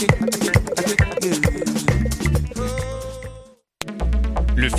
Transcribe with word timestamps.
Le 0.00 0.39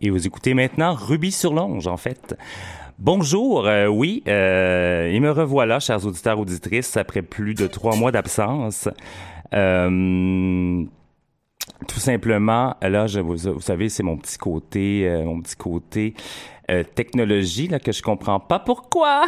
Et 0.00 0.10
vous 0.10 0.26
écoutez 0.26 0.54
maintenant 0.54 0.94
Ruby 0.94 1.32
sur 1.32 1.52
Longe, 1.52 1.88
en 1.88 1.96
fait. 1.96 2.36
Bonjour, 3.00 3.66
euh, 3.66 3.86
oui, 3.86 4.22
euh, 4.28 5.10
et 5.10 5.18
me 5.18 5.30
revoilà, 5.30 5.80
chers 5.80 6.06
auditeurs, 6.06 6.38
auditrices, 6.38 6.96
après 6.96 7.22
plus 7.22 7.54
de 7.54 7.66
trois 7.66 7.96
mois 7.96 8.12
d'absence. 8.12 8.88
Euh, 9.54 10.84
tout 11.88 12.00
simplement, 12.00 12.76
là, 12.80 13.08
je, 13.08 13.18
vous, 13.18 13.36
vous 13.36 13.60
savez, 13.60 13.88
c'est 13.88 14.04
mon 14.04 14.16
petit 14.16 14.38
côté, 14.38 15.08
euh, 15.08 15.24
mon 15.24 15.40
petit 15.40 15.56
côté 15.56 16.14
euh, 16.70 16.84
technologie 16.84 17.66
là 17.66 17.80
que 17.80 17.92
je 17.92 18.02
comprends 18.02 18.40
pas 18.40 18.60
pourquoi. 18.60 19.24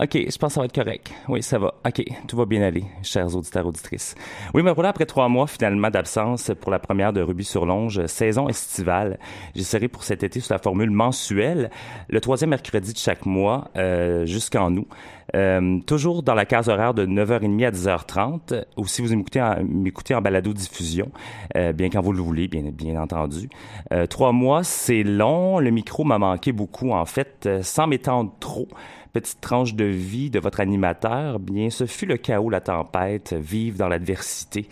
OK, 0.00 0.10
je 0.12 0.38
pense 0.38 0.48
que 0.48 0.54
ça 0.54 0.60
va 0.60 0.66
être 0.66 0.74
correct. 0.74 1.12
Oui, 1.28 1.40
ça 1.42 1.58
va. 1.58 1.74
OK, 1.86 2.02
tout 2.26 2.36
va 2.36 2.46
bien 2.46 2.62
aller, 2.62 2.84
chers 3.04 3.36
auditeurs, 3.36 3.64
auditrices. 3.64 4.16
Oui, 4.52 4.62
mais 4.64 4.72
voilà, 4.72 4.88
après 4.88 5.06
trois 5.06 5.28
mois 5.28 5.46
finalement 5.46 5.88
d'absence 5.88 6.50
pour 6.60 6.72
la 6.72 6.80
première 6.80 7.12
de 7.12 7.20
Ruby 7.20 7.44
sur 7.44 7.64
Longe, 7.64 8.04
saison 8.06 8.48
estivale, 8.48 9.20
j'essaierai 9.54 9.86
pour 9.86 10.02
cet 10.02 10.24
été 10.24 10.40
sous 10.40 10.52
la 10.52 10.58
formule 10.58 10.90
mensuelle, 10.90 11.70
le 12.08 12.20
troisième 12.20 12.50
mercredi 12.50 12.92
de 12.92 12.98
chaque 12.98 13.24
mois 13.24 13.68
euh, 13.76 14.26
jusqu'en 14.26 14.74
août. 14.74 14.88
Euh, 15.34 15.80
toujours 15.80 16.22
dans 16.22 16.34
la 16.34 16.46
case 16.46 16.68
horaire 16.68 16.94
de 16.94 17.04
9h30 17.04 17.66
à 17.66 17.70
10h30, 17.70 18.64
ou 18.76 18.86
si 18.86 19.02
vous 19.02 19.14
m'écoutez 19.14 20.14
en, 20.14 20.18
en 20.18 20.22
balado-diffusion, 20.22 21.10
euh, 21.56 21.72
bien 21.72 21.90
quand 21.90 22.00
vous 22.00 22.12
le 22.12 22.22
voulez, 22.22 22.48
bien, 22.48 22.70
bien 22.72 23.00
entendu. 23.00 23.48
Euh, 23.92 24.06
trois 24.06 24.32
mois, 24.32 24.62
c'est 24.62 25.02
long. 25.02 25.58
Le 25.58 25.70
micro 25.70 26.04
m'a 26.04 26.18
manqué 26.18 26.52
beaucoup, 26.52 26.92
en 26.92 27.04
fait, 27.04 27.46
euh, 27.46 27.62
sans 27.62 27.86
m'étendre 27.86 28.32
trop 28.40 28.68
petite 29.12 29.40
tranche 29.40 29.74
de 29.74 29.84
vie 29.84 30.28
de 30.28 30.40
votre 30.40 30.60
animateur, 30.60 31.38
bien, 31.38 31.70
ce 31.70 31.86
fut 31.86 32.04
le 32.04 32.16
chaos, 32.16 32.50
la 32.50 32.60
tempête, 32.60 33.32
vivre 33.32 33.78
dans 33.78 33.88
l'adversité. 33.88 34.68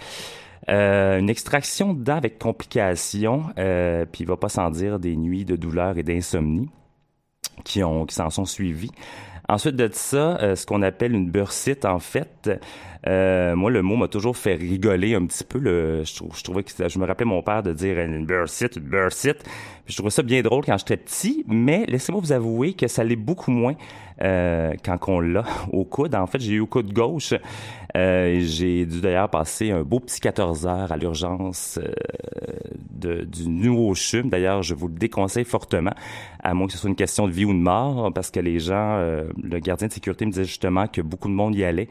Euh, 0.69 1.19
une 1.19 1.31
extraction 1.31 1.95
dedans 1.95 2.17
avec 2.17 2.39
complications, 2.39 3.45
euh, 3.59 4.05
puis 4.05 4.23
il 4.25 4.27
va 4.27 4.37
pas 4.37 4.49
sans 4.49 4.71
dire 4.71 4.99
des 4.99 5.17
nuits 5.17 5.45
de 5.45 5.57
douleur 5.57 5.99
et 5.99 6.03
d'insomnie 6.03 6.69
qui 7.65 7.83
ont 7.83 8.07
qui 8.07 8.15
s'en 8.15 8.31
sont 8.31 8.45
suivies. 8.45 8.93
Ensuite 9.53 9.77
de 9.77 9.89
ça, 9.93 10.39
euh, 10.41 10.57
ce 10.57 10.65
qu'on 10.65 10.81
appelle 10.81 11.13
une 11.15 11.31
bursite, 11.31 11.85
en 11.85 11.99
fait, 11.99 12.49
euh, 13.07 13.55
moi, 13.55 13.71
le 13.71 13.83
mot 13.83 13.97
m'a 13.97 14.09
toujours 14.09 14.35
fait 14.37 14.55
rigoler 14.55 15.15
un 15.15 15.27
petit 15.27 15.45
peu. 15.45 15.59
Je, 16.05 16.15
trou- 16.15 16.31
je 16.35 16.43
trouvais 16.43 16.63
que 16.63 16.71
je 16.89 16.99
me 16.99 17.05
rappelais 17.05 17.27
mon 17.27 17.43
père 17.43 17.63
de 17.63 17.73
dire 17.75 17.99
une 18.01 18.25
bursite, 18.25 18.77
une 18.77 18.85
bursite. 18.85 19.45
Je 19.87 19.95
trouvais 19.95 20.11
ça 20.11 20.23
bien 20.23 20.41
drôle 20.41 20.65
quand 20.65 20.79
j'étais 20.79 20.97
petit, 20.97 21.45
mais 21.49 21.85
laissez-moi 21.87 22.21
vous 22.25 22.33
avouer 22.33 22.73
que 22.73 22.89
ça 22.89 23.05
l'est 23.05 23.17
beaucoup 23.17 23.51
moins 23.51 23.75
euh, 24.23 24.73
quand 24.85 24.97
on 25.09 25.21
l'a 25.21 25.45
au 25.73 25.85
coude. 25.85 26.15
En 26.15 26.27
fait, 26.27 26.41
j'ai 26.41 26.53
eu 26.55 26.61
au 26.61 26.67
coude 26.67 26.93
gauche. 26.93 27.35
Euh, 27.97 28.41
j'ai 28.41 28.87
dû 28.87 29.01
d'ailleurs 29.01 29.29
passer 29.29 29.71
un 29.71 29.83
beau 29.83 30.01
petit 30.01 30.21
14 30.21 30.67
heures 30.67 30.93
à 30.93 30.97
l'urgence 30.97 31.79
euh, 31.79 33.25
du 33.25 33.49
nouveau 33.49 33.95
CHUM. 33.95 34.31
D'ailleurs, 34.31 34.63
je 34.63 34.75
vous 34.75 34.89
le 34.89 34.95
déconseille 34.95 35.45
fortement, 35.45 35.93
à 36.43 36.55
moins 36.55 36.67
que 36.67 36.73
ce 36.73 36.79
soit 36.79 36.89
une 36.89 36.97
question 36.97 37.27
de 37.27 37.33
vie 37.33 37.45
ou 37.45 37.53
de 37.53 37.59
mort, 37.59 38.13
parce 38.13 38.31
que 38.31 38.41
les 38.41 38.59
gens, 38.59 38.97
euh, 38.97 39.25
le 39.43 39.59
gardien 39.59 39.89
de 39.89 39.93
sécurité 39.93 40.25
me 40.25 40.31
disait 40.31 40.45
justement 40.45 40.87
que 40.87 41.01
beaucoup 41.01 41.29
de 41.29 41.35
monde 41.35 41.55
y 41.55 41.65
allait, 41.65 41.89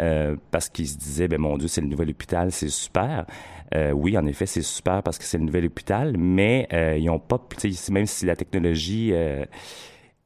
euh, 0.00 0.36
parce 0.50 0.68
qu'ils 0.68 0.88
se 0.88 0.96
disaient, 0.96 1.28
ben 1.28 1.40
mon 1.40 1.58
Dieu, 1.58 1.68
c'est 1.68 1.80
le 1.80 1.88
nouvel 1.88 2.10
hôpital, 2.10 2.52
c'est 2.52 2.68
super. 2.68 3.26
Euh, 3.74 3.90
oui, 3.92 4.16
en 4.18 4.26
effet, 4.26 4.46
c'est 4.46 4.62
super 4.62 5.02
parce 5.02 5.18
que 5.18 5.24
c'est 5.24 5.38
le 5.38 5.44
nouvel 5.44 5.66
hôpital, 5.66 6.16
mais 6.18 6.68
euh, 6.72 6.96
ils 6.98 7.08
ont 7.10 7.18
pas, 7.18 7.40
même 7.90 8.06
si 8.06 8.26
la 8.26 8.36
technologie 8.36 9.12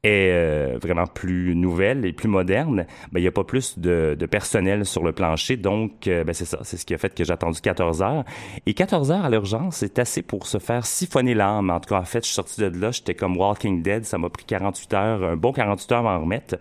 est 0.07 0.31
euh, 0.33 0.79
vraiment 0.81 1.07
plus 1.07 1.55
nouvelle 1.55 2.05
et 2.05 2.13
plus 2.13 2.29
moderne, 2.29 2.87
ben, 3.13 3.21
il 3.21 3.23
n'y 3.23 3.29
a 3.29 3.33
pas 3.33 3.45
plus 3.45 3.79
de, 3.79 4.17
personnel 4.31 4.85
sur 4.85 5.03
le 5.03 5.13
plancher. 5.13 5.57
Donc, 5.57 6.07
euh, 6.07 6.25
ben, 6.25 6.33
c'est 6.33 6.45
ça. 6.45 6.59
C'est 6.63 6.77
ce 6.77 6.87
qui 6.87 6.95
a 6.95 6.99
fait 6.99 7.15
que 7.15 7.25
j'ai 7.25 7.33
attendu 7.33 7.61
14 7.61 8.03
heures. 8.03 8.25
Et 8.67 8.75
14 8.75 9.11
heures 9.11 9.25
à 9.25 9.31
l'urgence, 9.31 9.77
c'est 9.77 9.99
assez 9.99 10.23
pour 10.23 10.47
se 10.47 10.59
faire 10.59 10.87
siphonner 10.87 11.35
l'âme. 11.35 11.71
En 11.71 11.81
tout 11.81 11.91
cas, 11.91 12.01
en 12.01 12.05
fait, 12.05 12.21
je 12.21 12.27
suis 12.27 12.35
sorti 12.35 12.61
de 12.61 12.67
là, 12.67 12.91
j'étais 12.91 13.15
comme 13.15 13.37
Walking 13.37 13.83
Dead. 13.83 14.05
Ça 14.05 14.19
m'a 14.19 14.29
pris 14.29 14.45
48 14.45 14.95
heures, 14.95 15.23
un 15.25 15.37
bon 15.37 15.53
48 15.53 15.93
heures 15.93 16.07
à 16.07 16.17
en 16.17 16.21
remettre. 16.21 16.57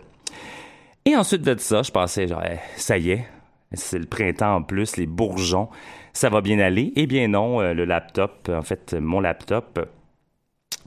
Et 1.04 1.16
ensuite 1.16 1.42
de 1.42 1.56
ça, 1.58 1.82
je 1.82 1.90
pensais, 1.92 2.26
genre, 2.26 2.42
ça 2.76 2.98
y 2.98 3.10
est, 3.10 3.26
c'est 3.72 3.98
le 3.98 4.06
printemps 4.06 4.56
en 4.56 4.62
plus, 4.62 4.96
les 4.96 5.06
bourgeons, 5.06 5.68
ça 6.12 6.28
va 6.28 6.40
bien 6.40 6.58
aller. 6.58 6.92
Eh 6.96 7.06
bien 7.06 7.28
non, 7.28 7.60
euh, 7.60 7.74
le 7.74 7.84
laptop, 7.84 8.50
en 8.52 8.62
fait, 8.62 8.94
mon 8.94 9.20
laptop, 9.20 9.88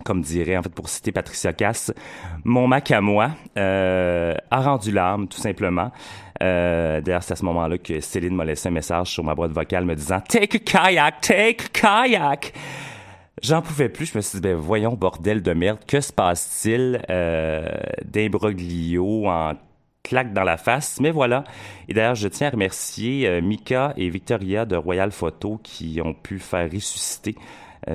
comme 0.04 0.22
dirait, 0.22 0.58
en 0.58 0.64
fait, 0.64 0.74
pour 0.74 0.90
citer 0.90 1.12
Patricia 1.12 1.54
Cass, 1.54 1.94
mon 2.44 2.68
Mac 2.68 2.92
à 2.92 3.02
moi 3.02 3.32
euh, 3.58 4.34
a 4.52 4.62
rendu 4.62 4.92
l'âme, 4.92 5.28
tout 5.28 5.40
simplement. 5.40 5.92
Euh, 6.42 7.02
D'ailleurs, 7.02 7.24
c'est 7.24 7.34
à 7.34 7.36
ce 7.36 7.46
moment-là 7.46 7.78
que 7.78 8.00
Céline 8.00 8.36
m'a 8.36 8.46
laissé 8.46 8.70
un 8.70 8.72
message 8.72 9.08
sur 9.08 9.24
ma 9.24 9.36
boîte 9.36 9.52
vocale 9.52 9.86
me 9.86 9.96
disant 9.96 10.22
«Take 10.28 10.58
a 10.58 10.60
kayak, 10.60 11.22
take 11.22 11.66
a 11.66 11.70
kayak!» 11.74 12.54
J'en 13.42 13.62
pouvais 13.62 13.88
plus. 13.88 14.08
Je 14.12 14.18
me 14.18 14.22
suis 14.22 14.40
dit, 14.40 14.42
ben 14.42 14.56
voyons, 14.56 14.94
bordel 14.94 15.42
de 15.42 15.54
merde, 15.54 15.80
que 15.88 16.02
se 16.02 16.12
passe-t-il 16.12 17.02
euh, 17.10 17.70
d'imbroglio 18.04 19.28
en 19.28 19.54
claque 20.04 20.34
dans 20.34 20.44
la 20.44 20.58
face? 20.58 21.00
Mais 21.00 21.12
voilà. 21.12 21.46
Et 21.88 21.94
d'ailleurs, 21.94 22.16
je 22.16 22.28
tiens 22.28 22.48
à 22.48 22.52
remercier 22.52 23.40
Mika 23.42 23.94
et 23.96 24.10
Victoria 24.10 24.66
de 24.66 24.76
Royal 24.76 25.12
Photo 25.12 25.58
qui 25.64 26.02
ont 26.04 26.14
pu 26.14 26.40
faire 26.40 26.70
ressusciter 26.70 27.36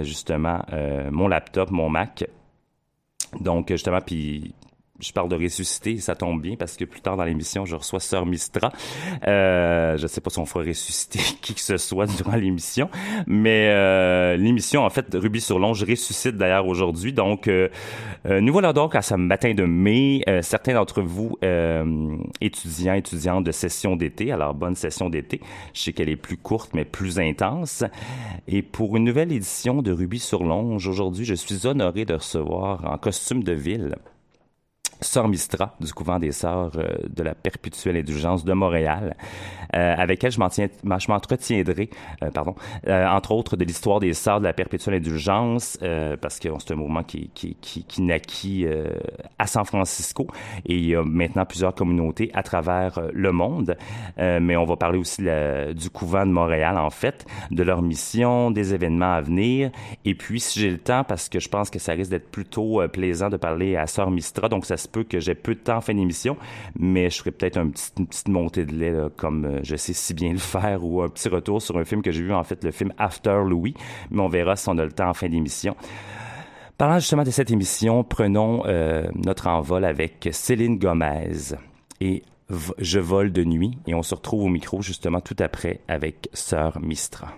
justement 0.03 0.61
euh, 0.73 1.11
mon 1.11 1.29
laptop, 1.29 1.71
mon 1.71 1.89
Mac. 1.89 2.25
Donc, 3.41 3.69
justement, 3.69 4.01
puis 4.01 4.55
je 5.05 5.13
parle 5.13 5.29
de 5.29 5.37
ressusciter, 5.37 5.99
ça 5.99 6.15
tombe 6.15 6.41
bien 6.41 6.57
parce 6.57 6.77
que 6.77 6.85
plus 6.85 7.01
tard 7.01 7.17
dans 7.17 7.25
l'émission, 7.25 7.65
je 7.65 7.77
reçois 7.77 8.01
Sœur 8.01 8.27
Mistra. 8.27 8.73
Euh, 9.27 9.97
je 9.99 10.07
sais 10.07 10.21
pas 10.21 10.31
si 10.31 10.39
on 10.39 10.47
fera 10.47 10.65
ressusciter 10.65 11.19
qui 11.43 11.55
que 11.55 11.61
ce 11.61 11.77
soit 11.77 12.07
durant 12.07 12.37
l'émission, 12.37 12.89
mais 13.27 13.69
euh, 13.71 14.37
l'émission, 14.37 14.85
en 14.85 14.91
fait, 14.91 15.07
Ruby 15.13 15.41
sur 15.41 15.59
Longe 15.59 15.85
ressuscite 15.85 16.37
d'ailleurs 16.37 16.67
aujourd'hui. 16.67 17.13
Donc, 17.13 17.49
euh, 17.49 17.69
euh, 18.27 18.41
nous 18.41 18.53
voilà 18.53 18.73
donc 18.73 18.95
à 18.95 19.03
ce 19.03 19.15
matin 19.15 19.55
de 19.55 19.65
mai. 19.65 20.23
Euh, 20.29 20.43
certains 20.43 20.75
d'entre 20.75 21.03
vous, 21.03 21.37
étudiants, 22.41 22.95
étudiantes 22.95 23.45
de 23.45 23.53
session 23.53 23.97
d'été, 23.97 24.33
alors 24.33 24.55
bonne 24.55 24.75
session 24.75 25.11
d'été. 25.11 25.41
Je 25.73 25.81
sais 25.81 25.93
qu'elle 25.93 26.09
est 26.09 26.17
plus 26.17 26.37
courte, 26.37 26.71
mais 26.75 26.85
plus 26.85 27.19
intense. 27.19 27.85
Et 28.49 28.63
pour 28.63 28.97
une 28.97 29.05
nouvelle 29.05 29.33
édition 29.33 29.83
de 29.83 29.93
Ruby 29.93 30.19
sur 30.19 30.45
Longe, 30.45 30.87
aujourd'hui, 30.87 31.25
je 31.25 31.35
suis 31.35 31.67
honoré 31.67 32.05
de 32.05 32.15
recevoir 32.15 32.85
en 32.85 32.99
costume 32.99 33.43
de 33.43 33.53
ville 33.53 33.97
Sœur 35.05 35.29
Mistra 35.29 35.75
du 35.81 35.93
couvent 35.93 36.19
des 36.19 36.33
Sœurs 36.33 36.73
euh, 36.77 36.97
de 37.09 37.23
la 37.23 37.35
Perpétuelle 37.35 37.97
Indulgence 37.97 38.45
de 38.45 38.53
Montréal, 38.53 39.17
euh, 39.75 39.95
avec 39.97 40.23
elle 40.25 40.31
je 40.33 40.39
m'entretiendrai, 41.09 41.91
euh, 42.23 42.31
pardon, 42.31 42.55
entre 42.87 43.33
autres 43.33 43.57
de 43.57 43.65
l'histoire 43.65 44.01
des 44.01 44.15
Sœurs 44.15 44.41
de 44.41 44.45
la 44.45 44.53
Perpétuelle 44.53 44.95
Indulgence, 44.95 45.79
parce 46.21 46.39
que 46.39 46.49
c'est 46.59 46.73
un 46.73 46.77
mouvement 46.77 47.03
qui, 47.03 47.31
qui, 47.35 47.57
qui, 47.61 47.85
qui 47.85 48.03
naquit 48.03 48.67
à 49.39 49.47
San 49.47 49.65
Francisco 49.65 50.27
et 50.65 50.77
il 50.77 50.87
y 50.87 50.95
a 50.95 51.03
maintenant 51.03 51.45
plusieurs 51.45 51.75
communautés 51.75 52.31
à 52.35 52.43
travers 52.43 53.01
le 53.13 53.33
monde. 53.33 53.77
Mais 54.17 54.57
on 54.57 54.65
va 54.65 54.77
parler 54.77 54.99
aussi 54.99 55.23
du 55.23 55.91
couvent 55.91 56.27
de 56.27 56.31
Montréal, 56.33 56.79
en 56.79 56.91
fait, 56.91 57.27
de 57.51 57.63
leur 57.63 57.83
mission, 57.83 58.51
des 58.51 58.75
événements 58.75 59.15
à 59.15 59.21
venir. 59.21 59.71
Et 60.05 60.15
puis, 60.15 60.41
si 60.41 60.61
j'ai 60.61 60.71
le 60.71 60.79
temps, 60.79 61.05
parce 61.05 61.29
que 61.29 61.41
je 61.41 61.49
pense 61.49 61.71
que 61.71 61.79
ça 61.79 61.93
risque 61.93 62.11
d'être 62.11 62.31
plutôt 62.31 62.81
plaisant 62.89 63.29
de 63.29 63.37
parler 63.37 63.77
à 63.77 63.87
Sœur 63.87 64.11
Mistra, 64.11 64.49
donc 64.49 64.67
ça 64.67 64.77
se 64.77 64.89
peut 64.95 65.05
que 65.05 65.19
j'ai 65.19 65.35
peu 65.35 65.55
de 65.55 65.61
temps 65.61 65.79
en 65.79 65.81
fin 65.81 65.95
d'émission, 65.95 66.37
mais 66.79 67.11
je 67.11 67.19
ferai 67.19 67.33
peut-être 67.33 67.59
une 67.59 67.73
petite 67.73 68.29
montée 68.29 68.65
de 68.65 68.73
lait, 68.73 68.95
comme 69.17 69.45
euh, 69.45 69.61
je 69.65 69.75
sais 69.75 69.93
si 69.93 70.15
bien 70.15 70.33
le 70.33 70.39
faire, 70.39 70.85
ou 70.85 71.03
un 71.03 71.09
petit 71.09 71.29
retour 71.29 71.61
sur 71.61 71.77
un 71.77 71.85
film 71.85 72.01
que 72.01 72.13
j'ai 72.13 72.23
vu, 72.23 72.33
en 72.33 72.45
fait, 72.45 72.63
le 72.63 72.71
film 72.71 72.93
After 72.97 73.43
Louis, 73.45 73.75
mais 74.11 74.21
on 74.21 74.29
verra 74.29 74.55
si 74.55 74.69
on 74.69 74.79
a 74.79 74.85
le 74.85 74.93
temps 74.93 75.09
en 75.09 75.15
fin 75.15 75.29
d'émission. 75.29 75.77
Parlant 76.79 76.99
justement 76.99 77.25
de 77.25 77.31
cette 77.31 77.51
émission, 77.51 78.05
prenons 78.05 78.63
euh, 78.67 79.09
notre 79.15 79.49
envol 79.49 79.85
avec 79.85 80.29
Céline 80.33 80.79
Gomez 80.79 81.55
et 82.01 82.23
Je 82.79 82.99
vole 83.01 83.33
de 83.33 83.43
nuit, 83.43 83.79
et 83.87 83.95
on 83.95 84.03
se 84.03 84.15
retrouve 84.15 84.45
au 84.45 84.49
micro 84.49 84.81
justement 84.83 85.21
tout 85.21 85.37
après 85.41 85.81
avec 85.89 86.29
Sœur 86.33 86.79
Mistra. 86.81 87.35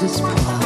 désespoir. 0.00 0.65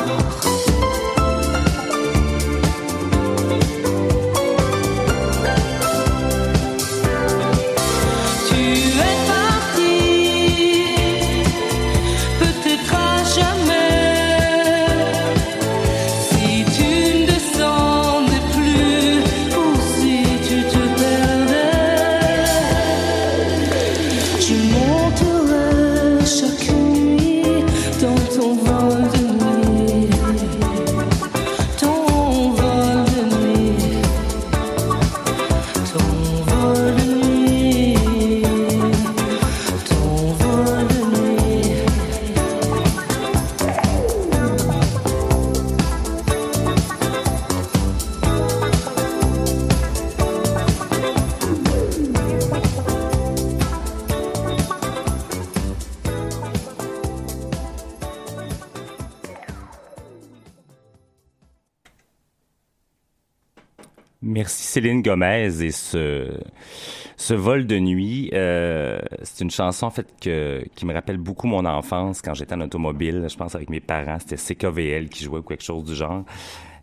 Céline 64.80 65.02
Gomez 65.02 65.62
et 65.62 65.72
ce 65.72 66.30
ce 67.18 67.34
vol 67.34 67.66
de 67.66 67.78
nuit, 67.78 68.30
euh, 68.32 68.98
c'est 69.22 69.44
une 69.44 69.50
chanson 69.50 69.84
en 69.84 69.90
fait 69.90 70.06
que 70.22 70.64
qui 70.74 70.86
me 70.86 70.94
rappelle 70.94 71.18
beaucoup 71.18 71.46
mon 71.46 71.66
enfance 71.66 72.22
quand 72.22 72.32
j'étais 72.32 72.54
en 72.54 72.62
automobile. 72.62 73.26
Je 73.30 73.36
pense 73.36 73.54
avec 73.54 73.68
mes 73.68 73.80
parents, 73.80 74.16
c'était 74.18 74.36
CKVL 74.38 75.10
qui 75.10 75.24
jouait 75.24 75.40
ou 75.40 75.42
quelque 75.42 75.62
chose 75.64 75.84
du 75.84 75.94
genre. 75.94 76.24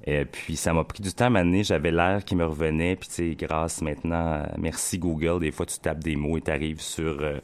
Et 0.05 0.25
puis 0.25 0.55
ça 0.55 0.73
m'a 0.73 0.83
pris 0.83 1.01
du 1.01 1.11
temps 1.11 1.25
à 1.25 1.29
m'amener, 1.31 1.63
j'avais 1.63 1.91
l'air 1.91 2.23
qui 2.23 2.35
me 2.35 2.45
revenait. 2.45 2.95
Puis 2.97 3.09
tu 3.09 3.15
sais, 3.15 3.35
grâce 3.35 3.81
maintenant, 3.81 4.43
à- 4.43 4.51
merci 4.59 4.99
Google, 4.99 5.39
des 5.39 5.51
fois 5.51 5.65
tu 5.65 5.79
tapes 5.79 6.03
des 6.03 6.15
mots 6.15 6.37
et 6.37 6.41
t'arrives 6.41 6.81
sur 6.81 7.17
euh, 7.19 7.39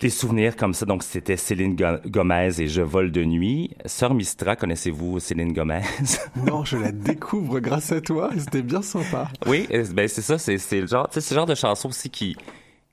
des 0.00 0.10
souvenirs 0.10 0.56
comme 0.56 0.74
ça. 0.74 0.86
Donc 0.86 1.02
c'était 1.02 1.36
Céline 1.36 1.76
Go- 1.76 2.00
Gomez 2.06 2.50
et 2.60 2.68
Je 2.68 2.82
vole 2.82 3.12
de 3.12 3.24
nuit. 3.24 3.70
Sœur 3.86 4.14
Mistra, 4.14 4.56
connaissez-vous 4.56 5.20
Céline 5.20 5.52
Gomez? 5.52 5.82
Non, 6.46 6.64
je 6.64 6.76
la 6.78 6.90
découvre 6.92 7.60
grâce 7.60 7.92
à 7.92 8.00
toi. 8.00 8.30
C'était 8.38 8.62
bien 8.62 8.82
sympa. 8.82 9.28
Oui, 9.46 9.66
euh, 9.72 9.84
ben 9.94 10.08
c'est 10.08 10.22
ça, 10.22 10.38
c'est 10.38 10.56
le 10.80 10.86
genre, 10.86 11.08
le 11.14 11.20
genre 11.34 11.46
de 11.46 11.54
chanson 11.54 11.88
aussi 11.88 12.08
qui 12.10 12.36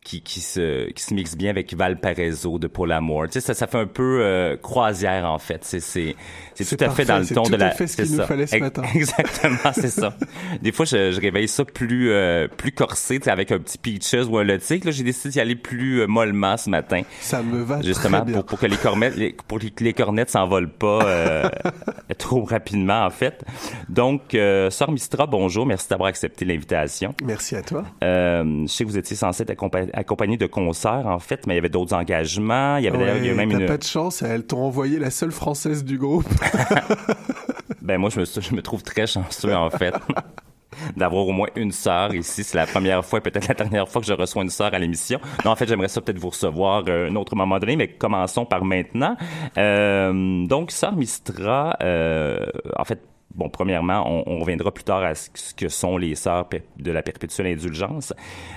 qui 0.07 0.21
qui 0.21 0.39
se 0.39 0.89
qui 0.91 1.03
se 1.03 1.13
mixe 1.13 1.35
bien 1.35 1.49
avec 1.49 1.73
Valparaiso 1.73 2.59
de 2.59 2.67
Pour 2.67 2.87
l'amour. 2.87 3.25
Tu 3.25 3.33
sais, 3.33 3.41
ça 3.41 3.53
ça 3.53 3.67
fait 3.67 3.77
un 3.77 3.87
peu 3.87 4.21
euh, 4.21 4.55
croisière 4.55 5.29
en 5.29 5.37
fait. 5.37 5.65
C'est 5.65 5.81
c'est 5.81 6.15
c'est 6.55 6.63
C'est 6.63 6.77
tout 6.77 6.83
à 6.85 6.89
fait 6.89 7.03
dans 7.03 7.17
le 7.17 7.25
c'est 7.25 7.33
ton 7.33 7.43
tout 7.43 7.51
de 7.51 7.55
à 7.55 7.57
la. 7.57 7.71
fait 7.71 7.87
ce 7.87 7.97
qu'il 7.97 8.15
nous 8.15 8.23
fallait 8.23 8.47
ce 8.47 8.55
matin. 8.55 8.83
Exactement, 8.95 9.73
c'est 9.73 9.89
ça. 9.89 10.15
Des 10.61 10.71
fois, 10.71 10.85
je, 10.85 11.11
je 11.11 11.19
réveille 11.19 11.49
ça 11.49 11.65
plus 11.65 12.09
euh, 12.11 12.47
plus 12.47 12.71
corsé, 12.71 13.19
tu 13.19 13.25
sais, 13.25 13.31
avec 13.31 13.51
un 13.51 13.59
petit 13.59 13.77
peaches 13.77 14.25
ou 14.29 14.37
un 14.37 14.45
latte. 14.45 14.69
Là, 14.69 14.91
j'ai 14.91 15.03
décidé 15.03 15.29
d'y 15.33 15.39
aller 15.41 15.55
plus 15.57 16.01
euh, 16.01 16.07
mollement 16.07 16.55
ce 16.55 16.69
matin. 16.69 17.01
Ça 17.19 17.43
me 17.43 17.61
va 17.61 17.81
Justement, 17.81 18.21
très 18.21 18.31
bien. 18.31 18.35
pour, 18.35 18.45
pour 18.45 18.59
que 18.59 18.65
les 18.65 18.77
cornettes, 18.77 19.17
les, 19.17 19.35
pour 19.47 19.59
que 19.59 19.83
les 19.83 19.93
cornettes 19.93 20.29
s'envolent 20.29 20.71
pas 20.71 21.03
euh, 21.03 21.49
trop 22.17 22.45
rapidement, 22.45 23.05
en 23.05 23.09
fait. 23.09 23.43
Donc, 23.89 24.33
euh, 24.35 24.69
Sœur 24.69 24.89
Mistra, 24.91 25.27
bonjour. 25.27 25.65
Merci 25.65 25.89
d'avoir 25.89 26.07
accepté 26.07 26.45
l'invitation. 26.45 27.13
Merci 27.25 27.57
à 27.57 27.61
toi. 27.61 27.83
Euh, 28.03 28.63
je 28.65 28.71
sais 28.71 28.85
que 28.85 28.89
vous 28.89 28.97
étiez 28.97 29.17
censé 29.17 29.43
être 29.43 29.51
accompagné 29.98 30.38
de 30.38 30.46
concerts, 30.46 31.08
en 31.08 31.20
fait, 31.20 31.48
mais 31.48 31.54
il 31.54 31.58
y 31.58 31.60
avait 31.60 31.70
d'autres 31.70 31.96
engagements. 31.96 32.77
Il 32.77 32.86
y 32.86 32.88
avait 32.88 33.18
il 33.18 33.25
y 33.25 33.30
Ouais, 33.30 33.36
même 33.36 33.51
une... 33.51 33.66
pas 33.66 33.77
de 33.77 33.84
chance, 33.84 34.22
elles 34.22 34.46
t'ont 34.46 34.63
envoyé 34.63 35.00
la 35.00 35.10
seule 35.10 35.32
française 35.32 35.84
du 35.84 35.98
groupe. 35.98 36.27
Ben 37.82 37.98
moi, 37.98 38.10
je 38.10 38.20
me, 38.20 38.25
je 38.25 38.54
me 38.54 38.62
trouve 38.62 38.84
très 38.84 39.08
chanceux, 39.08 39.56
en 39.56 39.70
fait. 39.70 39.94
d'avoir 40.96 41.25
au 41.25 41.32
moins 41.32 41.48
une 41.56 41.72
sœur 41.72 42.13
ici. 42.13 42.44
C'est 42.44 42.58
la 42.58 42.66
première 42.66 43.04
fois, 43.04 43.22
peut-être 43.22 43.48
la 43.48 43.54
dernière 43.54 43.88
fois 43.88 44.01
que 44.01 44.08
je 44.08 44.13
reçois 44.13 44.44
une 44.44 44.50
sœur 44.50 44.74
à 44.74 44.80
l'émission. 44.80 45.20
Non, 45.46 45.51
en 45.51 45.56
fait, 45.56 45.68
j'aimerais 45.68 45.88
ça 45.88 46.01
peut-être 46.01 46.20
vous 46.20 46.30
recevoir 46.30 46.84
euh, 46.88 47.10
un 47.10 47.16
autre 47.16 47.36
moment 47.36 47.60
donné, 47.60 47.75
mais 47.75 47.88
commençons 47.88 48.46
par 48.46 48.66
maintenant. 48.66 49.16
Euh, 49.58 50.46
donc, 50.46 50.72
sœur 50.72 50.96
Mistra, 50.96 51.77
euh, 51.82 52.46
en 52.75 52.84
fait, 52.84 53.01
bon, 53.38 53.50
premièrement, 53.50 54.03
on, 54.06 54.24
on, 54.25 54.39
reviendra 54.39 54.72
plus 54.72 54.84
tard 54.84 55.03
à 55.03 55.15
ce 55.15 55.53
que 55.56 55.70
sont 55.70 55.98
les 55.98 56.15
sœurs 56.15 56.50
de 56.77 56.91
la 56.91 57.01
perpétuelle 57.01 57.48
indulgence, 57.48 58.13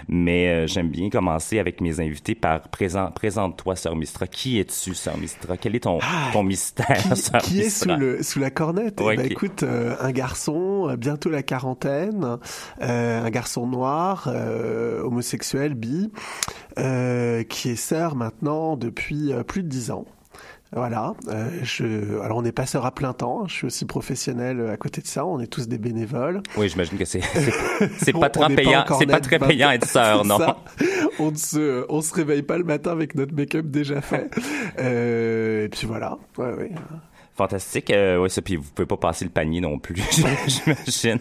mais 0.09 0.49
euh, 0.49 0.67
j'aime 0.67 0.89
bien 0.89 1.11
commencer 1.11 1.59
avec 1.59 1.81
mes 1.81 2.01
invités 2.01 2.35
par 2.35 2.69
présent, 2.69 3.11
présente-toi, 3.11 3.77
sœur 3.77 3.95
Mistra. 3.95 4.27
Qui 4.27 4.59
es-tu, 4.59 4.95
sœur 4.95 5.17
Mistra? 5.19 5.57
Quel 5.57 5.77
est 5.77 5.81
ton, 5.81 5.99
ah, 6.03 6.31
ton 6.33 6.43
mystère, 6.43 6.97
qui, 7.13 7.17
sœur 7.17 7.43
qui 7.43 7.61
est 7.61 7.71
sous, 7.71 7.89
le, 7.89 8.23
sous 8.23 8.41
la 8.41 8.51
cornette? 8.51 9.01
Ouais, 9.01 9.15
eh 9.15 9.17
ben, 9.17 9.27
qui... 9.27 9.33
écoute, 9.33 9.63
euh, 9.63 9.97
un 10.01 10.13
garçon, 10.13 10.89
euh, 10.89 10.97
bientôt 10.97 11.31
la 11.31 11.43
quarantaine, 11.43 12.39
euh, 12.83 13.25
un 13.25 13.31
garçon 13.31 13.67
noir, 13.67 14.29
homosexuel, 15.05 15.75
bi, 15.75 16.11
qui 16.77 17.71
est 17.71 17.77
sœur 17.77 18.17
maintenant 18.17 18.77
depuis 18.77 19.33
plus 19.47 19.63
de 19.63 19.69
dix 19.69 19.91
ans. 19.91 20.07
Voilà. 20.73 21.15
Euh, 21.29 21.49
je, 21.63 22.21
alors 22.21 22.39
on 22.39 22.45
est 22.45 22.53
passeur 22.53 22.87
à 22.87 22.93
plein 22.93 23.13
temps. 23.13 23.47
Je 23.49 23.55
suis 23.55 23.67
aussi 23.67 23.85
professionnel 23.87 24.69
à 24.71 24.77
côté 24.77 25.01
de 25.01 25.07
ça. 25.07 25.27
On 25.27 25.41
est 25.41 25.49
tous 25.49 25.67
des 25.67 25.79
bénévoles. 25.79 26.43
Oui, 26.57 26.69
j'imagine 26.69 26.97
que 26.97 27.05
c'est 27.05 27.23
c'est 27.99 28.13
pas 28.13 28.31
très 28.31 28.55
payant. 28.55 28.85
C'est 28.99 29.07
pas 29.07 29.21
très 29.21 29.39
payant 29.41 29.71
être 29.73 29.87
sœur, 29.87 30.25
non? 30.27 30.39
On 31.19 31.33
ne 31.33 31.37
se 31.37 31.85
on 31.89 32.01
se 32.01 32.15
réveille 32.15 32.43
pas 32.43 32.57
le 32.57 32.65
matin 32.65 32.93
avec 32.93 33.17
notre 33.17 33.35
make-up 33.35 33.67
déjà 33.67 34.01
fait. 34.01 34.31
euh, 34.79 35.65
et 35.65 35.69
puis 35.69 35.87
voilà. 35.89 36.19
Ouais, 36.39 36.53
ouais. 36.53 36.71
Fantastique. 37.35 37.91
Euh, 37.91 38.19
ouais, 38.19 38.29
ça. 38.29 38.41
Puis 38.41 38.57
vous 38.57 38.71
pouvez 38.73 38.87
pas 38.87 38.97
passer 38.97 39.25
le 39.25 39.31
panier 39.31 39.61
non 39.61 39.79
plus. 39.79 39.97
j'imagine. 40.47 41.19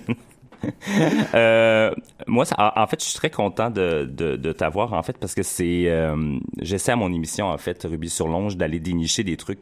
euh, 1.33 1.93
moi, 2.27 2.45
en 2.57 2.87
fait, 2.87 3.01
je 3.01 3.09
suis 3.09 3.17
très 3.17 3.29
content 3.29 3.69
de, 3.69 4.05
de, 4.05 4.51
t'avoir, 4.51 4.93
en 4.93 5.03
fait, 5.03 5.17
parce 5.17 5.35
que 5.35 5.43
c'est... 5.43 5.85
Euh, 5.87 6.37
j'essaie 6.61 6.91
à 6.91 6.95
mon 6.95 7.11
émission, 7.13 7.47
en 7.47 7.57
fait, 7.57 7.83
Ruby 7.83 8.09
sur 8.09 8.27
Longe, 8.27 8.57
d'aller 8.57 8.79
dénicher 8.79 9.23
des 9.23 9.37
trucs 9.37 9.59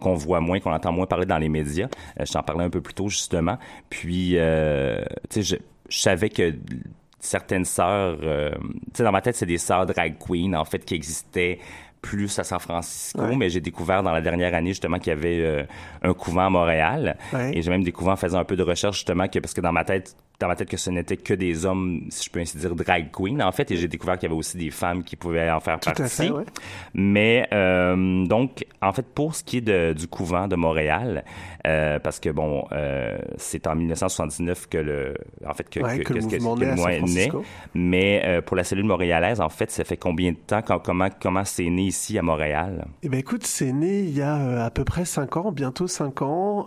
qu'on 0.00 0.14
voit 0.14 0.40
moins, 0.40 0.60
qu'on 0.60 0.72
entend 0.72 0.92
moins 0.92 1.06
parler 1.06 1.26
dans 1.26 1.38
les 1.38 1.48
médias. 1.48 1.88
Euh, 2.20 2.24
je 2.24 2.32
t'en 2.32 2.42
parlais 2.42 2.64
un 2.64 2.70
peu 2.70 2.80
plus 2.80 2.94
tôt, 2.94 3.08
justement. 3.08 3.58
Puis, 3.90 4.36
tu 5.30 5.42
sais, 5.42 5.42
je, 5.42 5.56
savais 5.88 6.30
que 6.30 6.54
certaines 7.20 7.64
sœurs, 7.64 8.18
tu 8.20 8.58
sais, 8.94 9.02
dans 9.02 9.12
ma 9.12 9.20
tête, 9.20 9.36
c'est 9.36 9.46
des 9.46 9.58
sœurs 9.58 9.86
drag 9.86 10.16
queen, 10.18 10.56
en 10.56 10.64
fait, 10.64 10.84
qui 10.84 10.94
existaient 10.94 11.58
plus 12.04 12.38
à 12.38 12.44
San 12.44 12.60
Francisco, 12.60 13.34
mais 13.34 13.48
j'ai 13.48 13.62
découvert 13.62 14.02
dans 14.02 14.12
la 14.12 14.20
dernière 14.20 14.54
année 14.54 14.70
justement 14.70 14.98
qu'il 14.98 15.08
y 15.08 15.16
avait 15.16 15.40
euh, 15.40 15.64
un 16.02 16.12
couvent 16.12 16.46
à 16.46 16.50
Montréal. 16.50 17.16
Et 17.54 17.62
j'ai 17.62 17.70
même 17.70 17.82
découvert 17.82 18.12
en 18.12 18.16
faisant 18.16 18.38
un 18.38 18.44
peu 18.44 18.56
de 18.56 18.62
recherche 18.62 18.96
justement 18.96 19.26
que 19.26 19.38
parce 19.38 19.54
que 19.54 19.62
dans 19.62 19.72
ma 19.72 19.84
tête, 19.84 20.14
dans 20.40 20.48
ma 20.48 20.56
tête 20.56 20.68
que 20.68 20.76
ce 20.76 20.90
n'était 20.90 21.16
que 21.16 21.32
des 21.32 21.64
hommes, 21.64 22.02
si 22.08 22.24
je 22.24 22.30
peux 22.30 22.40
ainsi 22.40 22.58
dire, 22.58 22.74
drag 22.74 23.10
queen 23.12 23.40
en 23.42 23.52
fait, 23.52 23.70
et 23.70 23.76
j'ai 23.76 23.86
découvert 23.86 24.18
qu'il 24.18 24.28
y 24.28 24.32
avait 24.32 24.38
aussi 24.38 24.56
des 24.56 24.70
femmes 24.70 25.04
qui 25.04 25.14
pouvaient 25.14 25.50
en 25.50 25.60
faire 25.60 25.78
partie. 25.78 26.02
Fait, 26.08 26.30
ouais. 26.30 26.44
Mais 26.92 27.48
euh, 27.52 28.26
donc, 28.26 28.66
en 28.82 28.92
fait, 28.92 29.06
pour 29.06 29.34
ce 29.36 29.44
qui 29.44 29.58
est 29.58 29.60
de, 29.60 29.92
du 29.92 30.08
couvent 30.08 30.48
de 30.48 30.56
Montréal, 30.56 31.24
euh, 31.66 32.00
parce 32.00 32.18
que 32.18 32.30
bon, 32.30 32.66
euh, 32.72 33.16
c'est 33.36 33.66
en 33.68 33.76
1979 33.76 34.66
que 34.68 34.78
le, 34.78 35.14
en 35.46 35.54
fait, 35.54 35.68
que, 35.70 35.80
ouais, 35.80 35.98
que, 35.98 36.14
que, 36.14 36.18
que, 36.18 36.26
que, 36.26 36.36
le 36.36 36.40
mouvement 36.40 36.88
est 36.88 37.00
né. 37.02 37.30
Mais 37.74 38.40
pour 38.44 38.56
la 38.56 38.64
cellule 38.64 38.86
montréalaise, 38.86 39.40
en 39.40 39.48
fait, 39.48 39.70
ça 39.70 39.84
fait 39.84 39.96
combien 39.96 40.32
de 40.32 40.36
temps, 40.36 40.62
comment, 40.62 41.08
comment 41.20 41.44
c'est 41.44 41.70
né 41.70 41.82
ici 41.82 42.18
à 42.18 42.22
Montréal? 42.22 42.86
Eh 43.02 43.08
ben, 43.08 43.20
écoute, 43.20 43.46
c'est 43.46 43.72
né 43.72 44.00
il 44.00 44.16
y 44.16 44.22
a 44.22 44.64
à 44.64 44.70
peu 44.70 44.84
près 44.84 45.04
cinq 45.04 45.36
ans, 45.36 45.52
bientôt 45.52 45.86
cinq 45.86 46.22
ans. 46.22 46.64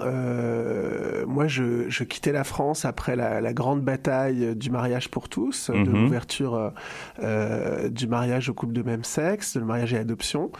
moi, 1.27 1.47
je, 1.47 1.89
je 1.89 2.03
quittais 2.05 2.31
la 2.31 2.45
France 2.45 2.85
après 2.85 3.17
la, 3.17 3.41
la 3.41 3.53
grande 3.57 3.81
bataille 3.81 4.55
du 4.55 4.69
mariage 4.69 5.09
pour 5.09 5.29
tous, 5.29 5.69
-hmm. 5.69 5.83
de 5.83 5.89
mhm. 5.89 6.03
l'ouverture 6.03 6.73
euh, 7.23 7.89
du 7.89 8.05
mariage 8.07 8.49
au 8.49 8.53
couple 8.53 8.73
de 8.73 8.83
même 8.83 9.03
sexe, 9.03 9.55
le 9.55 9.65
mariage 9.65 9.93
et 9.93 9.97
l'adoption. 9.97 10.51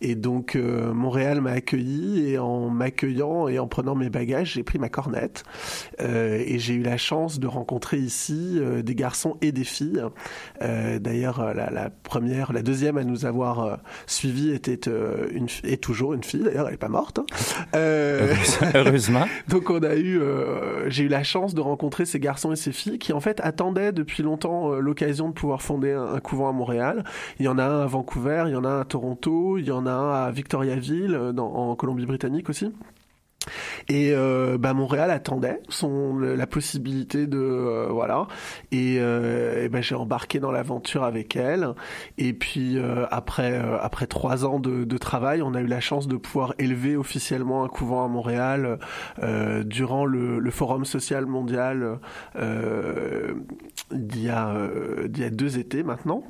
Et 0.00 0.14
donc, 0.14 0.54
euh, 0.54 0.92
Montréal 0.92 1.40
m'a 1.40 1.52
accueilli 1.52 2.30
et 2.30 2.38
en 2.38 2.68
m'accueillant 2.68 3.48
et 3.48 3.58
en 3.58 3.66
prenant 3.66 3.96
mes 3.96 4.10
bagages, 4.10 4.52
j'ai 4.54 4.62
pris 4.62 4.78
ma 4.78 4.88
cornette. 4.88 5.44
Euh, 6.00 6.42
et 6.46 6.58
j'ai 6.58 6.74
eu 6.74 6.82
la 6.82 6.96
chance 6.96 7.40
de 7.40 7.46
rencontrer 7.46 7.98
ici 7.98 8.58
euh, 8.58 8.82
des 8.82 8.94
garçons 8.94 9.36
et 9.42 9.50
des 9.50 9.64
filles. 9.64 10.02
D'ailleurs, 10.60 11.54
la, 11.54 11.70
la, 11.70 11.90
première, 11.90 12.52
la 12.52 12.62
deuxième 12.62 12.96
à 12.96 13.04
nous 13.04 13.26
avoir 13.26 13.78
suivis 14.06 14.50
était 14.50 14.88
une, 15.30 15.48
est 15.64 15.82
toujours 15.82 16.14
une 16.14 16.24
fille. 16.24 16.42
D'ailleurs, 16.44 16.68
elle 16.68 16.74
est 16.74 16.78
pas 16.78 16.88
morte. 16.88 17.18
Hein. 17.18 17.26
Heureusement. 18.74 19.26
donc, 19.48 19.70
on 19.70 19.82
a 19.82 19.96
eu, 19.96 20.20
j'ai 20.88 21.04
eu 21.04 21.08
la 21.08 21.22
chance 21.22 21.54
de 21.54 21.60
rencontrer 21.60 22.04
ces 22.04 22.20
garçons 22.20 22.43
et 22.52 22.56
ces 22.56 22.72
filles 22.72 22.98
qui 22.98 23.12
en 23.12 23.20
fait 23.20 23.40
attendaient 23.40 23.92
depuis 23.92 24.22
longtemps 24.22 24.72
euh, 24.72 24.80
l'occasion 24.80 25.28
de 25.28 25.34
pouvoir 25.34 25.62
fonder 25.62 25.92
un, 25.92 26.18
couvent 26.20 26.48
à 26.48 26.52
Montréal. 26.52 27.04
Il 27.38 27.44
y 27.44 27.48
en 27.48 27.58
a 27.58 27.64
un 27.64 27.82
à 27.82 27.86
Vancouver, 27.86 28.44
il 28.46 28.52
y 28.52 28.56
en 28.56 28.64
a 28.64 28.68
un 28.68 28.80
à 28.80 28.84
Toronto, 28.84 29.58
il 29.58 29.66
y 29.66 29.70
en 29.70 29.86
a 29.86 29.92
un 29.92 30.24
à 30.24 30.30
Victoriaville, 30.30 31.14
euh, 31.14 31.32
en 31.36 31.74
Colombie-Britannique 31.76 32.48
aussi. 32.48 32.72
Et 33.88 34.12
euh, 34.12 34.58
bah 34.58 34.74
Montréal 34.74 35.10
attendait 35.10 35.60
son 35.68 36.18
la 36.18 36.46
possibilité 36.46 37.26
de 37.26 37.38
euh, 37.38 37.88
voilà. 37.90 38.26
Et, 38.72 38.96
euh, 38.98 39.68
bah, 39.68 39.80
j'ai 39.80 39.94
embarqué 39.94 40.40
dans 40.40 40.50
l'aventure 40.50 41.04
avec 41.04 41.36
elle. 41.36 41.74
Et 42.18 42.32
puis 42.32 42.78
euh, 42.78 43.06
après 43.10 43.52
euh, 43.52 43.78
après 43.80 44.06
trois 44.06 44.44
ans 44.44 44.58
de, 44.58 44.84
de, 44.84 44.98
travail 44.98 45.42
on 45.42 45.54
a 45.54 45.60
eu 45.60 45.66
la 45.66 45.80
chance 45.80 46.08
de 46.08 46.16
pouvoir 46.16 46.54
élever 46.58 46.96
officiellement 46.96 47.64
un 47.64 47.68
couvent 47.68 48.04
à 48.04 48.08
Montréal 48.08 48.78
euh, 49.22 49.64
durant 49.64 50.04
le, 50.04 50.38
le, 50.38 50.50
forum 50.50 50.84
social 50.84 51.26
mondial 51.26 51.98
d'il 53.90 54.22
y 54.22 54.30
a 54.30 54.54
d'il 55.06 55.22
y 55.22 55.26
a 55.26 55.30
deux 55.30 55.58
étés 55.58 55.82
maintenant 55.82 56.24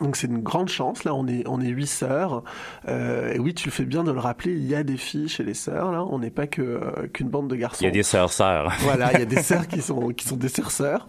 donc 0.00 0.16
c'est 0.16 0.26
une 0.26 0.42
grande 0.42 0.68
chance. 0.68 1.04
Là, 1.04 1.14
on 1.14 1.26
est 1.26 1.46
on 1.46 1.60
est 1.60 1.68
huit 1.68 1.86
sœurs. 1.86 2.42
Euh, 2.88 3.32
et 3.32 3.38
oui, 3.38 3.54
tu 3.54 3.66
le 3.66 3.72
fais 3.72 3.84
bien 3.84 4.04
de 4.04 4.12
le 4.12 4.18
rappeler. 4.18 4.52
Il 4.52 4.66
y 4.66 4.74
a 4.74 4.82
des 4.82 4.96
filles 4.96 5.28
chez 5.28 5.44
les 5.44 5.54
sœurs. 5.54 5.92
Là, 5.92 6.04
on 6.04 6.18
n'est 6.18 6.30
pas 6.30 6.46
que 6.46 6.62
euh, 6.62 7.08
qu'une 7.12 7.28
bande 7.28 7.48
de 7.48 7.56
garçons. 7.56 7.82
Il 7.82 7.86
y 7.86 7.88
a 7.88 7.92
des 7.92 8.02
sœurs 8.02 8.32
sœurs. 8.32 8.72
Voilà, 8.80 9.12
il 9.12 9.20
y 9.20 9.22
a 9.22 9.26
des 9.26 9.42
sœurs 9.42 9.68
qui 9.68 9.80
sont 9.82 10.08
qui 10.08 10.26
sont 10.26 10.36
des 10.36 10.48
sœurs 10.48 10.70
sœurs. 10.70 11.06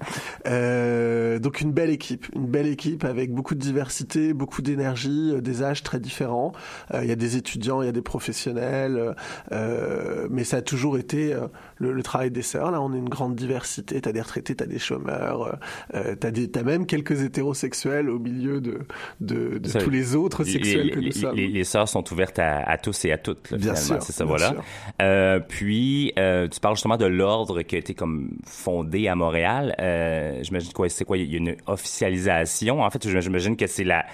Euh, 0.48 1.40
donc 1.40 1.62
une 1.62 1.72
belle 1.72 1.90
équipe, 1.90 2.28
une 2.36 2.48
belle 2.48 2.68
équipe 2.68 3.04
avec 3.04 3.34
beaucoup 3.34 3.56
de 3.56 3.60
diversité, 3.60 4.34
beaucoup 4.34 4.62
d'énergie, 4.62 5.32
euh, 5.34 5.42
des 5.42 5.64
âges 5.64 5.84
très 5.84 6.00
différents. 6.00 6.52
Euh, 6.94 7.04
il 7.04 7.10
y 7.10 7.12
a 7.12 7.16
des 7.16 7.38
étudiants, 7.38 7.82
il 7.82 7.86
y 7.86 7.90
a 7.90 7.94
des 7.94 8.02
professionnels, 8.02 9.16
euh, 9.52 10.28
mais 10.30 10.44
ça 10.44 10.58
a 10.58 10.62
toujours 10.62 10.98
été 10.98 11.36
le, 11.78 11.94
le, 11.94 12.04
travail 12.04 12.32
des 12.32 12.42
sœurs. 12.42 12.72
Là, 12.72 12.82
on 12.82 12.94
est 12.94 12.98
une 12.98 13.10
grande 13.10 13.36
diversité. 13.36 14.02
T'as 14.02 14.12
des 14.12 14.22
retraités, 14.22 14.56
t'as 14.56 14.66
des 14.66 14.80
chômeurs, 14.80 15.60
t'as 15.92 16.32
des 16.32 16.50
t'as 16.50 16.64
même 16.64 16.86
quelques 16.86 17.22
hétérosexuels 17.22 18.10
au 18.10 18.20
milieu 18.20 18.62
de 18.62 18.71
de, 19.20 19.60
tous 19.80 19.90
les 19.90 20.16
autres 20.16 20.44
sexuels 20.44 20.88
les, 20.88 20.92
que 20.92 21.00
nous 21.00 21.12
sommes. 21.12 21.36
Les, 21.36 21.48
les 21.48 21.64
sœurs 21.64 21.88
sont 21.88 22.04
ouvertes 22.12 22.40
à, 22.40 22.60
à, 22.60 22.78
tous 22.78 23.06
et 23.06 23.12
à 23.12 23.18
toutes, 23.18 23.52
là, 23.52 23.58
bien 23.58 23.76
finalement. 23.76 24.06
C'est 24.06 24.14
ça, 24.14 24.26
voilà. 24.26 24.56
Euh, 25.02 25.40
puis, 25.40 26.14
euh, 26.18 26.48
tu 26.48 26.60
parles 26.60 26.76
justement 26.76 26.98
de 26.98 27.06
l'ordre 27.06 27.62
qui 27.62 27.76
a 27.76 27.80
été 27.80 27.94
comme 27.94 28.32
fondé 28.46 29.08
à 29.08 29.16
Montréal. 29.16 29.76
Euh, 29.80 30.40
j'imagine 30.44 30.74
quoi, 30.74 30.90
c'est 30.90 31.06
quoi, 31.06 31.18
il 31.18 31.32
y 31.32 31.36
a 31.36 31.38
une 31.38 31.56
officialisation? 31.68 32.82
En 32.82 32.90
fait, 32.90 33.08
j'imagine 33.08 33.56
que 33.56 33.68
c'est 33.68 33.84
la 33.84 34.06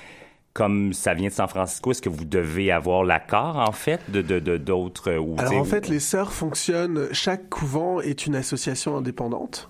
comme 0.58 0.92
ça 0.92 1.14
vient 1.14 1.28
de 1.28 1.34
San 1.34 1.48
Francisco, 1.48 1.92
est-ce 1.92 2.02
que 2.02 2.10
vous 2.10 2.26
devez 2.26 2.72
avoir 2.72 3.04
l'accord, 3.04 3.58
en 3.58 3.72
fait, 3.72 4.02
de 4.10 4.22
d'autres... 4.58 5.12
De, 5.12 5.18
de, 5.20 5.40
Alors, 5.40 5.58
en 5.62 5.64
fait, 5.64 5.88
les 5.88 6.00
sœurs 6.00 6.34
fonctionnent... 6.34 7.10
Chaque 7.12 7.48
couvent 7.48 8.02
est 8.02 8.26
une 8.26 8.34
association 8.34 8.98
indépendante. 8.98 9.70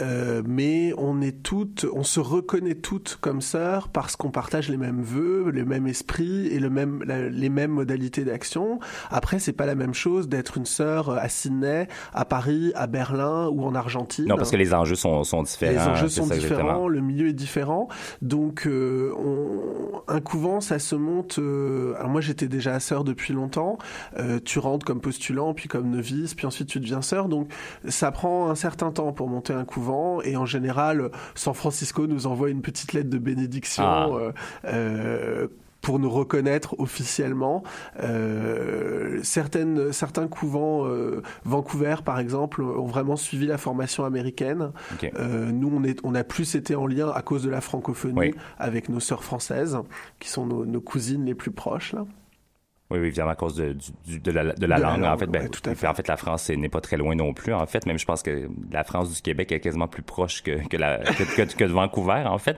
Euh, 0.00 0.42
mais 0.46 0.92
on 0.96 1.20
est 1.20 1.42
toutes, 1.42 1.86
on 1.92 2.04
se 2.04 2.20
reconnaît 2.20 2.74
toutes 2.74 3.18
comme 3.20 3.40
sœurs 3.40 3.88
parce 3.88 4.16
qu'on 4.16 4.30
partage 4.30 4.68
les 4.68 4.76
mêmes 4.76 5.02
vœux, 5.02 5.50
le 5.50 5.64
même 5.64 5.86
esprit 5.86 6.46
et 6.48 6.60
le 6.60 6.70
même, 6.70 7.02
la, 7.04 7.28
les 7.28 7.48
mêmes 7.48 7.72
modalités 7.72 8.24
d'action. 8.24 8.78
Après, 9.10 9.38
c'est 9.38 9.52
pas 9.52 9.66
la 9.66 9.74
même 9.74 9.94
chose 9.94 10.28
d'être 10.28 10.56
une 10.56 10.66
sœur 10.66 11.10
à 11.10 11.28
Sydney, 11.28 11.88
à 12.14 12.24
Paris, 12.24 12.72
à 12.74 12.86
Berlin 12.86 13.48
ou 13.48 13.64
en 13.64 13.74
Argentine. 13.74 14.26
Non, 14.26 14.36
parce 14.36 14.50
que 14.50 14.56
les 14.56 14.72
enjeux 14.74 14.94
sont, 14.94 15.24
sont 15.24 15.42
différents. 15.42 15.72
Les 15.72 15.88
enjeux 15.88 16.08
sont 16.08 16.26
différents, 16.26 16.60
exactement. 16.60 16.88
le 16.88 17.00
milieu 17.00 17.28
est 17.28 17.32
différent. 17.32 17.88
Donc, 18.22 18.66
euh, 18.66 19.12
on, 19.16 20.02
un 20.08 20.20
couvent, 20.20 20.60
ça 20.60 20.78
se 20.78 20.94
monte. 20.94 21.38
Euh, 21.38 21.94
alors 21.96 22.10
moi, 22.10 22.20
j'étais 22.20 22.48
déjà 22.48 22.78
sœur 22.80 23.04
depuis 23.04 23.32
longtemps. 23.32 23.78
Euh, 24.18 24.38
tu 24.44 24.58
rentres 24.58 24.86
comme 24.86 25.00
postulant, 25.00 25.54
puis 25.54 25.68
comme 25.68 25.90
novice, 25.90 26.34
puis 26.34 26.46
ensuite 26.46 26.68
tu 26.68 26.80
deviens 26.80 27.02
sœur. 27.02 27.28
Donc, 27.28 27.50
ça 27.88 28.10
prend 28.12 28.48
un 28.50 28.54
certain 28.54 28.90
temps 28.90 29.12
pour 29.12 29.28
monter 29.28 29.52
un 29.52 29.64
couvent 29.64 29.87
et 30.22 30.36
en 30.36 30.46
général, 30.46 31.10
San 31.34 31.54
Francisco 31.54 32.06
nous 32.06 32.26
envoie 32.26 32.50
une 32.50 32.62
petite 32.62 32.92
lettre 32.92 33.10
de 33.10 33.18
bénédiction. 33.18 33.84
Ah. 33.84 34.08
Euh, 34.10 34.32
euh, 34.64 35.48
pour 35.80 35.98
nous 35.98 36.10
reconnaître 36.10 36.78
officiellement. 36.78 37.62
Euh, 38.00 39.20
certaines, 39.22 39.92
certains 39.92 40.28
couvents, 40.28 40.86
euh, 40.86 41.22
Vancouver 41.44 41.96
par 42.04 42.18
exemple, 42.18 42.62
ont 42.62 42.86
vraiment 42.86 43.16
suivi 43.16 43.46
la 43.46 43.58
formation 43.58 44.04
américaine. 44.04 44.72
Okay. 44.94 45.12
Euh, 45.18 45.50
nous, 45.50 45.70
on, 45.72 45.84
est, 45.84 46.00
on 46.04 46.14
a 46.14 46.24
plus 46.24 46.54
été 46.54 46.74
en 46.74 46.86
lien 46.86 47.10
à 47.10 47.22
cause 47.22 47.42
de 47.42 47.50
la 47.50 47.60
francophonie 47.60 48.18
oui. 48.18 48.34
avec 48.58 48.88
nos 48.88 49.00
sœurs 49.00 49.24
françaises, 49.24 49.78
qui 50.18 50.28
sont 50.28 50.46
nos, 50.46 50.66
nos 50.66 50.80
cousines 50.80 51.24
les 51.24 51.34
plus 51.34 51.52
proches. 51.52 51.92
Là. 51.92 52.04
Oui, 52.90 52.98
oui, 53.00 53.08
évidemment, 53.08 53.32
à 53.32 53.34
cause 53.36 53.54
de, 53.56 53.74
du, 54.06 54.18
de 54.18 54.30
la, 54.30 54.44
de 54.44 54.48
la 54.48 54.54
De 54.54 54.66
la 54.66 54.78
langue. 54.78 55.02
En 55.04 55.08
langue, 55.10 55.18
fait, 55.18 55.26
ben, 55.26 55.42
ouais, 55.42 55.48
tout 55.50 55.68
à 55.68 55.74
fait. 55.74 55.86
en 55.86 55.92
fait, 55.92 56.08
la 56.08 56.16
France 56.16 56.48
n'est 56.48 56.70
pas 56.70 56.80
très 56.80 56.96
loin 56.96 57.14
non 57.14 57.34
plus. 57.34 57.52
En 57.52 57.66
fait, 57.66 57.84
même 57.84 57.98
je 57.98 58.06
pense 58.06 58.22
que 58.22 58.48
la 58.72 58.82
France 58.82 59.14
du 59.14 59.20
Québec 59.20 59.52
est 59.52 59.60
quasiment 59.60 59.88
plus 59.88 60.00
proche 60.02 60.42
que, 60.42 60.66
que, 60.68 60.76
la, 60.78 60.96
que, 60.98 61.22
que- 61.36 61.54
que 61.54 61.64
de 61.64 61.72
Vancouver, 61.72 62.22
en 62.26 62.38
fait. 62.38 62.56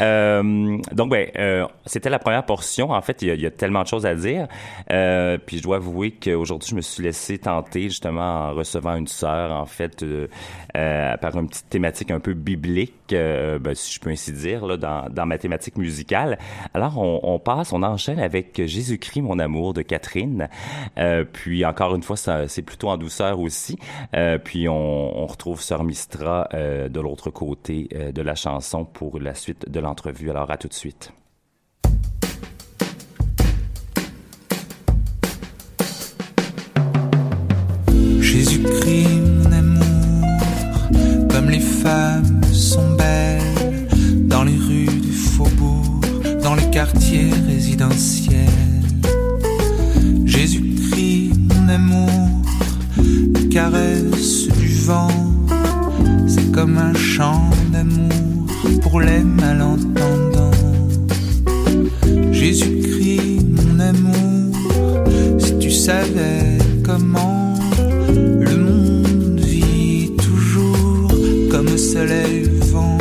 Euh, 0.00 0.78
donc, 0.92 1.10
ben, 1.10 1.28
euh, 1.36 1.66
c'était 1.86 2.10
la 2.10 2.18
première 2.20 2.44
portion. 2.44 2.90
En 2.92 3.02
fait, 3.02 3.22
il 3.22 3.28
y, 3.28 3.30
a, 3.32 3.34
il 3.34 3.40
y 3.40 3.46
a 3.46 3.50
tellement 3.50 3.82
de 3.82 3.88
choses 3.88 4.06
à 4.06 4.14
dire. 4.14 4.46
Euh, 4.92 5.36
puis 5.44 5.58
je 5.58 5.62
dois 5.64 5.76
avouer 5.76 6.12
qu'aujourd'hui, 6.12 6.68
je 6.70 6.76
me 6.76 6.80
suis 6.80 7.02
laissé 7.02 7.38
tenter, 7.38 7.82
justement, 7.84 8.50
en 8.50 8.54
recevant 8.54 8.94
une 8.96 9.08
sœur, 9.08 9.50
en 9.50 9.66
fait, 9.66 10.02
euh, 10.04 10.28
euh, 10.76 11.16
par 11.16 11.36
une 11.36 11.48
petite 11.48 11.68
thématique 11.70 12.10
un 12.10 12.20
peu 12.20 12.34
biblique, 12.34 12.94
euh, 13.12 13.58
ben, 13.58 13.74
si 13.74 13.94
je 13.94 14.00
peux 14.00 14.10
ainsi 14.10 14.32
dire, 14.32 14.64
là, 14.64 14.76
dans, 14.76 15.08
dans 15.10 15.26
ma 15.26 15.38
thématique 15.38 15.76
musicale. 15.76 16.38
Alors, 16.72 16.98
on, 16.98 17.20
on 17.24 17.38
passe, 17.40 17.72
on 17.72 17.82
enchaîne 17.82 18.20
avec 18.20 18.62
Jésus-Christ, 18.64 19.22
mon 19.22 19.38
amour, 19.40 19.71
de 19.72 19.82
Catherine. 19.82 20.48
Euh, 20.98 21.24
puis, 21.24 21.64
encore 21.64 21.94
une 21.94 22.02
fois, 22.02 22.16
c'est 22.16 22.62
plutôt 22.62 22.88
en 22.88 22.96
douceur 22.96 23.40
aussi. 23.40 23.78
Euh, 24.14 24.38
puis, 24.38 24.68
on, 24.68 25.26
retrouve 25.26 25.62
Sœur 25.62 25.84
Mistra 25.84 26.48
euh, 26.52 26.88
de 26.88 27.00
l'autre 27.00 27.30
côté 27.30 27.88
de 28.12 28.22
la 28.22 28.34
chanson 28.34 28.84
pour 28.84 29.18
la 29.18 29.34
suite 29.34 29.70
de 29.70 29.80
l'entrevue. 29.80 30.30
Alors, 30.30 30.50
à 30.50 30.56
tout 30.56 30.68
de 30.68 30.74
suite. 30.74 31.12
Jésus-Christ, 38.20 39.08
mon 39.44 39.52
amour, 39.52 40.38
comme 41.30 41.50
les 41.50 41.60
femmes 41.60 42.42
sont 42.52 42.94
belles 42.96 43.88
dans 44.26 44.42
les 44.42 44.56
rues 44.56 45.00
du 45.00 45.12
faubourg, 45.12 46.00
dans 46.42 46.54
les 46.54 46.70
quartiers 46.70 47.30
résidentiels. 47.46 48.71
Jésus-Christ, 50.42 51.34
mon 51.54 51.68
amour, 51.68 52.10
les 52.98 53.48
caresses 53.48 54.48
du 54.48 54.74
vent, 54.86 55.06
c'est 56.26 56.50
comme 56.50 56.78
un 56.78 56.92
chant 56.94 57.48
d'amour 57.72 58.48
pour 58.82 59.00
les 59.00 59.22
malentendants. 59.22 60.50
Jésus-Christ, 62.32 63.46
mon 63.50 63.78
amour, 63.78 64.56
si 65.38 65.58
tu 65.60 65.70
savais 65.70 66.58
comment 66.82 67.54
le 68.40 68.56
monde 68.56 69.38
vit 69.38 70.10
toujours 70.16 71.08
comme 71.52 71.78
soleil 71.78 72.50
vent. 72.72 72.98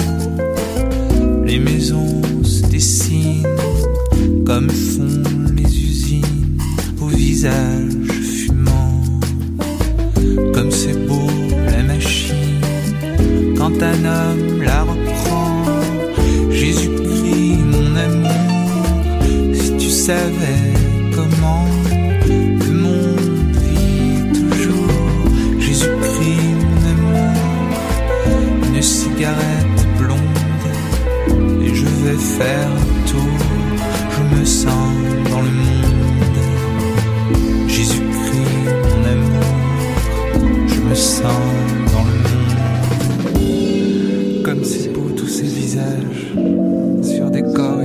Les 1.43 1.57
maisons 1.57 2.21
se 2.43 2.67
dessinent 2.67 3.47
comme 4.45 4.69
visage 7.41 8.11
fumant. 8.21 9.01
Comme 10.53 10.71
c'est 10.71 11.07
beau 11.07 11.27
la 11.65 11.83
machine 11.83 12.61
quand 13.57 13.81
un 13.81 14.05
homme 14.05 14.61
la 14.61 14.83
reprend. 14.83 15.65
Jésus-Christ, 16.51 17.63
mon 17.73 17.95
amour, 17.95 19.23
si 19.53 19.77
tu 19.77 19.89
savais 19.89 20.73
comment 21.15 21.65
le 21.99 22.73
monde 22.85 23.55
vit 23.63 24.39
toujours. 24.39 25.59
Jésus-Christ, 25.59 26.55
mon 26.69 26.81
amour, 26.93 27.33
une 28.67 28.81
cigarette 28.81 29.83
blonde, 29.97 30.67
et 31.63 31.73
je 31.73 31.85
vais 32.03 32.19
faire 32.37 32.69
un 32.69 33.09
tour. 33.09 33.37
Je 34.13 34.21
me 34.35 34.45
sens 34.45 35.00
me 40.91 40.95
sens 40.95 41.23
dans 41.93 42.03
le 42.03 42.17
monde. 43.37 44.43
Comme 44.43 44.63
c'est 44.65 44.89
beau 44.89 45.09
tous 45.15 45.27
ces 45.27 45.43
visages 45.43 46.33
sur 47.01 47.31
des 47.31 47.43
corps 47.43 47.80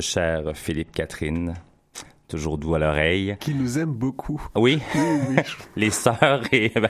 Cher 0.00 0.52
Philippe 0.54 0.92
Catherine, 0.92 1.54
toujours 2.28 2.58
doux 2.58 2.74
à 2.74 2.78
l'oreille. 2.78 3.36
Qui 3.40 3.54
nous 3.54 3.78
aime 3.78 3.92
beaucoup. 3.92 4.40
Oui, 4.54 4.78
Oui, 4.94 5.00
oui, 5.30 5.36
les 5.76 5.90
sœurs 5.90 6.42
et 6.52 6.70
ben, 6.74 6.88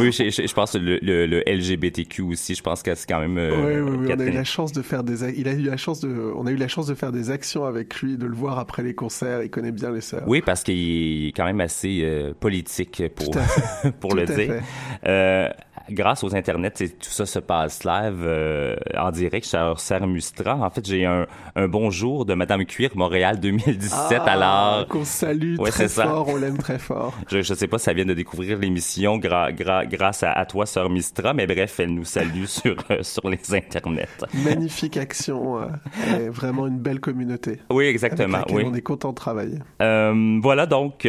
oui, 0.00 0.10
je, 0.10 0.28
je- 0.30 0.46
je 0.46 0.54
pense 0.54 0.74
le, 0.74 0.98
le, 1.02 1.26
le 1.26 1.42
LGBTQ 1.46 2.22
aussi. 2.22 2.54
Je 2.56 2.62
pense 2.62 2.82
que 2.82 2.94
c'est 2.96 3.06
quand 3.08 3.20
même. 3.20 3.38
euh, 3.38 3.50
Ouais, 3.50 3.80
ouais, 3.80 4.06
ouais, 4.08 4.14
on 4.16 4.20
a 4.20 4.24
eu 4.24 4.30
la 4.32 4.42
chance 4.44 4.72
de 4.72 4.82
faire 4.82 5.04
des, 5.04 5.38
il 5.38 5.46
a 5.46 5.52
eu 5.52 5.62
la 5.62 5.76
chance 5.76 6.00
de, 6.00 6.32
on 6.36 6.46
a 6.46 6.50
eu 6.50 6.56
la 6.56 6.66
chance 6.68 6.86
de 6.88 6.94
faire 6.94 7.12
des 7.12 7.30
actions 7.30 7.64
avec 7.64 7.94
lui, 8.00 8.16
de 8.18 8.26
le 8.26 8.34
voir 8.34 8.58
après 8.58 8.82
les 8.82 8.94
concerts. 8.94 9.42
Il 9.44 9.50
connaît 9.50 9.70
bien 9.72 9.92
les 9.92 10.00
sœurs. 10.00 10.24
Oui, 10.26 10.42
parce 10.44 10.62
qu'il 10.64 11.28
est 11.28 11.32
quand 11.36 11.44
même 11.44 11.60
assez 11.60 12.00
euh, 12.02 12.34
politique 12.34 13.02
pour 13.14 13.30
pour 14.00 14.10
Tout 14.10 14.16
le 14.16 14.22
à 14.22 14.26
dire. 14.26 14.34
fait. 14.34 14.62
Euh, 15.06 15.48
grâce 15.90 16.24
aux 16.24 16.34
internets, 16.34 16.70
tout 16.70 17.10
ça 17.10 17.26
se 17.26 17.38
passe 17.38 17.84
live 17.84 18.22
euh, 18.24 18.76
en 18.98 19.10
direct 19.10 19.46
chez 19.46 19.72
Sœur 19.76 20.06
Mustra. 20.06 20.56
En 20.56 20.70
fait, 20.70 20.86
j'ai 20.86 21.04
un, 21.06 21.26
un 21.54 21.68
bonjour 21.68 22.24
de 22.24 22.34
Madame 22.34 22.64
Cuir 22.64 22.90
Montréal 22.94 23.38
2017. 23.40 24.20
Ah, 24.26 24.30
alors, 24.30 24.88
qu'on 24.88 25.04
salue 25.04 25.56
Ouais, 25.58 25.70
très 25.70 25.88
ça. 25.88 26.04
fort, 26.04 26.28
on 26.28 26.36
l'aime 26.36 26.58
très 26.58 26.78
fort. 26.78 27.14
je, 27.30 27.42
je 27.42 27.54
sais 27.54 27.66
pas 27.66 27.78
si 27.78 27.84
ça 27.84 27.92
vient 27.92 28.04
de 28.04 28.14
découvrir 28.14 28.58
l'émission 28.58 29.18
gra- 29.18 29.52
gra- 29.54 29.86
grâce 29.86 30.22
à, 30.22 30.32
à 30.32 30.46
toi, 30.46 30.66
Sœur 30.66 30.90
Mistra, 30.90 31.32
mais 31.34 31.46
bref, 31.46 31.78
elle 31.80 31.94
nous 31.94 32.04
salue 32.04 32.44
sur 32.46 32.76
euh, 32.90 33.02
sur 33.02 33.28
les 33.28 33.38
internets. 33.54 34.08
Magnifique 34.44 34.96
action, 34.96 35.60
euh, 35.60 36.30
vraiment 36.30 36.66
une 36.66 36.78
belle 36.78 37.00
communauté. 37.00 37.60
Oui, 37.70 37.86
exactement. 37.86 38.38
Oui. 38.50 38.62
On 38.66 38.74
est 38.74 38.80
content 38.82 39.10
de 39.10 39.14
travailler. 39.14 39.58
Euh, 39.82 40.38
voilà 40.42 40.66
donc 40.66 41.06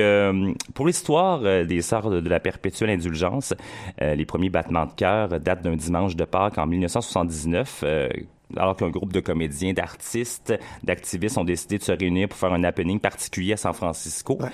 pour 0.73 0.87
l'histoire 0.87 1.41
des 1.65 1.81
Sœurs 1.81 2.09
de, 2.09 2.19
de 2.19 2.29
la 2.29 2.39
Perpétuelle 2.39 2.89
Indulgence. 2.89 3.53
les 3.99 4.25
premiers 4.25 4.49
de 4.67 4.93
cœur 4.95 5.27
datent 5.39 5.61
d'un 5.63 5.75
dimanche 5.75 6.15
de 6.15 6.25
Pâques 6.25 6.57
en 6.57 6.67
1979. 6.67 7.81
euh, 7.83 8.09
alors 8.55 8.77
qu'un 8.77 8.89
groupe 8.89 9.11
de 9.11 9.19
comédiens, 9.19 9.73
d'artistes, 9.73 10.57
d'activistes 10.81 11.37
ont 11.37 11.43
décidé 11.43 11.79
de 11.79 11.83
se 11.83 11.91
réunir 11.91 12.29
pour 12.29 12.37
faire 12.37 12.53
un 12.53 12.63
happening 12.63 12.97
particulier 12.97 13.53
à 13.53 13.57
San 13.57 13.73
Francisco. 13.73 14.37
Ouais. 14.39 14.47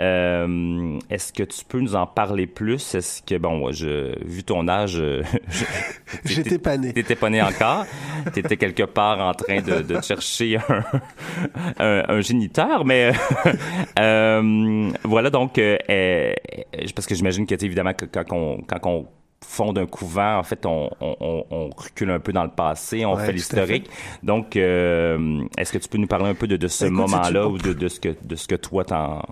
Euh, 0.00 0.98
Est-ce 1.10 1.30
que 1.32 1.42
tu 1.42 1.62
peux 1.66 1.78
nous 1.80 1.94
en 1.94 2.06
parler 2.06 2.46
plus? 2.46 2.94
Est-ce 2.94 3.22
que, 3.22 3.36
bon, 3.36 3.70
je, 3.70 4.18
vu 4.24 4.44
ton 4.44 4.66
âge, 4.66 4.96
euh, 4.98 5.22
J'étais 6.24 6.58
pas 6.58 6.78
né. 6.78 6.94
T'étais 6.94 7.16
pas 7.16 7.28
né 7.28 7.42
encore. 7.42 7.84
T'étais 8.32 8.56
quelque 8.56 8.84
part 8.84 9.20
en 9.20 9.34
train 9.34 9.60
de, 9.60 9.82
de 9.82 10.00
chercher 10.00 10.56
un, 10.56 10.82
un, 11.78 12.02
un 12.08 12.20
géniteur, 12.22 12.86
mais 12.86 13.12
euh, 13.98 14.90
voilà 15.04 15.30
donc 15.30 15.58
euh, 15.58 15.76
euh, 15.90 16.32
parce 16.94 17.06
que 17.06 17.14
j'imagine 17.14 17.46
que 17.46 17.54
évidemment 17.62 17.92
que 17.92 18.06
quand 18.06 18.24
on 18.32 18.62
quand 18.62 18.80
on 18.84 19.06
fonde 19.44 19.78
un 19.78 19.86
couvent, 19.86 20.38
en 20.38 20.42
fait, 20.42 20.66
on, 20.66 20.90
on, 21.00 21.44
on 21.50 21.70
recule 21.76 22.10
un 22.10 22.20
peu 22.20 22.32
dans 22.32 22.44
le 22.44 22.50
passé, 22.50 23.04
on 23.04 23.16
fait 23.16 23.32
l'historique. 23.32 23.88
Donc, 24.22 24.56
euh, 24.56 25.42
est-ce 25.58 25.72
que 25.72 25.78
tu 25.78 25.88
peux 25.88 25.98
nous 25.98 26.06
parler 26.06 26.30
un 26.30 26.34
peu 26.34 26.46
de, 26.46 26.56
de 26.56 26.68
ce 26.68 26.86
moment-là 26.86 27.48
ou 27.48 27.58
de, 27.58 27.72
de, 27.72 27.88
ce 27.88 28.00
que 28.00 28.14
de 28.22 28.36
ce 28.36 28.48
que 28.48 28.54
toi 28.56 28.84
t'en 28.84 29.22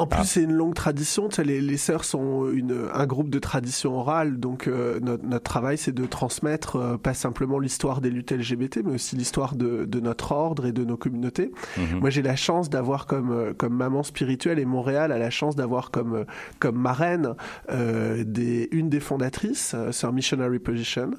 en 0.00 0.06
plus, 0.06 0.20
ah. 0.20 0.24
c'est 0.24 0.42
une 0.42 0.52
longue 0.52 0.74
tradition. 0.74 1.28
Tu 1.28 1.36
sais, 1.36 1.44
les, 1.44 1.60
les 1.60 1.76
sœurs 1.76 2.04
sont 2.04 2.50
une, 2.50 2.88
un 2.92 3.06
groupe 3.06 3.28
de 3.28 3.38
tradition 3.38 3.98
orale, 3.98 4.38
donc 4.38 4.66
euh, 4.66 4.98
notre, 5.00 5.24
notre, 5.24 5.44
travail, 5.44 5.76
c'est 5.76 5.92
de 5.92 6.06
transmettre 6.06 6.76
euh, 6.76 6.96
pas 6.96 7.14
simplement 7.14 7.58
l'histoire 7.58 8.00
des 8.00 8.10
luttes 8.10 8.32
LGBT, 8.32 8.80
mais 8.84 8.94
aussi 8.94 9.16
l'histoire 9.16 9.54
de, 9.54 9.84
de, 9.84 10.00
notre 10.00 10.32
ordre 10.32 10.66
et 10.66 10.72
de 10.72 10.84
nos 10.84 10.96
communautés. 10.96 11.52
Mhm. 11.76 12.00
Moi, 12.00 12.10
j'ai 12.10 12.22
la 12.22 12.36
chance 12.36 12.70
d'avoir 12.70 13.06
comme 13.06 13.32
euh, 13.32 13.52
comme 13.52 13.74
maman 13.74 14.02
spirituelle 14.02 14.58
et 14.58 14.64
Montréal 14.64 15.12
a 15.12 15.18
la 15.18 15.30
chance 15.30 15.54
d'avoir 15.54 15.90
comme 15.90 16.24
comme 16.58 16.78
marraine 16.78 17.34
des, 17.68 18.68
une 18.72 18.88
des 18.88 19.00
fondatrices, 19.00 19.74
Sœur 19.90 20.12
Missionary 20.12 20.58
Position, 20.58 21.10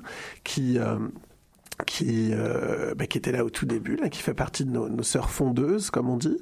qui 0.44 0.80
qui, 1.84 2.32
euh, 2.34 2.94
bah, 2.96 3.08
qui 3.08 3.18
était 3.18 3.32
là 3.32 3.44
au 3.46 3.50
tout 3.50 3.66
début, 3.66 3.96
là, 3.96 4.10
qui 4.10 4.22
fait 4.22 4.34
partie 4.34 4.66
de 4.66 4.72
nos, 4.72 4.90
nos 4.90 5.04
sœurs 5.04 5.30
fondeuses, 5.30 5.90
comme 5.90 6.10
on 6.10 6.18
dit. 6.18 6.40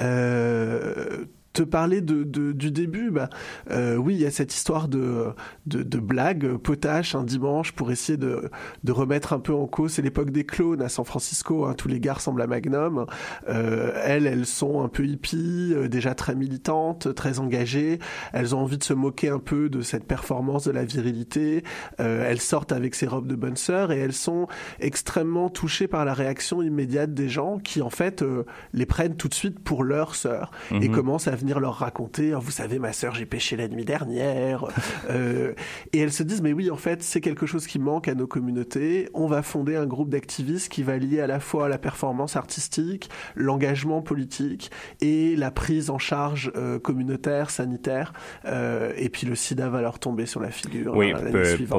Euh, 0.00 1.24
te 1.54 1.62
parler 1.62 2.00
de, 2.00 2.24
de, 2.24 2.52
du 2.52 2.70
début, 2.70 3.10
bah, 3.10 3.30
euh, 3.70 3.96
oui, 3.96 4.14
il 4.16 4.20
y 4.20 4.26
a 4.26 4.30
cette 4.30 4.52
histoire 4.52 4.88
de, 4.88 5.28
de, 5.66 5.82
de 5.82 5.98
blague 5.98 6.56
potache 6.56 7.14
un 7.14 7.22
dimanche 7.22 7.72
pour 7.72 7.92
essayer 7.92 8.18
de, 8.18 8.50
de 8.82 8.92
remettre 8.92 9.32
un 9.32 9.38
peu 9.38 9.54
en 9.54 9.66
cause. 9.66 9.92
C'est 9.92 10.02
l'époque 10.02 10.30
des 10.30 10.44
clones 10.44 10.82
à 10.82 10.88
San 10.88 11.04
Francisco. 11.04 11.64
Hein, 11.64 11.74
tous 11.74 11.88
les 11.88 12.00
gars 12.00 12.14
ressemblent 12.14 12.42
à 12.42 12.48
Magnum. 12.48 13.06
Euh, 13.48 13.92
elles, 14.04 14.26
elles 14.26 14.46
sont 14.46 14.82
un 14.82 14.88
peu 14.88 15.06
hippies, 15.06 15.72
euh, 15.74 15.88
déjà 15.88 16.14
très 16.14 16.34
militantes, 16.34 17.14
très 17.14 17.38
engagées. 17.38 18.00
Elles 18.32 18.54
ont 18.56 18.58
envie 18.58 18.78
de 18.78 18.84
se 18.84 18.92
moquer 18.92 19.28
un 19.28 19.38
peu 19.38 19.68
de 19.68 19.80
cette 19.80 20.06
performance 20.06 20.64
de 20.64 20.72
la 20.72 20.84
virilité. 20.84 21.62
Euh, 22.00 22.28
elles 22.28 22.40
sortent 22.40 22.72
avec 22.72 22.96
ces 22.96 23.06
robes 23.06 23.28
de 23.28 23.36
bonne 23.36 23.56
sœur 23.56 23.92
et 23.92 23.98
elles 23.98 24.12
sont 24.12 24.48
extrêmement 24.80 25.50
touchées 25.50 25.86
par 25.86 26.04
la 26.04 26.14
réaction 26.14 26.62
immédiate 26.62 27.14
des 27.14 27.28
gens 27.28 27.58
qui, 27.58 27.80
en 27.80 27.90
fait, 27.90 28.22
euh, 28.22 28.44
les 28.72 28.86
prennent 28.86 29.16
tout 29.16 29.28
de 29.28 29.34
suite 29.34 29.60
pour 29.60 29.84
leur 29.84 30.16
sœur 30.16 30.50
et 30.72 30.88
mhm. 30.88 30.94
commencent 30.94 31.28
à 31.28 31.36
venir 31.36 31.43
leur 31.44 31.74
raconter, 31.74 32.34
oh, 32.34 32.40
vous 32.40 32.50
savez, 32.50 32.78
ma 32.78 32.92
sœur, 32.92 33.14
j'ai 33.14 33.26
pêché 33.26 33.56
la 33.56 33.68
nuit 33.68 33.84
dernière. 33.84 34.64
euh, 35.10 35.52
et 35.92 36.00
elles 36.00 36.12
se 36.12 36.22
disent, 36.22 36.42
mais 36.42 36.52
oui, 36.52 36.70
en 36.70 36.76
fait, 36.76 37.02
c'est 37.02 37.20
quelque 37.20 37.46
chose 37.46 37.66
qui 37.66 37.78
manque 37.78 38.08
à 38.08 38.14
nos 38.14 38.26
communautés. 38.26 39.08
On 39.14 39.26
va 39.26 39.42
fonder 39.42 39.76
un 39.76 39.86
groupe 39.86 40.08
d'activistes 40.08 40.70
qui 40.70 40.82
va 40.82 40.96
lier 40.96 41.20
à 41.20 41.26
la 41.26 41.40
fois 41.40 41.68
la 41.68 41.78
performance 41.78 42.36
artistique, 42.36 43.10
l'engagement 43.34 44.02
politique 44.02 44.70
et 45.00 45.36
la 45.36 45.50
prise 45.50 45.90
en 45.90 45.98
charge 45.98 46.52
euh, 46.56 46.78
communautaire, 46.78 47.50
sanitaire. 47.50 48.12
Euh, 48.46 48.92
et 48.96 49.08
puis 49.08 49.26
le 49.26 49.34
sida 49.34 49.68
va 49.68 49.80
leur 49.80 49.98
tomber 49.98 50.26
sur 50.26 50.40
la 50.40 50.50
figure 50.50 50.96
oui, 50.96 51.12
hein, 51.12 51.18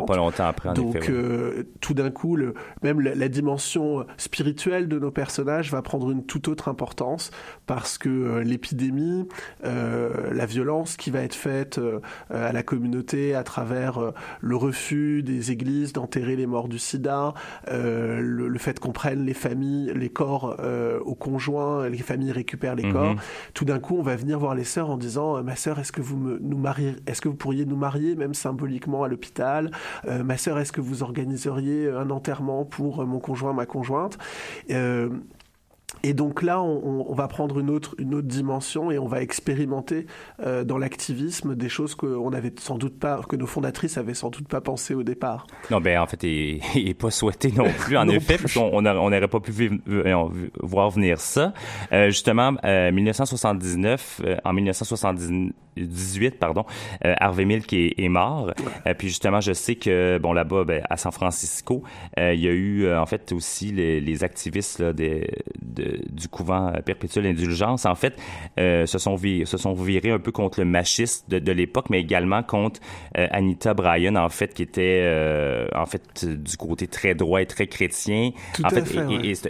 Pas, 0.06 0.18
longtemps 0.18 0.46
après. 0.46 0.70
En 0.70 0.74
Donc, 0.74 0.96
effet, 0.96 1.12
euh, 1.12 1.64
tout 1.82 1.94
d'un 1.94 2.12
coup, 2.12 2.36
le, 2.36 2.54
même 2.84 3.02
la, 3.02 3.16
la, 3.16 3.28
dimension 3.28 4.06
spirituelle 4.18 4.88
de 4.88 5.00
nos 5.00 5.12
personnages 5.12 5.72
va 5.72 5.82
prendre 5.82 6.12
une 6.12 6.26
toute 6.26 6.48
autre 6.48 6.68
importance 6.68 7.32
parce 7.66 7.98
que 7.98 8.10
euh, 8.10 8.44
l'épidémie, 8.44 9.28
euh, 9.64 10.34
la 10.34 10.46
violence 10.46 10.98
qui 10.98 11.12
va 11.12 11.22
être 11.22 11.36
faite 11.36 11.78
euh, 11.78 12.00
à 12.30 12.52
la 12.52 12.64
communauté 12.64 13.36
à 13.36 13.44
travers 13.44 13.98
euh, 13.98 14.12
le 14.42 14.56
refus 14.56 15.24
des 15.24 15.52
églises 15.52 15.94
d'enterrer 15.94 16.36
les 16.36 16.46
morts 16.46 16.68
du 16.68 16.80
sida, 16.80 17.34
le, 17.68 18.48
le, 18.48 18.60
fait 18.60 18.80
qu'on 18.80 18.92
prenne 18.92 19.26
les 19.26 19.34
familles, 19.34 19.92
les 19.96 20.10
corps 20.10 20.58
aux 21.06 21.16
conjoints, 21.16 21.90
les 21.90 21.98
familles 21.98 22.32
récupèrent 22.32 22.76
les 22.76 22.84
-hmm. 22.84 22.94
corps. 22.94 23.16
Tout 23.54 23.66
d'un 23.66 23.80
coup, 23.80 23.98
on 23.98 24.02
va 24.02 24.16
venir 24.16 24.40
voir 24.40 24.56
les 24.56 24.64
sœurs 24.64 24.90
en 24.90 24.98
disant 24.98 25.42
ma 25.44 25.56
sœur, 25.56 25.80
est-ce 25.80 25.92
que 25.92 26.02
vous 26.02 26.18
me, 26.18 26.40
nous 26.42 26.58
mariez, 26.58 26.96
est-ce 27.08 27.22
que 27.22 27.30
vous 27.30 27.36
pourriez 27.36 27.66
nous 27.66 27.76
marier 27.76 28.16
même 28.16 28.34
symboliquement 28.34 29.04
à 29.04 29.08
l'hôpital? 29.08 29.72
Ma 30.24 30.38
sœur, 30.38 30.58
est-ce 30.60 30.72
que 30.72 30.82
vous 30.82 31.04
organiseriez 31.04 31.90
un 31.90 32.10
enterrement 32.10 32.66
pour 32.66 33.06
mon 33.06 33.20
conjoint, 33.20 33.54
ma 33.54 33.66
conjointe? 33.66 34.18
Et 36.06 36.14
donc 36.14 36.44
là, 36.44 36.62
on, 36.62 37.16
va 37.16 37.28
prendre 37.28 37.58
une 37.58 37.72
autre, 37.72 37.96
une 37.98 38.14
autre 38.14 38.28
dimension 38.28 38.92
et 38.92 39.00
on 39.00 39.08
va 39.08 39.24
expérimenter 39.24 40.06
euh, 40.40 40.64
dans 40.64 40.78
l'activisme 40.78 41.56
des 41.56 41.68
choses 41.68 41.96
que 41.96 42.06
on 42.06 42.32
avait 42.32 42.54
sans 42.60 42.78
doute 42.78 43.00
pas, 43.00 43.22
que 43.28 43.36
nos 43.36 43.48
fondatrices 43.48 43.98
avaient 43.98 44.14
sans 44.14 44.30
doute 44.30 44.48
pas 44.48 44.62
pensé 44.62 44.94
au 44.94 45.02
départ. 45.02 45.48
Non, 45.72 45.82
ben 45.82 46.00
en 46.00 46.06
fait, 46.06 46.24
et, 46.24 46.62
et 46.76 46.94
pas 46.94 47.10
souhaité 47.10 47.52
non 47.52 47.72
plus 47.80 47.98
en 47.98 48.08
effet, 48.10 48.38
plus. 48.38 48.56
n'aurait 48.56 49.28
pas 49.28 49.40
pu 49.40 49.82
euh, 49.88 50.28
voir 50.62 50.92
venir 50.92 51.20
ça. 51.20 51.54
Euh, 51.92 52.12
justement, 52.12 52.54
euh, 52.64 52.92
1979, 52.92 54.22
en 54.44 54.54
1979 54.54 55.54
18, 55.78 56.40
pardon, 56.40 56.66
euh, 57.06 57.14
Harvey 57.20 57.46
Milk 57.46 57.72
est, 57.74 57.96
est 57.98 58.10
mort. 58.10 58.52
Euh, 58.88 58.94
puis 58.94 59.10
justement, 59.10 59.42
je 59.42 59.54
sais 59.54 59.76
que 59.76 60.18
bon 60.18 60.34
là-bas, 60.34 60.64
ben, 60.64 60.82
à 60.90 60.98
San 60.98 61.12
Francisco, 61.12 61.84
euh, 62.20 62.34
il 62.34 62.42
y 62.42 62.48
a 62.48 62.52
eu 62.52 62.92
en 62.94 63.06
fait 63.06 63.32
aussi 63.32 63.72
les, 63.72 64.24
activistes 64.24 64.82
du 64.82 66.28
couvent 66.30 66.72
perpétuel 66.86 67.26
indulgence. 67.26 67.86
En 67.86 67.96
fait, 67.96 68.18
se 68.58 68.98
sont 68.98 69.74
virés 69.74 70.12
un 70.12 70.20
peu 70.20 70.32
contre 70.32 70.60
le 70.62 70.66
machiste 70.66 71.30
de, 71.30 71.52
l'époque, 71.52 71.90
mais 71.90 72.00
également 72.00 72.44
contre 72.44 72.80
Anita 73.14 73.74
Bryan 73.74 74.18
en 74.18 74.30
fait, 74.30 74.54
qui 74.54 74.64
était 74.64 75.68
en 75.76 75.86
fait 75.86 76.26
du 76.26 76.56
côté 76.56 76.88
très 76.88 77.14
droit 77.14 77.42
et 77.42 77.46
très 77.46 77.68
chrétien. 77.68 78.32
Tout 78.54 78.64
en 78.64 78.70
fait, 78.70 78.84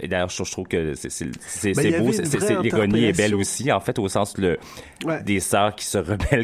d'ailleurs, 0.06 0.28
je, 0.30 0.50
trouve 0.50 0.66
que 0.66 0.94
c'est 0.94 1.98
beau, 1.98 2.10
l'ironie 2.62 3.04
est 3.04 3.16
belle 3.16 3.36
aussi 3.36 3.70
en 3.70 3.80
fait 3.80 3.98
au 4.00 4.08
sens 4.08 4.34
des 5.24 5.40
sœurs 5.40 5.76
qui 5.76 5.84
se 5.84 5.98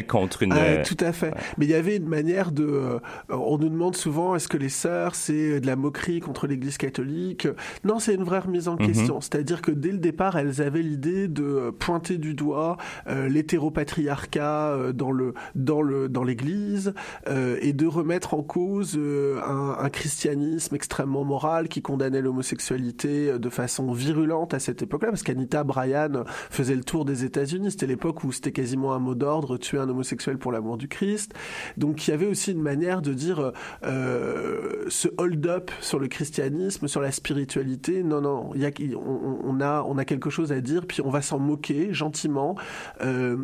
contre 0.07 0.43
une. 0.43 0.53
Ah, 0.53 0.77
tout 0.83 0.97
à 0.99 1.11
fait. 1.11 1.27
Ouais. 1.27 1.41
Mais 1.57 1.65
il 1.65 1.71
y 1.71 1.75
avait 1.75 1.97
une 1.97 2.07
manière 2.07 2.51
de. 2.51 2.65
Euh, 2.65 2.99
on 3.29 3.57
nous 3.57 3.69
demande 3.69 3.95
souvent, 3.95 4.35
est-ce 4.35 4.47
que 4.47 4.57
les 4.57 4.69
sœurs, 4.69 5.15
c'est 5.15 5.59
de 5.59 5.67
la 5.67 5.75
moquerie 5.75 6.19
contre 6.19 6.47
l'Église 6.47 6.77
catholique? 6.77 7.47
Non, 7.83 7.99
c'est 7.99 8.15
une 8.15 8.23
vraie 8.23 8.39
remise 8.39 8.67
en 8.67 8.75
mm 8.75 8.77
-hmm. 8.79 8.85
question. 8.87 9.21
C'est-à-dire 9.21 9.61
que 9.61 9.71
dès 9.71 9.91
le 9.91 9.97
départ, 9.97 10.37
elles 10.37 10.61
avaient 10.61 10.81
l'idée 10.81 11.27
de 11.27 11.71
pointer 11.71 12.17
du 12.17 12.33
doigt 12.33 12.77
euh, 13.07 13.27
l'hétéropatriarcat 13.29 14.69
euh, 14.69 14.93
dans 14.93 15.11
le 15.11 15.33
dans 15.55 15.81
le 15.81 16.09
dans 16.09 16.23
l'Église 16.23 16.93
euh, 17.27 17.57
et 17.61 17.73
de 17.73 17.85
remettre 17.85 18.33
en 18.33 18.43
cause 18.43 18.93
euh, 18.97 19.41
un, 19.45 19.77
un, 19.79 19.89
christianisme 19.89 20.75
extrêmement 20.75 21.23
moral 21.23 21.67
qui 21.67 21.81
condamnait 21.81 22.21
l'homosexualité 22.21 23.29
euh, 23.29 23.39
de 23.39 23.49
façon 23.49 23.91
virulente 23.91 24.53
à 24.53 24.59
cette 24.59 24.81
époque-là, 24.81 25.09
parce 25.09 25.23
qu'Anita 25.23 25.63
Bryan 25.63 26.23
faisait 26.49 26.75
le 26.75 26.83
tour 26.83 27.05
des 27.05 27.23
États-Unis. 27.23 27.71
C'était 27.71 27.87
l'époque 27.87 28.23
où 28.23 28.31
c'était 28.31 28.51
quasiment 28.51 28.93
un 28.93 28.99
mot 28.99 29.15
d'ordre 29.15 29.57
tuer 29.63 29.79
un 29.79 29.89
homosexuel 29.89 30.37
pour 30.37 30.51
l'amour 30.51 30.77
du 30.77 30.87
Christ. 30.87 31.33
Donc 31.77 32.07
il 32.07 32.11
y 32.11 32.13
avait 32.13 32.27
aussi 32.27 32.51
une 32.51 32.61
manière 32.61 33.01
de 33.01 33.13
dire 33.13 33.51
ce 33.83 35.07
hold-up 35.17 35.71
sur 35.81 35.99
le 35.99 36.07
christianisme, 36.07 36.87
sur 36.87 37.01
la 37.01 37.11
spiritualité. 37.11 38.03
Non, 38.03 38.21
non, 38.21 38.51
on, 38.95 39.61
a 39.61 39.83
on 39.83 39.97
a 39.97 40.05
quelque 40.05 40.29
chose 40.29 40.51
à 40.51 40.61
dire, 40.61 40.85
puis 40.85 41.01
on 41.01 41.09
va 41.09 41.21
s'en 41.21 41.39
moquer 41.39 41.93
gentiment. 41.93 42.55
Euh, 43.01 43.37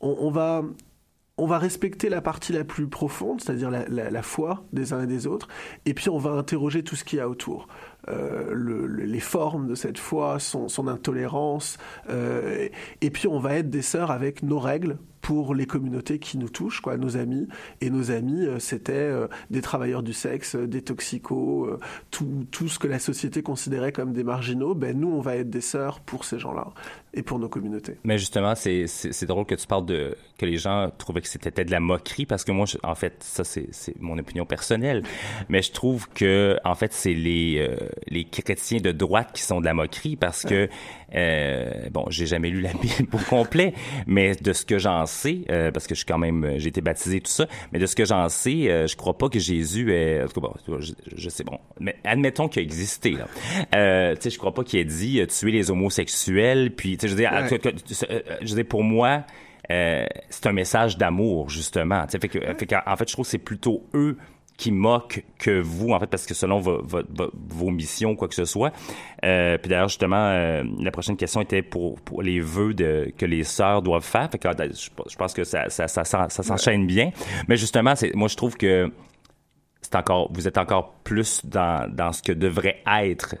on, 0.00 0.30
va 0.30 0.62
on 1.36 1.46
va 1.46 1.58
respecter 1.58 2.08
la 2.08 2.20
partie 2.20 2.52
la 2.52 2.64
plus 2.64 2.88
profonde, 2.88 3.40
c'est-à-dire 3.40 3.70
la, 3.70 4.22
foi 4.22 4.64
des 4.72 4.92
uns 4.92 5.02
et 5.02 5.06
des 5.06 5.26
autres, 5.26 5.48
et 5.86 5.94
puis 5.94 6.08
on 6.08 6.18
va 6.18 6.30
interroger 6.30 6.82
tout 6.82 6.96
ce 6.96 7.04
qu'il 7.04 7.18
y 7.18 7.22
a 7.22 7.28
autour. 7.28 7.68
Euh, 8.08 8.48
le, 8.52 8.86
le, 8.86 9.04
les 9.04 9.20
formes 9.20 9.66
de 9.66 9.74
cette 9.74 9.98
foi, 9.98 10.38
son, 10.38 10.88
intolérance, 10.88 11.78
euh, 12.10 12.68
et 13.00 13.10
puis 13.10 13.28
on 13.28 13.38
va 13.38 13.56
être 13.56 13.70
des 13.70 13.82
sœurs 13.82 14.10
avec 14.10 14.42
nos 14.42 14.58
règles 14.58 14.98
pour 15.20 15.54
les 15.54 15.66
communautés 15.66 16.18
qui 16.18 16.38
nous 16.38 16.48
touchent, 16.48 16.80
quoi, 16.80 16.96
nos 16.96 17.16
amis. 17.16 17.48
Et 17.80 17.90
nos 17.90 18.10
amis, 18.10 18.46
euh, 18.46 18.58
c'était 18.58 18.92
euh, 18.92 19.26
des 19.50 19.60
travailleurs 19.60 20.02
du 20.02 20.12
sexe, 20.12 20.54
euh, 20.54 20.66
des 20.66 20.82
toxicos, 20.82 21.78
tout, 22.10 22.46
tout 22.50 22.68
ce 22.68 22.78
que 22.78 22.86
la 22.86 22.98
société 22.98 23.42
considérait 23.42 23.92
comme 23.92 24.12
des 24.12 24.24
marginaux. 24.24 24.74
Ben 24.74 24.98
nous, 24.98 25.08
on 25.08 25.20
va 25.20 25.36
être 25.36 25.50
des 25.50 25.60
sœurs 25.60 26.00
pour 26.00 26.24
ces 26.24 26.38
gens-là 26.38 26.68
et 27.14 27.22
pour 27.22 27.38
nos 27.38 27.48
communautés. 27.48 27.96
Mais 28.04 28.18
justement, 28.18 28.54
c'est 28.54 29.24
drôle 29.26 29.46
que 29.46 29.54
tu 29.54 29.66
parles 29.66 29.86
de 29.86 30.16
que 30.38 30.46
les 30.46 30.56
gens 30.56 30.90
trouvaient 30.96 31.20
que 31.20 31.28
c'était 31.28 31.64
de 31.64 31.70
la 31.70 31.80
moquerie 31.80 32.26
parce 32.26 32.44
que 32.44 32.52
moi, 32.52 32.66
en 32.84 32.94
fait, 32.94 33.16
ça 33.20 33.42
c'est 33.44 33.68
mon 33.98 34.18
opinion 34.18 34.46
personnelle, 34.46 35.02
mais 35.48 35.62
je 35.62 35.72
trouve 35.72 36.08
que 36.10 36.58
en 36.64 36.76
fait 36.76 36.92
c'est 36.92 37.14
les 37.14 37.68
les 38.06 38.24
chrétiens 38.24 38.78
de 38.78 38.92
droite 38.92 39.30
qui 39.34 39.42
sont 39.42 39.60
de 39.60 39.64
la 39.64 39.74
moquerie 39.74 40.14
parce 40.14 40.44
que 40.44 40.68
euh, 41.14 41.88
bon, 41.90 42.04
j'ai 42.10 42.26
jamais 42.26 42.50
lu 42.50 42.60
la 42.60 42.72
Bible 42.72 43.08
au 43.12 43.18
complet, 43.18 43.72
mais 44.06 44.34
de 44.34 44.52
ce 44.52 44.64
que 44.64 44.78
j'en 44.78 45.06
sais, 45.12 45.40
euh, 45.50 45.70
parce 45.70 45.86
que 45.86 45.94
je 45.94 46.00
suis 46.00 46.06
quand 46.06 46.18
même, 46.18 46.54
j'ai 46.56 46.68
été 46.68 46.80
baptisé 46.80 47.20
tout 47.20 47.30
ça, 47.30 47.46
mais 47.72 47.78
de 47.78 47.86
ce 47.86 47.96
que 47.96 48.04
j'en 48.04 48.28
sais, 48.28 48.70
euh, 48.70 48.86
je 48.86 48.96
crois 48.96 49.16
pas 49.16 49.28
que 49.28 49.38
Jésus 49.38 49.92
est, 49.92 50.22
en 50.22 50.28
tout 50.28 50.40
cas, 50.40 50.48
bon, 50.48 50.80
je, 50.80 50.92
je 51.14 51.28
sais 51.28 51.44
bon, 51.44 51.58
mais 51.80 51.96
admettons 52.04 52.48
qu'il 52.48 52.60
a 52.60 52.62
existé 52.62 53.10
là. 53.10 53.26
Euh, 53.74 54.14
tu 54.14 54.22
sais, 54.22 54.30
je 54.30 54.38
crois 54.38 54.54
pas 54.54 54.64
qu'il 54.64 54.78
ait 54.78 54.84
dit 54.84 55.20
tuer 55.26 55.52
les 55.52 55.70
homosexuels, 55.70 56.74
puis 56.74 56.96
tu 56.96 57.02
sais, 57.02 57.08
je 57.08 57.14
veux 57.14 57.20
dire, 57.20 57.32
ouais. 57.32 58.38
je 58.42 58.48
veux 58.48 58.62
dire 58.62 58.68
pour 58.68 58.84
moi. 58.84 59.24
Euh, 59.70 60.06
c'est 60.30 60.46
un 60.46 60.52
message 60.52 60.96
d'amour 60.96 61.50
justement. 61.50 62.06
Fait 62.08 62.28
que, 62.28 62.40
fait 62.40 62.66
que, 62.66 62.74
en 62.86 62.96
fait, 62.96 63.06
je 63.06 63.12
trouve 63.12 63.26
que 63.26 63.30
c'est 63.30 63.36
plutôt 63.38 63.84
eux 63.92 64.16
qui 64.58 64.72
moquent 64.72 65.24
que 65.38 65.60
vous, 65.60 65.92
en 65.92 66.00
fait, 66.00 66.08
parce 66.08 66.26
que 66.26 66.34
selon 66.34 66.58
vo, 66.58 66.82
vo, 66.82 67.00
vo, 67.08 67.30
vos 67.48 67.70
missions, 67.70 68.16
quoi 68.16 68.26
que 68.26 68.34
ce 68.34 68.44
soit. 68.44 68.72
Euh, 69.24 69.56
puis 69.56 69.70
d'ailleurs, 69.70 69.88
justement, 69.88 70.16
euh, 70.16 70.64
la 70.80 70.90
prochaine 70.90 71.16
question 71.16 71.40
était 71.40 71.62
pour, 71.62 72.00
pour 72.00 72.22
les 72.22 72.40
vœux 72.40 72.74
de, 72.74 73.12
que 73.16 73.24
les 73.24 73.44
sœurs 73.44 73.82
doivent 73.82 74.04
faire. 74.04 74.28
Fait 74.30 74.38
que, 74.38 74.48
je, 74.74 74.90
je 75.08 75.16
pense 75.16 75.32
que 75.32 75.44
ça, 75.44 75.70
ça, 75.70 75.86
ça, 75.86 76.04
ça, 76.04 76.28
s'enchaîne 76.28 76.88
bien. 76.88 77.12
Mais 77.46 77.56
justement, 77.56 77.94
moi, 78.14 78.26
je 78.26 78.36
trouve 78.36 78.56
que 78.56 78.90
c'est 79.90 79.96
encore, 79.96 80.30
vous 80.34 80.46
êtes 80.46 80.58
encore 80.58 80.92
plus 81.02 81.46
dans, 81.46 81.90
dans 81.90 82.12
ce 82.12 82.22
que 82.22 82.32
devrait 82.32 82.82
être. 82.86 83.36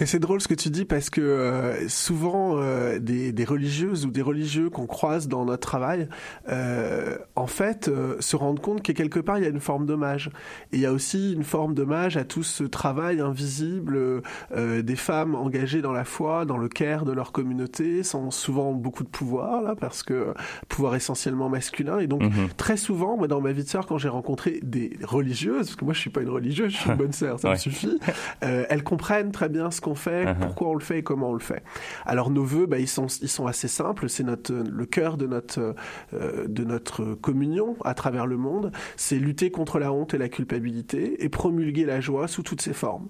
Mais 0.00 0.06
c'est 0.06 0.18
drôle 0.18 0.40
ce 0.40 0.48
que 0.48 0.54
tu 0.54 0.68
dis 0.68 0.84
parce 0.84 1.10
que 1.10 1.20
euh, 1.20 1.88
souvent 1.88 2.56
euh, 2.58 2.98
des, 2.98 3.30
des, 3.30 3.44
religieuses 3.44 4.04
ou 4.04 4.10
des 4.10 4.20
religieux 4.20 4.68
qu'on 4.68 4.88
croise 4.88 5.28
dans 5.28 5.44
notre 5.44 5.64
travail, 5.64 6.08
euh, 6.48 7.16
en 7.36 7.46
fait, 7.46 7.88
se 8.18 8.34
rendent 8.34 8.58
compte 8.58 8.82
que 8.82 8.90
quelque 8.90 9.20
part 9.20 9.38
il 9.38 9.44
y 9.44 9.46
a 9.46 9.50
une 9.50 9.60
forme 9.60 9.86
d'hommage. 9.86 10.30
Et 10.72 10.78
il 10.78 10.80
y 10.80 10.86
a 10.86 10.92
aussi 10.92 11.32
une 11.32 11.44
forme 11.44 11.74
d'hommage 11.74 12.16
à 12.16 12.24
tout 12.24 12.42
ce 12.42 12.64
travail 12.64 13.20
invisible 13.20 14.22
des 14.56 14.96
femmes 14.96 15.36
engagées 15.36 15.82
dans 15.82 15.92
la 15.92 16.04
foi, 16.04 16.46
dans 16.46 16.58
le 16.58 16.68
care 16.68 17.04
de 17.04 17.12
leur 17.12 17.30
communauté, 17.30 18.02
sans 18.02 18.32
souvent 18.32 18.72
beaucoup 18.72 19.04
de 19.04 19.08
pouvoir 19.08 19.62
là, 19.62 19.76
parce 19.76 20.02
que 20.02 20.34
pouvoir 20.68 20.96
essentiellement 20.96 21.48
masculin. 21.48 22.00
Et 22.00 22.08
donc 22.08 22.22
mm-hmm. 22.22 22.56
très 22.56 22.76
souvent, 22.76 23.16
moi 23.16 23.28
dans 23.28 23.40
ma 23.40 23.52
vie 23.52 23.62
de 23.62 23.68
sœur, 23.68 23.86
quand 23.86 23.98
j'ai 23.98 24.08
rencontré 24.08 24.58
des 24.64 24.98
religieuses, 25.04 25.75
parce 25.76 25.80
que 25.80 25.84
moi 25.84 25.94
je 25.94 26.00
suis 26.00 26.10
pas 26.10 26.22
une 26.22 26.30
religieuse, 26.30 26.72
je 26.72 26.78
suis 26.78 26.90
une 26.90 26.96
bonne 26.96 27.12
sœur, 27.12 27.38
ça 27.38 27.50
me 27.50 27.56
suffit. 27.56 28.00
Euh, 28.42 28.64
elles 28.68 28.82
comprennent 28.82 29.32
très 29.32 29.48
bien 29.48 29.70
ce 29.70 29.80
qu'on 29.80 29.94
fait, 29.94 30.24
uh-huh. 30.24 30.38
pourquoi 30.38 30.68
on 30.68 30.74
le 30.74 30.80
fait 30.80 30.98
et 30.98 31.02
comment 31.02 31.30
on 31.30 31.32
le 31.34 31.40
fait. 31.40 31.62
Alors 32.06 32.30
nos 32.30 32.44
vœux, 32.44 32.66
bah, 32.66 32.78
ils 32.78 32.88
sont 32.88 33.06
ils 33.06 33.28
sont 33.28 33.46
assez 33.46 33.68
simples. 33.68 34.08
C'est 34.08 34.24
notre 34.24 34.54
le 34.54 34.86
cœur 34.86 35.16
de 35.16 35.26
notre 35.26 35.74
euh, 36.14 36.46
de 36.46 36.64
notre 36.64 37.14
communion 37.14 37.76
à 37.84 37.94
travers 37.94 38.26
le 38.26 38.36
monde. 38.36 38.72
C'est 38.96 39.18
lutter 39.18 39.50
contre 39.50 39.78
la 39.78 39.92
honte 39.92 40.14
et 40.14 40.18
la 40.18 40.28
culpabilité 40.28 41.22
et 41.24 41.28
promulguer 41.28 41.84
la 41.84 42.00
joie 42.00 42.28
sous 42.28 42.42
toutes 42.42 42.62
ses 42.62 42.72
formes. 42.72 43.08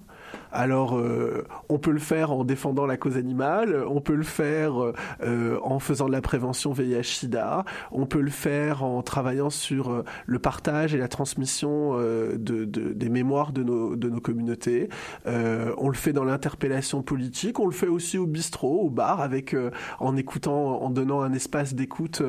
Alors, 0.51 0.97
euh, 0.97 1.45
on 1.69 1.77
peut 1.77 1.91
le 1.91 1.99
faire 1.99 2.31
en 2.31 2.43
défendant 2.43 2.85
la 2.85 2.97
cause 2.97 3.17
animale, 3.17 3.83
on 3.87 4.01
peut 4.01 4.15
le 4.15 4.23
faire 4.23 4.93
euh, 5.21 5.59
en 5.61 5.79
faisant 5.79 6.07
de 6.07 6.11
la 6.11 6.21
prévention 6.21 6.71
VIH/SIDA, 6.71 7.65
on 7.91 8.05
peut 8.05 8.21
le 8.21 8.31
faire 8.31 8.83
en 8.83 9.01
travaillant 9.01 9.49
sur 9.49 9.91
euh, 9.91 10.03
le 10.25 10.39
partage 10.39 10.95
et 10.95 10.97
la 10.97 11.07
transmission 11.07 11.97
de, 11.97 12.37
de, 12.37 12.65
des 12.65 13.09
mémoires 13.09 13.51
de 13.51 13.63
nos, 13.63 13.95
de 13.95 14.09
communautés. 14.19 14.89
on 15.25 15.89
le 15.89 15.95
fait 15.95 16.13
dans 16.13 16.23
l'interpellation 16.23 17.01
politique, 17.01 17.59
on 17.59 17.65
le 17.65 17.71
fait 17.71 17.87
aussi 17.87 18.17
au 18.17 18.25
bistrot, 18.25 18.81
au 18.81 18.89
bar, 18.89 19.21
avec 19.21 19.55
en 19.99 20.15
écoutant, 20.15 20.81
en 20.81 20.89
donnant 20.89 21.21
un 21.21 21.33
espace 21.33 21.73
d'écoute 21.73 22.21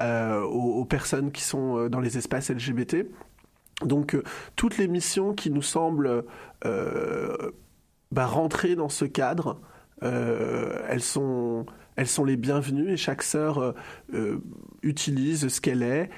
aux 0.00 0.84
personnes 0.84 1.30
qui 1.30 1.42
sont 1.42 1.88
dans 1.88 2.00
les 2.00 2.18
espaces 2.18 2.50
LGBT. 2.50 3.06
Donc 3.84 4.14
euh, 4.14 4.22
toutes 4.54 4.78
les 4.78 4.88
missions 4.88 5.34
qui 5.34 5.50
nous 5.50 5.62
semblent 5.62 6.24
euh, 6.64 7.50
bah, 8.10 8.26
rentrer 8.26 8.74
dans 8.74 8.88
ce 8.88 9.04
cadre, 9.04 9.60
euh, 10.02 10.80
elles, 10.88 11.02
sont, 11.02 11.66
les 12.24 12.36
bienvenues 12.36 12.92
et 12.92 12.96
chaque 12.96 13.22
sœur 13.22 13.74
utilise 14.82 15.48
ce 15.48 15.60
qu'elle 15.60 15.82
est 15.82 16.10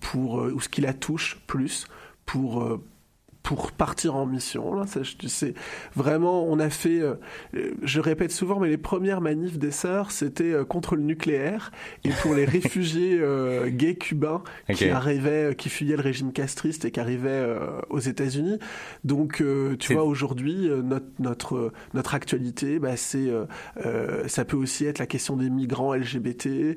pour, 0.00 0.34
ou 0.34 0.60
ce 0.60 0.68
qui 0.68 0.80
la 0.80 0.92
touche 0.92 1.40
plus 1.46 1.86
pour 2.26 2.80
pour 3.48 3.72
partir 3.72 4.14
en 4.14 4.26
mission. 4.26 4.74
Là, 4.74 4.84
sais, 5.26 5.54
vraiment, 5.96 6.44
on 6.44 6.58
a 6.58 6.68
fait, 6.68 7.00
euh, 7.00 7.14
je 7.82 7.98
répète 7.98 8.30
souvent, 8.30 8.60
mais 8.60 8.68
les 8.68 8.76
premières 8.76 9.22
manifs 9.22 9.58
des 9.58 9.70
sœurs, 9.70 10.10
c'était 10.10 10.52
euh, 10.52 10.64
contre 10.66 10.96
le 10.96 11.02
nucléaire 11.02 11.70
et 12.04 12.10
pour 12.20 12.34
les 12.34 12.44
réfugiés 12.58 13.16
euh, 13.18 13.70
gays 13.70 13.94
cubains 13.94 14.42
qui 14.74 14.90
arrivaient, 14.90 15.54
qui 15.56 15.70
fuyaient 15.70 15.96
le 15.96 16.02
régime 16.02 16.30
castriste 16.30 16.84
et 16.84 16.90
qui 16.90 17.00
arrivaient 17.00 17.42
aux 17.88 18.00
États-Unis. 18.00 18.58
Donc, 19.04 19.42
tu 19.78 19.94
vois, 19.94 20.04
aujourd'hui, 20.04 20.68
notre 20.84 21.06
notre 21.18 21.72
notre 21.94 22.14
actualité, 22.14 22.78
bah, 22.78 22.96
c'est, 22.96 23.32
ça 24.26 24.44
peut 24.44 24.58
aussi 24.58 24.84
être 24.84 24.98
la 24.98 25.06
question 25.06 25.38
des 25.38 25.48
migrants 25.48 25.94
LGBT, 25.94 26.76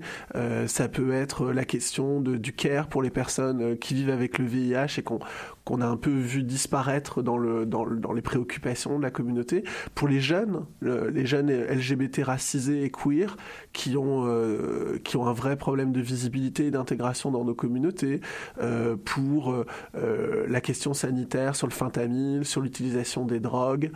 ça 0.67 0.87
peut 0.87 1.11
être 1.11 1.51
la 1.51 1.65
question 1.65 2.21
de, 2.21 2.37
du 2.37 2.53
care 2.53 2.87
pour 2.87 3.01
les 3.01 3.09
personnes 3.09 3.77
qui 3.77 3.93
vivent 3.93 4.09
avec 4.09 4.37
le 4.37 4.45
VIH 4.45 4.99
et 4.99 5.03
qu'on 5.03 5.19
qu'on 5.63 5.81
a 5.81 5.85
un 5.85 5.97
peu 5.97 6.09
vu 6.09 6.43
disparaître 6.43 7.21
dans, 7.21 7.37
le, 7.37 7.65
dans, 7.65 7.85
dans, 7.85 8.13
les 8.13 8.21
préoccupations 8.21 8.97
de 8.97 9.03
la 9.03 9.11
communauté. 9.11 9.63
Pour 9.95 10.07
les 10.07 10.19
jeunes, 10.19 10.65
les 10.81 11.25
jeunes 11.25 11.51
LGBT 11.51 12.23
racisés 12.23 12.83
et 12.83 12.89
queer, 12.89 13.37
qui 13.73 13.95
ont, 13.97 14.25
euh, 14.25 14.99
qui 15.03 15.17
ont 15.17 15.27
un 15.27 15.33
vrai 15.33 15.55
problème 15.55 15.91
de 15.91 16.01
visibilité 16.01 16.67
et 16.67 16.71
d'intégration 16.71 17.31
dans 17.31 17.45
nos 17.45 17.53
communautés, 17.53 18.21
euh, 18.59 18.95
pour 19.03 19.53
euh, 19.53 20.45
la 20.47 20.61
question 20.61 20.93
sanitaire 20.93 21.55
sur 21.55 21.67
le 21.67 21.73
fentanyl, 21.73 22.45
sur 22.45 22.61
l'utilisation 22.61 23.25
des 23.25 23.39
drogues. 23.39 23.91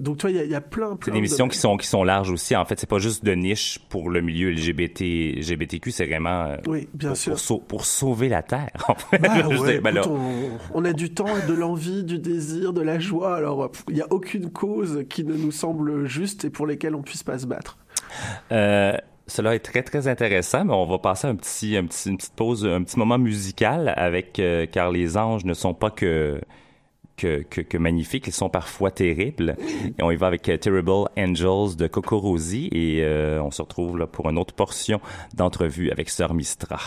donc, 0.00 0.18
tu 0.18 0.28
vois, 0.28 0.30
il 0.30 0.46
y, 0.46 0.50
y, 0.50 0.54
a 0.54 0.60
plein, 0.60 0.96
plein 0.96 0.98
C'est 1.06 1.10
des 1.12 1.20
missions 1.20 1.48
qui, 1.48 1.58
sont, 1.58 1.76
qui 1.76 1.86
sont 1.86 2.04
larges 2.04 2.30
aussi. 2.30 2.54
En 2.54 2.64
fait, 2.64 2.78
c'est 2.78 2.88
pas 2.88 2.98
juste 2.98 3.24
de 3.24 3.32
niche 3.32 3.80
pour 3.88 4.10
le 4.10 4.20
milieu 4.20 4.50
LGBT, 4.50 5.38
LGBTQ, 5.38 5.90
c'est 5.90 6.06
vraiment 6.06 6.56
oui, 6.66 6.88
bien 6.94 7.10
pour, 7.10 7.18
sûr. 7.18 7.36
Pour, 7.46 7.64
pour, 7.64 7.84
sauver 7.84 8.28
la 8.28 8.42
Terre. 8.42 8.70
En 8.88 8.94
fait. 8.94 9.18
bah, 9.18 9.28
ouais, 9.48 9.76
écoute, 9.80 10.06
on, 10.06 10.49
on, 10.74 10.84
a 10.84 10.92
du 10.92 11.12
temps, 11.12 11.26
de 11.48 11.54
l'envie, 11.54 12.04
du 12.04 12.18
désir, 12.18 12.72
de 12.72 12.80
la 12.80 12.98
joie. 12.98 13.36
Alors, 13.36 13.70
il 13.88 13.94
n'y 13.94 14.02
a 14.02 14.06
aucune 14.10 14.50
cause 14.50 15.04
qui 15.08 15.24
ne 15.24 15.34
nous 15.34 15.52
semble 15.52 16.06
juste 16.06 16.44
et 16.44 16.50
pour 16.50 16.66
lesquelles 16.66 16.94
on 16.94 17.02
puisse 17.02 17.22
pas 17.22 17.38
se 17.38 17.46
battre. 17.46 17.78
Euh, 18.52 18.96
cela 19.26 19.54
est 19.54 19.60
très 19.60 19.82
très 19.82 20.08
intéressant, 20.08 20.64
mais 20.64 20.74
on 20.74 20.86
va 20.86 20.98
passer 20.98 21.26
un 21.26 21.36
petit, 21.36 21.76
un 21.76 21.84
petit, 21.84 22.10
une 22.10 22.16
petite 22.16 22.34
pause, 22.34 22.66
un 22.66 22.82
petit 22.82 22.98
moment 22.98 23.18
musical 23.18 23.94
avec 23.96 24.38
euh, 24.38 24.66
car 24.66 24.90
les 24.90 25.16
anges 25.16 25.44
ne 25.44 25.54
sont 25.54 25.74
pas 25.74 25.90
que 25.90 26.40
que, 27.16 27.42
que, 27.42 27.60
que, 27.60 27.76
magnifiques, 27.76 28.28
ils 28.28 28.32
sont 28.32 28.48
parfois 28.48 28.90
terribles. 28.90 29.54
Et 29.98 30.02
on 30.02 30.10
y 30.10 30.16
va 30.16 30.26
avec 30.26 30.48
euh, 30.48 30.56
Terrible 30.56 31.06
Angels 31.18 31.76
de 31.76 31.86
Coco 31.86 32.18
Rosie 32.18 32.70
et 32.72 33.04
on 33.38 33.50
se 33.50 33.60
retrouve 33.60 33.98
là 33.98 34.06
pour 34.06 34.30
une 34.30 34.38
autre 34.38 34.54
portion 34.54 35.02
d'entrevue 35.34 35.90
avec 35.90 36.08
Sœur 36.08 36.32
Mistra. 36.32 36.78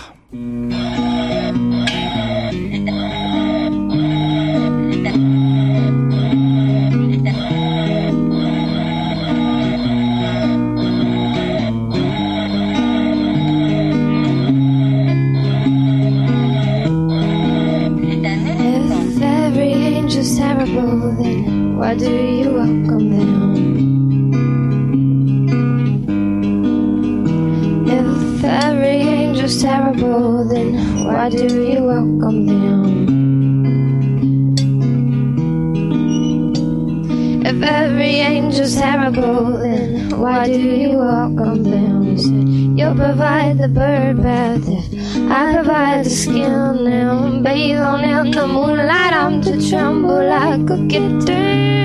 Angel's 29.43 29.62
terrible, 29.62 30.47
then 30.47 30.73
why 31.06 31.29
do 31.29 31.43
you 31.43 31.84
welcome 31.84 32.45
them? 32.45 32.93
If 37.45 37.62
every 37.62 38.21
angel's 38.21 38.75
terrible, 38.75 39.58
then 39.58 40.17
why 40.17 40.45
do 40.45 40.58
you 40.58 40.97
welcome 40.97 41.63
them? 41.63 42.03
You 42.03 42.17
said 42.17 42.47
you'll 42.79 42.95
provide 42.95 43.58
the 43.58 43.67
bird 43.67 44.23
bath 44.23 44.63
if 44.65 45.29
I 45.29 45.56
provide 45.56 46.06
the 46.06 46.10
skin. 46.10 46.86
Now 46.86 47.41
bathe 47.41 47.82
on 47.82 48.06
in 48.06 48.32
the 48.32 48.47
moonlight, 48.47 49.12
I'm 49.12 49.41
to 49.41 49.69
tremble 49.69 50.25
like 50.25 50.69
a 50.69 50.88
kitten. 50.88 51.83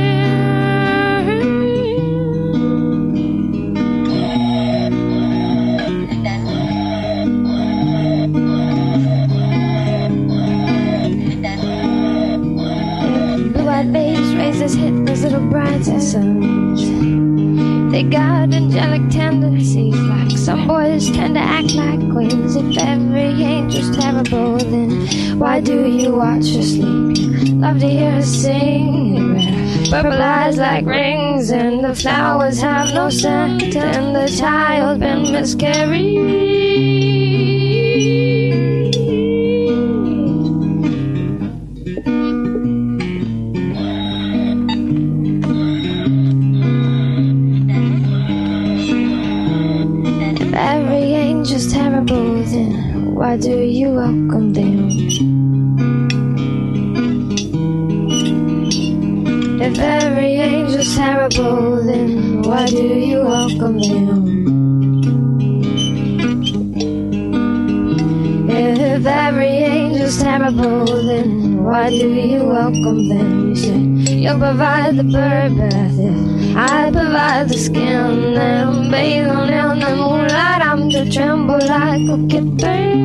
Brighter 15.51 16.01
suns. 16.01 16.83
They 17.93 18.03
got 18.03 18.53
angelic 18.53 19.11
tendencies, 19.11 19.95
like 19.95 20.37
some 20.37 20.69
boys 20.69 21.11
tend 21.11 21.35
to 21.35 21.41
act 21.41 21.75
like 21.75 22.01
queens. 22.13 22.55
If 22.55 22.77
every 22.79 23.43
angel's 23.43 23.97
terrible, 23.97 24.59
then 24.59 25.39
why 25.39 25.61
do 25.61 25.87
you 25.87 26.17
watch 26.17 26.49
her 26.55 26.63
sleep? 26.63 27.49
Love 27.61 27.81
to 27.81 27.89
hear 27.89 28.11
her 28.13 28.23
sing. 28.23 29.89
Purple 29.91 30.13
eyes 30.13 30.59
like 30.59 30.85
rings, 30.85 31.51
and 31.51 31.83
the 31.83 31.95
flowers 31.95 32.61
have 32.61 32.93
no 32.95 33.09
scent, 33.09 33.75
and 33.75 34.15
the 34.15 34.29
child 34.29 35.01
been 35.01 35.33
miscarried. 35.33 36.58
Why 53.19 53.37
do 53.37 53.51
you 53.51 53.91
welcome 53.91 54.53
them? 54.53 54.91
If 59.61 59.77
every 59.77 60.37
angel's 60.37 60.95
terrible, 60.95 61.83
then 61.85 62.43
why 62.43 62.67
do 62.67 62.87
you 62.87 63.19
welcome 63.25 63.81
them? 63.81 64.23
If 68.49 69.05
every 69.05 69.49
angel's 69.49 70.23
terrible, 70.23 70.87
then 70.87 71.65
Why 71.65 71.91
do 71.91 72.09
you 72.09 72.45
welcome 72.45 73.09
them? 73.09 73.49
You 73.49 73.57
said 73.57 74.09
you'll 74.09 74.39
provide 74.39 74.97
the 74.97 75.05
bird 75.05 75.59
bath. 75.59 75.99
I 76.57 76.91
provide 76.91 77.49
the 77.49 77.59
skin, 77.59 78.35
then 78.35 78.91
bathe 78.91 79.29
on 79.29 79.51
in 79.53 79.81
the 79.81 79.97
moonlight. 79.97 80.63
I'm 80.63 80.89
to 80.91 81.11
tremble 81.11 81.59
like 81.59 82.09
a 82.09 82.27
kitten. 82.29 82.98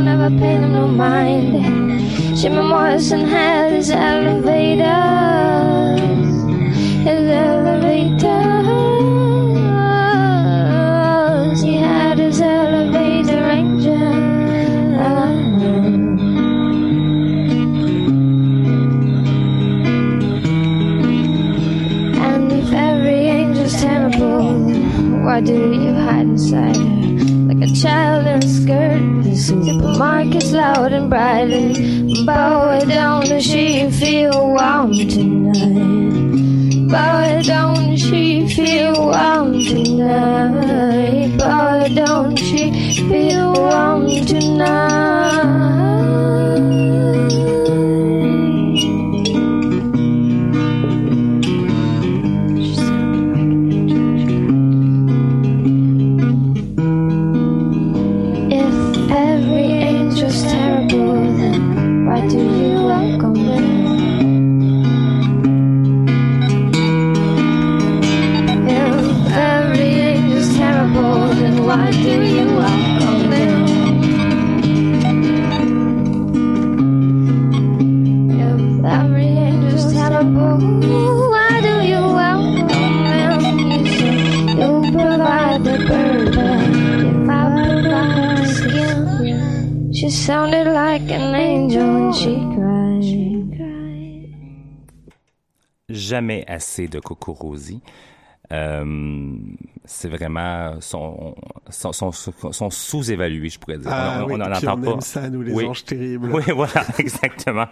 Never 0.00 0.30
paid 0.30 0.60
him 0.60 0.72
no 0.72 0.86
mind. 0.86 1.52
Jimmy 2.36 2.62
Morrison 2.62 3.26
had 3.26 3.72
his 3.72 3.90
elevators. 3.90 5.05
And 30.92 31.08
bright. 31.10 31.50
And 31.50 32.26
bow 32.26 32.80
down, 32.84 33.26
does 33.26 33.44
Jamais 96.06 96.44
assez 96.46 96.88
de 96.88 97.00
Cocorosi. 97.00 97.80
Euh, 98.52 98.84
c'est 99.84 100.08
vraiment 100.08 100.80
son, 100.80 101.34
son, 101.68 101.92
son, 101.92 102.12
son 102.12 102.70
sous-évalué, 102.70 103.48
je 103.48 103.58
pourrais 103.58 103.78
dire. 103.78 103.90
Ah 103.92 104.20
on, 104.22 104.26
oui, 104.28 104.34
on 104.36 104.40
en 104.40 104.56
puis 104.56 104.68
entend 104.68 104.78
on 104.78 104.82
pas. 104.82 104.90
aime 104.92 105.00
ça, 105.00 105.28
nous, 105.28 105.42
les 105.42 105.52
Oui. 105.52 105.64
anges 105.66 105.84
terribles. 105.84 106.30
Oui, 106.32 106.44
voilà, 106.54 106.84
exactement. 106.98 107.66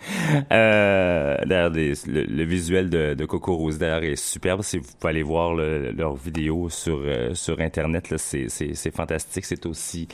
Euh, 0.52 1.36
le, 1.44 2.44
visuel 2.44 2.88
de, 2.90 3.24
Coco 3.24 3.56
Rose 3.56 3.78
d'ailleurs 3.78 4.02
est 4.04 4.16
superbe. 4.16 4.62
Si 4.62 4.78
vous 4.78 4.86
pouvez 4.98 5.10
aller 5.10 5.22
voir 5.22 5.54
le- 5.54 5.90
leur 5.92 6.14
vidéo 6.14 6.68
sur 6.70 7.00
euh, 7.02 7.34
sur 7.34 7.60
internet, 7.60 8.14
c'est 8.16 8.90
fantastique. 8.94 9.44
C'est 9.44 9.66
aussi 9.66 10.08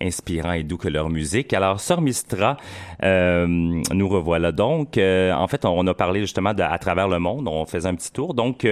inspirant 0.00 0.52
et 0.52 0.62
doux 0.62 0.76
que 0.76 0.88
leur 0.88 1.08
musique. 1.08 1.52
Alors, 1.52 1.80
Sœur 1.80 2.00
Mistra, 2.00 2.56
euh, 3.02 3.46
nous 3.46 4.08
revoilà 4.08 4.52
donc. 4.52 4.98
Euh, 4.98 5.32
en 5.32 5.48
fait, 5.48 5.64
on 5.64 5.86
a 5.86 5.94
parlé 5.94 6.20
justement 6.20 6.50
à 6.50 6.78
travers 6.78 7.08
le 7.08 7.18
monde. 7.18 7.48
On 7.48 7.64
faisait 7.66 7.88
un 7.88 7.94
petit 7.94 8.12
tour. 8.12 8.34
Donc, 8.34 8.66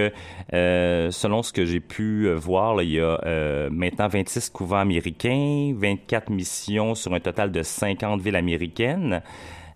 selon 0.51 1.43
ce 1.43 1.53
que 1.53 1.65
j'ai 1.65 1.79
pu 1.79 2.31
voir, 2.33 2.81
il 2.81 2.91
y 2.91 2.99
a 2.99 3.69
maintenant 3.71 4.07
26 4.07 4.49
couvents 4.49 4.79
américains, 4.79 5.73
24 5.75 6.29
missions 6.29 6.95
sur 6.95 7.13
un 7.13 7.19
total 7.19 7.51
de 7.51 7.63
50 7.63 8.21
villes 8.21 8.35
américaines. 8.35 9.21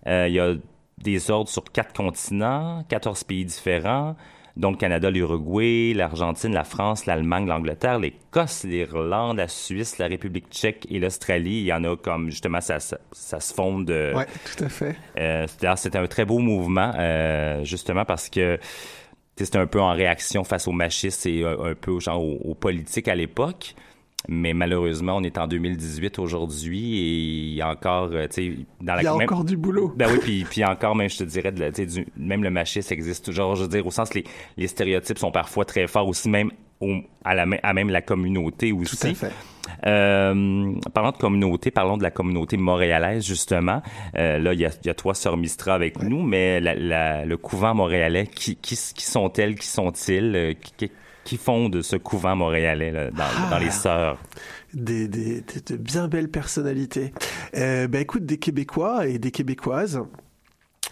Il 0.06 0.32
y 0.32 0.40
a 0.40 0.54
des 0.98 1.30
ordres 1.30 1.48
sur 1.50 1.64
quatre 1.64 1.92
continents, 1.92 2.84
14 2.88 3.24
pays 3.24 3.44
différents, 3.44 4.16
dont 4.56 4.70
le 4.70 4.76
Canada, 4.76 5.10
l'Uruguay, 5.10 5.92
l'Argentine, 5.94 6.52
la 6.52 6.62
France, 6.62 7.06
l'Allemagne, 7.06 7.46
l'Angleterre, 7.46 7.98
l'Écosse, 7.98 8.62
l'Irlande, 8.64 9.38
la 9.38 9.48
Suisse, 9.48 9.98
la 9.98 10.06
République 10.06 10.46
tchèque 10.50 10.86
et 10.90 11.00
l'Australie. 11.00 11.58
Il 11.58 11.64
y 11.64 11.72
en 11.72 11.82
a 11.82 11.96
comme, 11.96 12.30
justement, 12.30 12.60
ça, 12.60 12.78
ça, 12.78 12.98
ça 13.10 13.40
se 13.40 13.52
fonde. 13.52 13.90
euh, 13.90 14.14
Ouais, 14.14 14.26
tout 14.56 14.62
à 14.64 14.68
fait. 14.68 14.94
euh, 15.18 15.46
c'était 15.76 15.98
un 15.98 16.06
très 16.06 16.24
beau 16.24 16.38
mouvement, 16.38 16.92
euh, 16.96 17.64
justement 17.64 18.04
parce 18.04 18.28
que 18.28 18.58
c'était 19.36 19.58
un 19.58 19.66
peu 19.66 19.80
en 19.80 19.92
réaction 19.92 20.44
face 20.44 20.68
aux 20.68 20.72
machistes 20.72 21.26
et 21.26 21.42
euh, 21.42 21.72
un 21.72 21.74
peu 21.74 21.98
genre 21.98 22.22
aux, 22.22 22.38
aux 22.50 22.54
politiques 22.54 23.08
à 23.08 23.16
l'époque. 23.16 23.74
Mais 24.28 24.54
malheureusement, 24.54 25.16
on 25.16 25.22
est 25.22 25.36
en 25.38 25.46
2018 25.46 26.18
aujourd'hui 26.18 26.98
et 26.98 27.12
il 27.50 27.54
y 27.54 27.60
a 27.62 27.68
encore, 27.70 28.08
euh, 28.12 28.26
tu 28.26 28.52
sais, 28.52 28.56
dans 28.80 28.94
la 28.94 29.02
Il 29.02 29.04
y 29.04 29.08
a 29.08 29.12
même- 29.14 29.22
encore 29.22 29.44
du 29.44 29.56
boulot. 29.56 29.92
ben 29.96 30.08
oui, 30.10 30.18
puis, 30.22 30.44
puis 30.48 30.64
encore, 30.64 30.96
même, 30.96 31.10
je 31.10 31.18
te 31.18 31.24
dirais, 31.24 31.52
de 31.52 31.68
du- 31.84 32.06
même 32.16 32.42
le 32.42 32.50
machisme 32.50 32.92
existe 32.94 33.24
toujours. 33.26 33.54
Je 33.56 33.62
veux 33.64 33.68
dire, 33.68 33.86
au 33.86 33.90
sens, 33.90 34.14
les, 34.14 34.24
les 34.56 34.66
stéréotypes 34.66 35.18
sont 35.18 35.30
parfois 35.30 35.64
très 35.66 35.86
forts 35.86 36.08
aussi, 36.08 36.28
même 36.30 36.50
au- 36.80 37.00
à, 37.24 37.34
la, 37.34 37.46
à 37.62 37.72
même 37.74 37.90
la 37.90 38.00
communauté 38.02 38.72
aussi. 38.72 38.96
Tout 38.96 39.06
à 39.06 39.14
fait. 39.28 39.32
Euh, 39.86 40.72
parlant 40.92 41.12
de 41.12 41.16
communauté, 41.16 41.70
parlons 41.70 41.96
de 41.96 42.02
la 42.02 42.10
communauté 42.10 42.56
montréalaise, 42.56 43.24
justement. 43.26 43.82
Euh, 44.16 44.38
là, 44.38 44.52
il 44.54 44.60
y 44.60 44.66
a, 44.66 44.70
y 44.84 44.88
a 44.88 44.94
toi, 44.94 45.14
Sœur 45.14 45.36
Mistra, 45.36 45.74
avec 45.74 46.02
nous, 46.02 46.22
mais 46.22 46.60
la, 46.60 46.74
la- 46.74 47.24
le 47.24 47.36
couvent 47.36 47.74
montréalais, 47.74 48.26
qui, 48.26 48.56
sont-elles, 48.76 49.54
qui 49.56 49.66
sont-ils, 49.66 50.56
qui, 50.76 50.90
qui 51.24 51.36
fondent 51.36 51.82
ce 51.82 51.96
couvent 51.96 52.36
montréalais 52.36 52.90
là, 52.92 53.10
dans, 53.10 53.50
dans 53.50 53.58
les 53.58 53.70
Sœurs? 53.70 54.18
des, 54.74 55.08
des, 55.08 55.40
des- 55.40 55.76
de 55.76 55.76
bien 55.76 56.08
belles 56.08 56.30
personnalités. 56.30 57.12
Euh, 57.56 57.86
bah 57.88 58.00
écoute, 58.00 58.26
des 58.26 58.38
Québécois 58.38 59.06
et 59.06 59.18
des 59.18 59.30
Québécoises. 59.30 60.00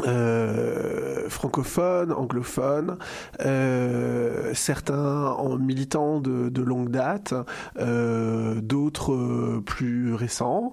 euh, 0.07 1.29
francophones, 1.29 2.13
anglophones, 2.13 2.97
euh, 3.45 4.53
certains 4.55 5.27
en 5.27 5.59
militants 5.59 6.19
de, 6.21 6.49
de 6.49 6.63
longue 6.63 6.91
date, 6.91 7.35
euh, 7.79 8.55
d'autres 8.63 9.61
plus 9.67 10.15
récents. 10.15 10.73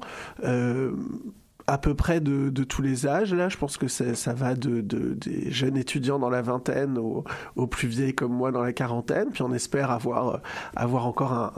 À 1.69 1.77
peu 1.77 1.93
près 1.93 2.19
de, 2.19 2.49
tous 2.63 2.81
les 2.81 3.05
âges. 3.05 3.31
Là, 3.31 3.47
je 3.47 3.55
pense 3.55 3.77
que 3.77 3.87
ça, 3.87 4.33
va 4.33 4.55
de, 4.55 4.81
de- 4.81 5.13
des 5.13 5.51
jeunes 5.51 5.77
étudiants 5.77 6.17
dans 6.17 6.31
la 6.31 6.41
vingtaine 6.41 6.97
aux, 6.97 7.23
plus 7.67 7.87
vieilles 7.87 8.15
comme 8.15 8.33
moi 8.33 8.51
dans 8.51 8.63
la 8.63 8.73
quarantaine. 8.73 9.29
Puis 9.29 9.43
on 9.43 9.53
espère 9.53 9.91
avoir, 9.91 10.41
euh, 10.77 10.97
encore 10.97 11.53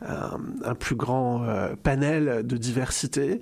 un, 0.00 0.74
plus 0.74 0.96
grand 0.96 1.44
euh, 1.44 1.76
panel 1.80 2.44
de 2.44 2.56
diversité. 2.56 3.40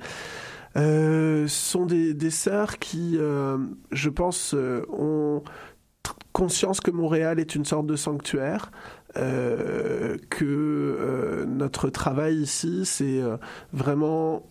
Euh, 0.76 1.48
sont 1.48 1.86
des, 1.86 2.30
sœurs 2.30 2.78
qui, 2.78 3.16
euh, 3.18 3.56
je 3.90 4.10
pense, 4.10 4.54
ont 4.92 5.42
conscience 6.34 6.82
que 6.82 6.90
Montréal 6.90 7.40
est 7.40 7.54
une 7.54 7.64
sorte 7.64 7.86
de 7.86 7.96
sanctuaire, 7.96 8.70
que 9.14 11.46
notre 11.48 11.88
travail 11.88 12.36
ici, 12.36 12.82
c'est 12.84 13.22
vraiment 13.72 14.42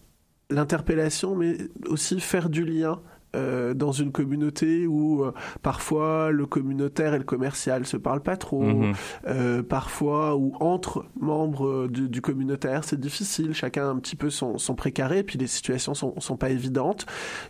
l'interpellation, 0.50 1.36
mais 1.36 1.58
aussi 1.88 2.20
faire 2.20 2.50
du 2.50 2.66
lien 2.66 3.02
euh, 3.36 3.74
dans 3.74 3.92
une 3.92 4.12
communauté 4.12 4.88
où 4.88 5.24
euh, 5.24 5.34
parfois 5.62 6.32
le 6.32 6.46
communautaire 6.46 7.14
et 7.14 7.18
le 7.18 7.24
commercial 7.24 7.86
se 7.86 7.98
parlent 7.98 8.24
pas 8.24 8.38
trop, 8.38 8.64
Mhm. 8.64 8.94
euh, 9.28 9.64
parfois 9.64 10.36
où 10.36 10.54
entre 10.60 11.06
membres 11.20 11.88
du, 11.88 12.10
du 12.10 12.22
communautaire 12.22 12.84
c'est 12.84 13.00
difficile, 13.00 13.54
chacun 13.54 13.84
a 13.88 13.90
un 13.90 13.98
petit 14.00 14.16
peu 14.16 14.30
son, 14.30 14.58
son 14.58 14.76
précaré, 14.76 15.24
puis 15.24 15.38
les 15.38 15.48
situations 15.48 15.94
sont, 15.94 16.20
sont 16.20 16.38
pas 16.38 16.50
évidentes. 16.50 17.06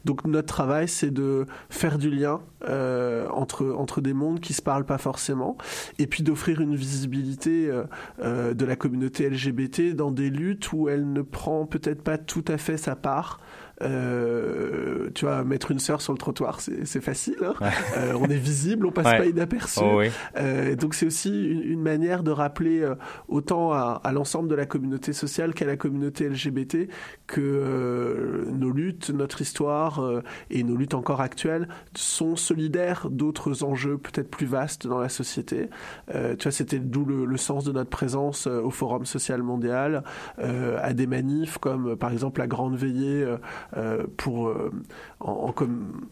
Donc 0.06 0.26
notre 0.26 0.48
travail 0.48 0.88
c'est 0.88 1.12
de 1.12 1.46
faire 1.70 1.98
du 1.98 2.10
lien 2.10 2.42
euh, 2.68 3.28
entre, 3.30 3.74
entre 3.78 4.02
des 4.02 4.14
mondes 4.14 4.40
qui 4.42 4.54
se 4.54 4.62
parlent 4.62 4.86
pas 4.86 4.98
forcément, 4.98 5.58
et 5.98 6.08
puis 6.08 6.24
d'offrir 6.24 6.60
une 6.62 6.76
visibilité 6.76 7.70
euh, 7.70 7.84
euh, 8.22 8.54
de 8.54 8.66
la 8.66 8.76
communauté 8.76 9.30
LGBT 9.30 9.96
dans 9.96 10.12
des 10.12 10.30
luttes 10.30 10.74
où 10.74 10.90
elle 10.90 11.12
ne 11.14 11.22
prend 11.22 11.66
peut-être 11.66 12.02
pas 12.02 12.18
tout 12.18 12.44
à 12.48 12.58
fait 12.58 12.78
sa 12.78 12.96
part. 12.96 13.40
Euh, 13.82 15.10
tu 15.14 15.26
vois, 15.26 15.44
mettre 15.44 15.72
une 15.72 15.80
sœur 15.80 16.02
sur 16.02 16.14
le 16.14 16.18
trottoir, 16.18 16.60
c'est 16.62 17.02
facile. 17.02 17.38
hein. 17.44 17.54
Euh, 17.98 18.14
on 18.20 18.26
est 18.26 18.38
visible, 18.38 18.86
on 18.86 18.92
passe 18.92 19.06
Ouais. 19.08 19.18
pas 19.18 19.26
inaperçu. 19.26 19.80
Oh 19.84 19.98
oui. 20.00 20.10
Euh, 20.38 20.76
donc 20.76 20.94
c'est 20.94 21.06
aussi 21.06 21.30
une, 21.50 21.62
une 21.64 21.82
manière 21.82 22.24
de 22.24 22.32
rappeler 22.32 22.82
euh, 22.82 22.96
autant 23.28 23.72
à, 23.74 24.00
à 24.04 24.12
l'ensemble 24.12 24.48
de 24.48 24.56
la 24.56 24.66
communauté 24.66 25.12
sociale 25.14 25.54
qu'à 25.54 25.66
la 25.66 25.76
communauté 25.76 26.30
LGBT 26.30 26.88
que 27.28 27.42
euh, 27.42 28.46
nos 28.52 28.72
luttes, 28.72 29.10
notre 29.10 29.42
histoire 29.42 30.00
euh, 30.04 30.22
et 30.50 30.64
nos 30.64 30.76
luttes 30.76 30.94
encore 30.94 31.22
actuelles 31.22 31.68
sont 31.96 32.36
solidaires 32.36 33.08
d'autres 33.10 33.64
enjeux 33.64 33.98
peut-être 33.98 34.30
plus 34.30 34.46
vastes 34.46 34.86
dans 34.88 35.00
la 35.00 35.10
société. 35.10 35.70
Euh, 36.14 36.36
tu 36.36 36.44
vois, 36.44 36.52
c'était 36.52 36.80
d'où 36.80 37.06
le, 37.06 37.26
le 37.26 37.38
sens 37.38 37.64
de 37.64 37.72
notre 37.72 37.90
présence 37.90 38.48
euh, 38.48 38.62
au 38.62 38.70
Forum 38.72 39.06
social 39.06 39.42
mondial, 39.42 40.04
euh, 40.40 40.78
à 40.82 40.94
des 40.94 41.08
manifs 41.08 41.58
comme 41.58 41.96
par 41.96 42.12
exemple 42.12 42.40
la 42.40 42.48
Grande 42.48 42.76
Veillée 42.76 43.26
pour 44.18 44.48
euh, 44.48 44.72
en, 45.20 45.32
en 45.32 45.52
comme 45.52 46.08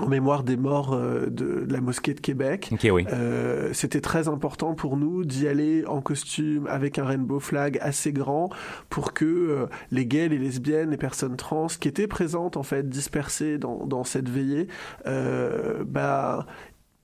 en 0.00 0.08
mémoire 0.08 0.42
des 0.42 0.56
morts 0.56 0.94
euh, 0.94 1.26
de, 1.26 1.66
la 1.68 1.80
mosquée 1.80 2.14
de 2.14 2.20
Québec. 2.20 2.70
Ok, 2.72 2.86
oui. 2.92 3.06
Euh, 3.12 3.70
c'était 3.72 4.00
très 4.00 4.28
important 4.28 4.74
pour 4.74 4.96
nous 4.96 5.24
d'y 5.24 5.46
aller 5.46 5.84
en 5.86 6.00
costume 6.00 6.66
avec 6.68 6.98
un 6.98 7.04
rainbow 7.04 7.40
flag 7.40 7.78
assez 7.82 8.12
grand 8.12 8.50
pour 8.88 9.12
que 9.12 9.24
euh, 9.24 9.66
les 9.90 10.06
gays, 10.06 10.28
les 10.28 10.38
lesbiennes, 10.38 10.90
les 10.90 10.96
personnes 10.96 11.36
trans 11.36 11.66
qui 11.66 11.88
étaient 11.88 12.06
présentes 12.06 12.56
en 12.56 12.62
fait 12.62 12.88
dispersées 12.88 13.58
dans, 13.58 13.86
dans 13.86 14.04
cette 14.04 14.28
veillée, 14.28 14.68
euh, 15.06 15.84
bah 15.86 16.46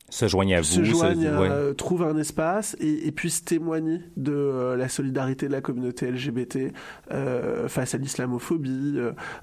Se 0.08 0.28
joignent 0.28 0.54
à 0.54 0.58
vous. 0.60 0.64
se 0.66 0.84
joignent, 0.84 1.22
se- 1.22 1.38
ouais. 1.40 1.48
euh, 1.50 1.74
trouvent 1.74 2.04
un 2.04 2.16
espace 2.16 2.76
et, 2.80 3.08
et 3.08 3.12
puissent 3.12 3.44
témoigner 3.44 4.00
de 4.16 4.32
euh, 4.32 4.76
la 4.76 4.88
solidarité 4.88 5.48
de 5.48 5.52
la 5.52 5.60
communauté 5.60 6.10
LGBT 6.10 6.72
euh, 7.10 7.68
face 7.68 7.94
à 7.94 7.98
l'islamophobie, 7.98 8.98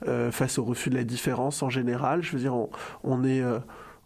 euh, 0.07 0.31
face 0.31 0.57
au 0.59 0.63
refus 0.63 0.89
de 0.89 0.95
la 0.95 1.03
différence 1.03 1.63
en 1.63 1.69
général. 1.69 2.23
Je 2.23 2.31
veux 2.31 2.39
dire, 2.39 2.55
on, 2.55 2.69
on 3.03 3.23
est, 3.25 3.43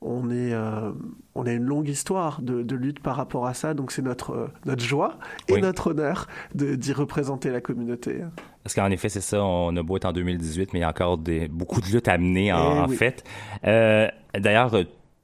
on 0.01 0.29
est, 0.31 0.53
euh, 0.53 0.91
on 1.35 1.45
a 1.45 1.51
une 1.51 1.63
longue 1.63 1.89
histoire 1.89 2.41
de, 2.41 2.63
de 2.63 2.75
lutte 2.75 3.01
par 3.01 3.15
rapport 3.15 3.45
à 3.47 3.53
ça, 3.53 3.73
donc 3.73 3.91
c'est 3.91 4.01
notre 4.03 4.31
euh, 4.31 4.47
notre 4.65 4.83
joie 4.83 5.17
et 5.47 5.53
Oui. 5.53 5.61
notre 5.61 5.91
honneur 5.91 6.27
d'y 6.55 6.93
représenter 6.93 7.49
la 7.51 7.61
communauté. 7.61 8.21
Parce 8.63 8.73
qu'en 8.75 8.89
effet, 8.91 9.09
c'est 9.09 9.21
ça, 9.21 9.43
on 9.43 9.75
a 9.77 9.83
beau 9.83 9.95
être 9.97 10.05
en 10.05 10.11
2018, 10.13 10.73
mais 10.73 10.79
il 10.79 10.81
y 10.81 10.85
a 10.85 10.89
encore 10.89 11.17
des, 11.17 11.47
beaucoup 11.47 11.81
de 11.81 11.85
luttes 11.87 12.07
à 12.07 12.17
mener, 12.17 12.51
en, 12.51 12.77
Eh 12.77 12.79
en 12.79 12.87
fait. 12.89 13.23
Euh, 13.65 14.07
D'ailleurs, 14.37 14.71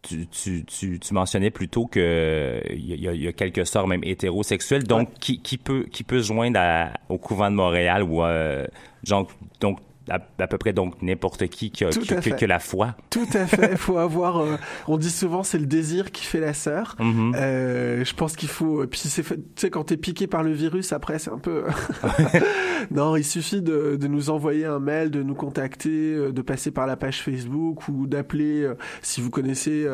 tu, 0.03 0.27
tu, 0.27 0.63
tu, 0.65 0.99
tu 0.99 1.13
mentionnais 1.13 1.49
plutôt 1.49 1.87
que 1.87 2.61
il 2.69 3.01
y, 3.01 3.07
a- 3.07 3.13
y 3.13 3.27
a 3.27 3.31
quelques 3.33 3.65
sœurs 3.65 3.87
même 3.87 4.03
hétérosexuelles, 4.03 4.83
donc 4.83 5.09
qui, 5.19 5.39
qui 5.41 5.57
peut 5.57 5.85
qui 5.91 6.03
peut 6.03 6.21
se 6.21 6.27
joindre 6.27 6.59
à- 6.59 6.91
au 7.09 7.17
couvent 7.17 7.49
de 7.49 7.55
Montréal 7.55 8.03
ou 8.03 8.23
euh, 8.23 8.67
genre, 9.03 9.27
donc 9.59 9.79
à, 10.09 10.19
à 10.39 10.47
peu 10.47 10.57
près 10.57 10.73
donc 10.73 11.01
n'importe 11.01 11.47
qui 11.47 11.71
qui 11.71 11.85
a, 11.85 11.89
qui- 11.89 12.43
a 12.43 12.47
la 12.47 12.59
foi. 12.59 12.95
Tout 13.09 13.27
à 13.33 13.45
fait. 13.47 13.71
Il 13.71 13.77
faut 13.77 13.97
avoir. 13.97 14.37
euh, 14.39 14.57
on 14.87 14.97
dit 14.97 15.09
souvent 15.09 15.43
c'est 15.43 15.57
le 15.59 15.65
désir 15.65 16.11
qui 16.11 16.25
fait 16.25 16.39
la 16.41 16.53
sœur. 16.53 16.95
Mhm. 16.99 17.33
Euh, 17.35 18.03
je 18.03 18.13
pense 18.13 18.35
qu'il 18.35 18.49
faut. 18.49 18.85
Puis 18.87 18.99
tu 19.01 19.07
sais 19.55 19.69
quand 19.69 19.85
t'es 19.85 19.97
piqué 19.97 20.27
par 20.27 20.43
le 20.43 20.51
virus 20.51 20.91
après 20.93 21.19
c'est 21.19 21.31
un 21.31 21.37
peu. 21.37 21.63
non, 22.91 23.15
il 23.15 23.23
suffit 23.23 23.61
de, 23.61 23.95
de 23.95 24.07
nous 24.07 24.29
envoyer 24.29 24.65
un 24.65 24.79
mail, 24.79 25.09
de 25.11 25.23
nous 25.23 25.35
contacter, 25.35 26.13
euh, 26.13 26.31
de 26.31 26.41
passer 26.41 26.71
par 26.71 26.85
la 26.87 26.95
page 26.97 27.21
Facebook 27.21 27.87
ou 27.87 28.07
d'appeler 28.07 28.63
euh, 28.63 28.75
si 29.01 29.21
vous 29.21 29.29
connaissez 29.29 29.87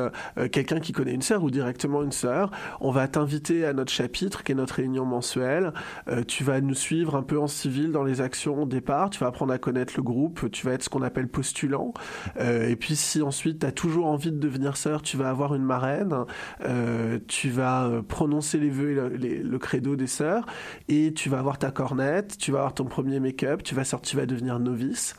quelqu'un 0.51 0.79
qui 0.79 0.91
connaît 0.91 1.13
une 1.13 1.21
sœur 1.21 1.43
ou 1.43 1.51
directement 1.51 2.03
une 2.03 2.11
sœur. 2.11 2.51
On 2.81 2.91
va 2.91 3.07
t'inviter 3.07 3.65
à 3.65 3.73
notre 3.73 3.91
chapitre 3.91 4.43
qui 4.43 4.51
est 4.51 4.55
notre 4.55 4.75
réunion 4.75 5.05
mensuelle. 5.05 5.73
Tu 6.27 6.43
vas 6.43 6.61
nous 6.61 6.73
suivre 6.73 7.15
un 7.15 7.23
peu 7.23 7.39
en 7.39 7.47
civil 7.47 7.91
dans 7.91 8.03
les 8.03 8.21
actions 8.21 8.63
au 8.63 8.65
départ. 8.65 9.09
Tu 9.09 9.19
vas 9.19 9.27
apprendre 9.27 9.53
à 9.53 9.57
connaître 9.57 9.93
le 9.97 9.98
groupe. 10.01 10.49
Tu 10.51 10.65
vas 10.65 10.73
être 10.73 10.83
ce 10.83 10.89
qu'on 10.89 11.01
appelle 11.01 11.27
postulant. 11.27 11.93
Euh, 12.39 12.69
et 12.69 12.75
puis 12.75 12.95
si 12.95 13.21
ensuite 13.21 13.59
tu 13.59 13.65
as 13.65 13.71
toujours 13.71 14.07
envie 14.07 14.31
de 14.31 14.37
devenir 14.37 14.77
sœur, 14.77 15.01
tu 15.01 15.17
vas 15.17 15.29
avoir 15.29 15.55
une 15.55 15.63
marraine, 15.63 16.15
euh, 16.63 17.19
tu 17.27 17.49
vas 17.49 17.85
euh, 17.85 18.01
prononcer 18.01 18.57
les 18.57 18.69
vœux 18.69 18.91
et 18.91 19.43
le, 19.43 19.59
credo 19.59 19.95
des 19.95 20.07
sœurs, 20.07 20.45
et 20.87 21.13
tu 21.13 21.29
vas 21.29 21.39
avoir 21.39 21.57
ta 21.57 21.71
cornette, 21.71 22.37
tu 22.37 22.51
vas 22.51 22.59
avoir 22.59 22.73
ton 22.73 22.85
premier 22.85 23.19
make-up, 23.19 23.63
tu 23.63 23.75
vas 23.75 23.83
sortir, 23.83 24.11
tu 24.11 24.17
vas 24.17 24.25
devenir 24.25 24.59
novice. 24.59 25.15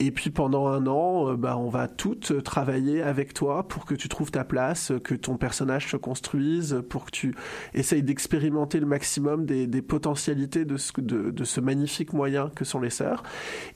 Et 0.00 0.10
puis 0.10 0.30
pendant 0.30 0.66
un 0.68 0.86
an, 0.86 1.34
bah, 1.34 1.56
on 1.58 1.68
va 1.68 1.86
toutes 1.86 2.42
travailler 2.42 3.02
avec 3.02 3.34
toi 3.34 3.68
pour 3.68 3.84
que 3.84 3.94
tu 3.94 4.08
trouves 4.08 4.30
ta 4.30 4.44
place, 4.44 4.92
que 5.04 5.14
ton 5.14 5.36
personnage 5.36 5.88
se 5.90 5.96
construise, 5.96 6.82
pour 6.88 7.04
que 7.04 7.10
tu 7.10 7.34
essayes 7.74 8.02
d'expérimenter 8.02 8.80
le 8.80 8.86
maximum 8.86 9.44
des, 9.44 9.82
potentialités 9.82 10.64
de 10.64 10.76
ce, 10.76 10.92
de 11.00 11.44
ce 11.44 11.60
magnifique 11.60 12.12
moyen 12.12 12.50
que 12.54 12.64
sont 12.64 12.80
les 12.80 12.90
sœurs. 12.90 13.22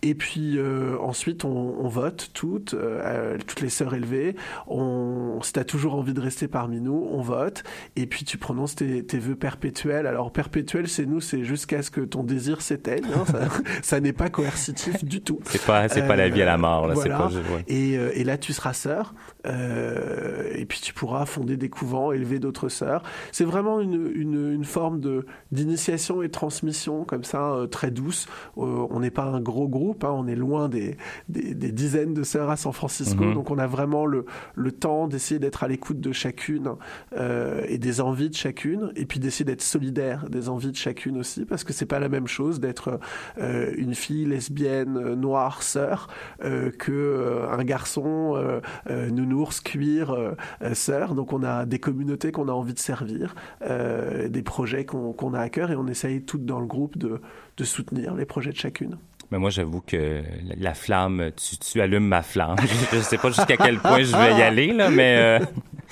Et 0.02 0.14
puis 0.14 0.45
euh, 0.56 0.96
ensuite, 1.00 1.44
on, 1.44 1.50
on 1.50 1.88
vote 1.88 2.30
toutes, 2.32 2.74
euh, 2.74 3.00
euh, 3.04 3.38
toutes 3.46 3.60
les 3.60 3.68
sœurs 3.68 3.94
élevées. 3.94 4.36
On, 4.66 5.40
si 5.42 5.52
tu 5.52 5.58
as 5.60 5.64
toujours 5.64 5.94
envie 5.94 6.14
de 6.14 6.20
rester 6.20 6.48
parmi 6.48 6.80
nous, 6.80 7.08
on 7.10 7.20
vote. 7.20 7.64
Et 7.96 8.06
puis 8.06 8.24
tu 8.24 8.38
prononces 8.38 8.74
tes, 8.76 9.04
tes 9.04 9.18
vœux 9.18 9.34
perpétuels. 9.36 10.06
Alors 10.06 10.30
perpétuel, 10.32 10.88
c'est 10.88 11.06
nous, 11.06 11.20
c'est 11.20 11.44
jusqu'à 11.44 11.82
ce 11.82 11.90
que 11.90 12.00
ton 12.00 12.22
désir 12.22 12.60
s'éteigne. 12.62 13.04
hein. 13.14 13.24
Ça, 13.26 13.40
ça 13.82 14.00
n'est 14.00 14.12
pas 14.12 14.28
coercitif 14.28 15.04
du 15.04 15.20
tout. 15.20 15.40
C'est 15.46 15.64
pas 15.64 15.88
c'est 15.88 16.06
pas 16.06 16.16
la 16.16 16.28
vie 16.28 16.42
à 16.42 16.46
la 16.46 16.58
mort 16.58 16.86
là, 16.86 16.94
c'est 16.94 17.08
voilà. 17.08 17.18
pas 17.18 17.28
ouais. 17.34 17.64
Et, 17.68 17.92
et 17.92 18.24
là, 18.24 18.38
tu 18.38 18.52
seras 18.52 18.72
sœur. 18.72 19.14
Euh, 19.46 20.50
et 20.54 20.64
puis, 20.64 20.80
tu 20.80 20.92
pourras 20.92 21.26
fonder 21.26 21.56
des 21.56 21.68
couvents, 21.68 22.12
élever 22.12 22.38
d'autres 22.38 22.68
sœurs. 22.68 23.02
C'est 23.32 23.44
vraiment 23.44 23.80
une, 23.80 24.10
une, 24.14 24.52
une 24.52 24.64
forme 24.64 25.00
de 25.00 25.26
d'initiation 25.52 26.22
et 26.22 26.26
de 26.26 26.32
transmission, 26.32 27.04
comme 27.04 27.24
ça, 27.24 27.52
euh, 27.52 27.66
très 27.66 27.90
douce. 27.90 28.26
Euh, 28.58 28.86
on 28.90 29.00
n'est 29.00 29.10
pas 29.10 29.24
un 29.24 29.40
gros 29.40 29.68
groupe, 29.68 30.04
hein, 30.04 30.12
on 30.12 30.26
est 30.26 30.34
loin 30.36 30.68
des, 30.68 30.96
des, 31.28 31.54
des 31.54 31.72
dizaines 31.72 32.14
de 32.14 32.22
sœurs 32.22 32.50
à 32.50 32.56
San 32.56 32.72
Francisco. 32.72 33.24
Mhm. 33.24 33.34
Donc, 33.34 33.50
on 33.50 33.58
a 33.58 33.66
vraiment 33.66 34.06
le, 34.06 34.26
le 34.54 34.72
temps 34.72 35.08
d'essayer 35.08 35.38
d'être 35.38 35.62
à 35.62 35.68
l'écoute 35.68 36.00
de 36.00 36.12
chacune 36.12 36.70
euh, 37.16 37.62
et 37.68 37.78
des 37.78 38.00
envies 38.00 38.30
de 38.30 38.34
chacune. 38.34 38.92
Et 38.96 39.06
puis, 39.06 39.20
d'essayer 39.20 39.44
d'être 39.44 39.62
solidaire 39.62 40.28
des 40.28 40.48
envies 40.48 40.72
de 40.72 40.76
chacune 40.76 41.18
aussi, 41.18 41.44
parce 41.44 41.64
que 41.64 41.72
c'est 41.72 41.86
pas 41.86 42.00
la 42.00 42.08
même 42.08 42.26
chose 42.26 42.60
d'être 42.60 42.98
euh, 43.38 43.72
une 43.76 43.94
fille 43.94 44.24
lesbienne, 44.24 45.14
noire, 45.14 45.62
sœur, 45.62 46.08
euh, 46.42 46.70
que 46.70 46.92
euh, 46.92 47.50
un 47.50 47.64
garçon 47.64 48.34
euh, 48.36 49.10
nounours, 49.36 49.60
cuir, 49.60 50.10
euh, 50.10 50.32
euh, 50.62 50.74
sœur. 50.74 51.14
Donc 51.14 51.32
on 51.32 51.42
a 51.42 51.66
des 51.66 51.78
communautés 51.78 52.32
qu'on 52.32 52.48
a 52.48 52.52
envie 52.52 52.74
de 52.74 52.78
servir, 52.78 53.34
euh, 53.62 54.28
des 54.28 54.42
projets 54.42 54.84
qu'on 54.84 55.34
a 55.34 55.40
à 55.40 55.48
cœur 55.48 55.70
et 55.70 55.76
on 55.76 55.86
essaye 55.86 56.22
toutes 56.22 56.44
dans 56.44 56.60
le 56.60 56.66
groupe 56.66 56.96
de, 56.98 57.20
de 57.56 57.64
soutenir 57.64 58.14
les 58.14 58.24
projets 58.24 58.52
de 58.52 58.56
chacune. 58.56 58.98
Mais 59.32 59.38
moi, 59.38 59.50
j'avoue 59.50 59.80
que 59.80 60.22
la, 60.44 60.54
la 60.56 60.74
flamme, 60.74 61.30
tu, 61.36 61.56
tu 61.58 61.80
allumes 61.80 62.06
ma 62.06 62.22
flamme. 62.22 62.56
je, 62.60 62.66
je 62.96 63.02
sais 63.02 63.18
pas 63.18 63.28
jusqu'à 63.28 63.56
quel 63.56 63.78
point 63.78 64.02
je 64.02 64.16
vais 64.16 64.38
y 64.38 64.42
aller, 64.42 64.72
là, 64.72 64.88
mais 64.88 65.16
euh, 65.16 65.44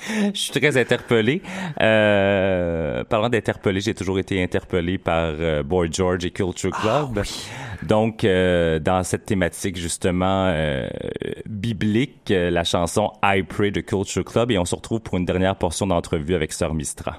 je 0.33 0.39
suis 0.39 0.51
très 0.51 0.77
interpellé. 0.77 1.41
Euh, 1.81 3.03
parlant 3.03 3.27
d'interpellé, 3.27 3.81
j'ai 3.81 3.93
toujours 3.93 4.19
été 4.19 4.41
interpellé 4.41 4.97
par 4.97 5.33
euh, 5.37 5.63
Boy 5.63 5.89
George 5.91 6.23
et 6.23 6.31
Culture 6.31 6.71
Club. 6.71 7.23
Donc, 7.83 8.23
euh, 8.23 8.79
dans 8.79 9.03
cette 9.03 9.25
thématique 9.25 9.77
justement 9.77 10.47
euh, 10.47 10.87
biblique, 11.45 12.31
euh, 12.31 12.49
la 12.49 12.63
chanson 12.63 13.11
I 13.23 13.43
Pray 13.43 13.71
de 13.71 13.81
Culture 13.81 14.23
Club, 14.23 14.51
et 14.51 14.57
on 14.57 14.65
se 14.65 14.75
retrouve 14.75 15.01
pour 15.01 15.17
une 15.17 15.25
dernière 15.25 15.55
portion 15.55 15.87
d'entrevue 15.87 16.35
avec 16.35 16.53
Sœur 16.53 16.73
Mistra. 16.73 17.17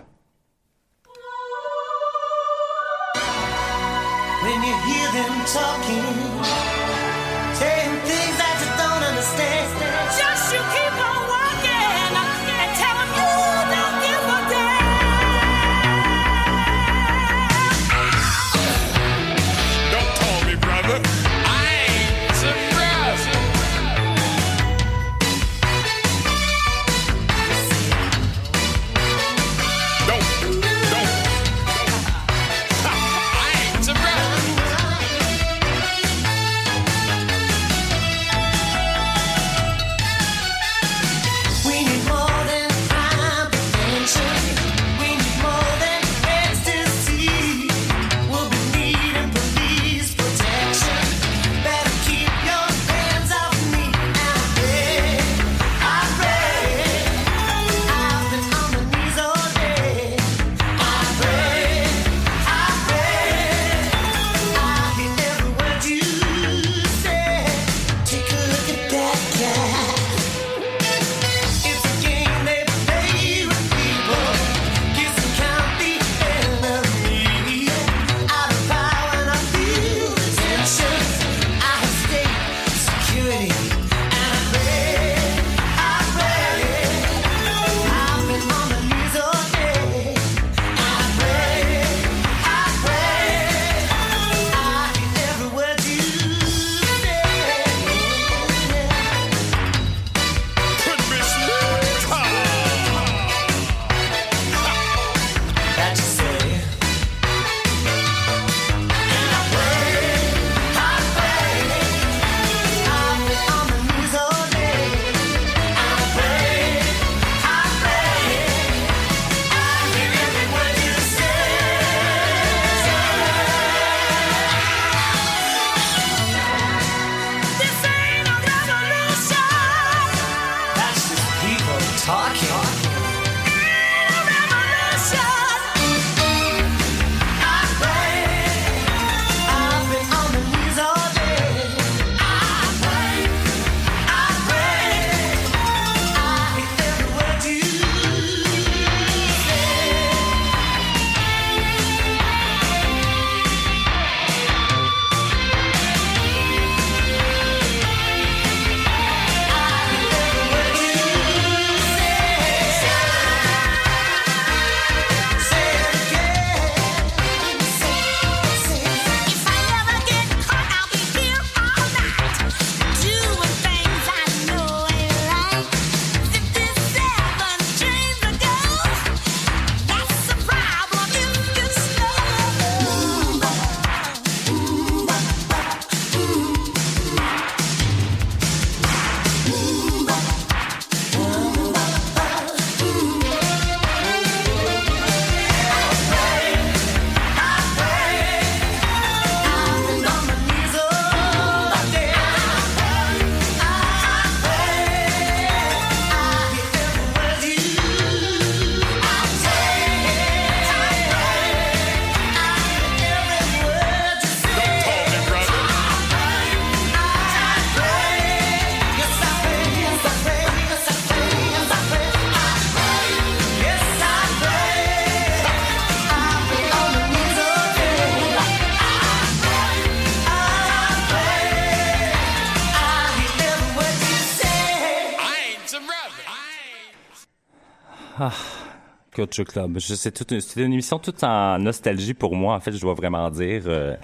Culture 239.26 239.44
Club. 239.44 239.78
C'était 239.78 240.62
une 240.62 240.72
émission 240.72 240.98
toute 240.98 241.22
en 241.24 241.58
nostalgie 241.58 242.14
pour 242.14 242.34
moi. 242.34 242.54
En 242.54 242.60
fait, 242.60 242.72
je 242.72 242.80
dois 242.80 242.94
vraiment 242.94 243.28
dire, 243.30 243.64
euh, 243.66 243.96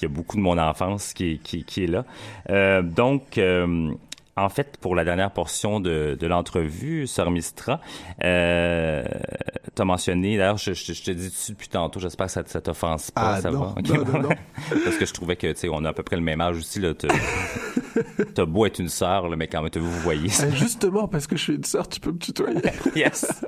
il 0.00 0.02
y 0.02 0.06
a 0.06 0.08
beaucoup 0.08 0.36
de 0.36 0.42
mon 0.42 0.58
enfance 0.58 1.12
qui 1.12 1.40
est 1.76 1.86
là. 1.86 2.04
Euh, 2.50 2.82
donc, 2.82 3.38
euh, 3.38 3.92
en 4.36 4.48
fait, 4.48 4.78
pour 4.80 4.94
la 4.94 5.04
dernière 5.04 5.30
portion 5.30 5.78
de, 5.78 6.16
de 6.18 6.26
l'entrevue, 6.26 7.06
Sœur 7.06 7.30
Mistra, 7.30 7.80
euh, 8.24 9.04
t'as 9.74 9.84
mentionné, 9.84 10.38
d'ailleurs, 10.38 10.56
je, 10.56 10.72
je, 10.72 10.94
je 10.94 11.02
te 11.02 11.10
dis 11.10 11.28
dessus 11.28 11.52
depuis 11.52 11.68
tantôt, 11.68 12.00
j'espère 12.00 12.26
que 12.26 12.32
ça, 12.32 12.42
ça 12.46 12.60
t'offense 12.62 13.10
pas, 13.10 13.34
Ah, 13.34 13.40
ça 13.42 13.50
non, 13.50 13.66
va? 13.66 13.82
Non, 13.82 14.04
non, 14.04 14.18
non. 14.22 14.28
Parce 14.84 14.96
que 14.96 15.04
je 15.04 15.12
trouvais 15.12 15.36
que, 15.36 15.52
tu 15.52 15.58
sais, 15.58 15.68
on 15.70 15.84
a 15.84 15.90
à 15.90 15.92
peu 15.92 16.02
près 16.02 16.16
le 16.16 16.22
même 16.22 16.40
âge 16.40 16.56
aussi, 16.56 16.80
là. 16.80 16.94
T'as 18.34 18.44
beau 18.46 18.64
être 18.64 18.78
une 18.78 18.88
sœur, 18.88 19.28
là, 19.28 19.36
mais 19.36 19.48
quand 19.48 19.60
même, 19.60 19.70
vous 19.74 19.90
vous 19.90 20.00
voyez. 20.00 20.30
Euh, 20.42 20.50
Justement, 20.52 21.08
parce 21.08 21.26
que 21.26 21.36
je 21.36 21.42
suis 21.42 21.54
une 21.54 21.64
sœur, 21.64 21.86
tu 21.86 22.00
peux 22.00 22.12
me 22.12 22.18
tutoyer. 22.18 22.60
yes. 22.96 23.44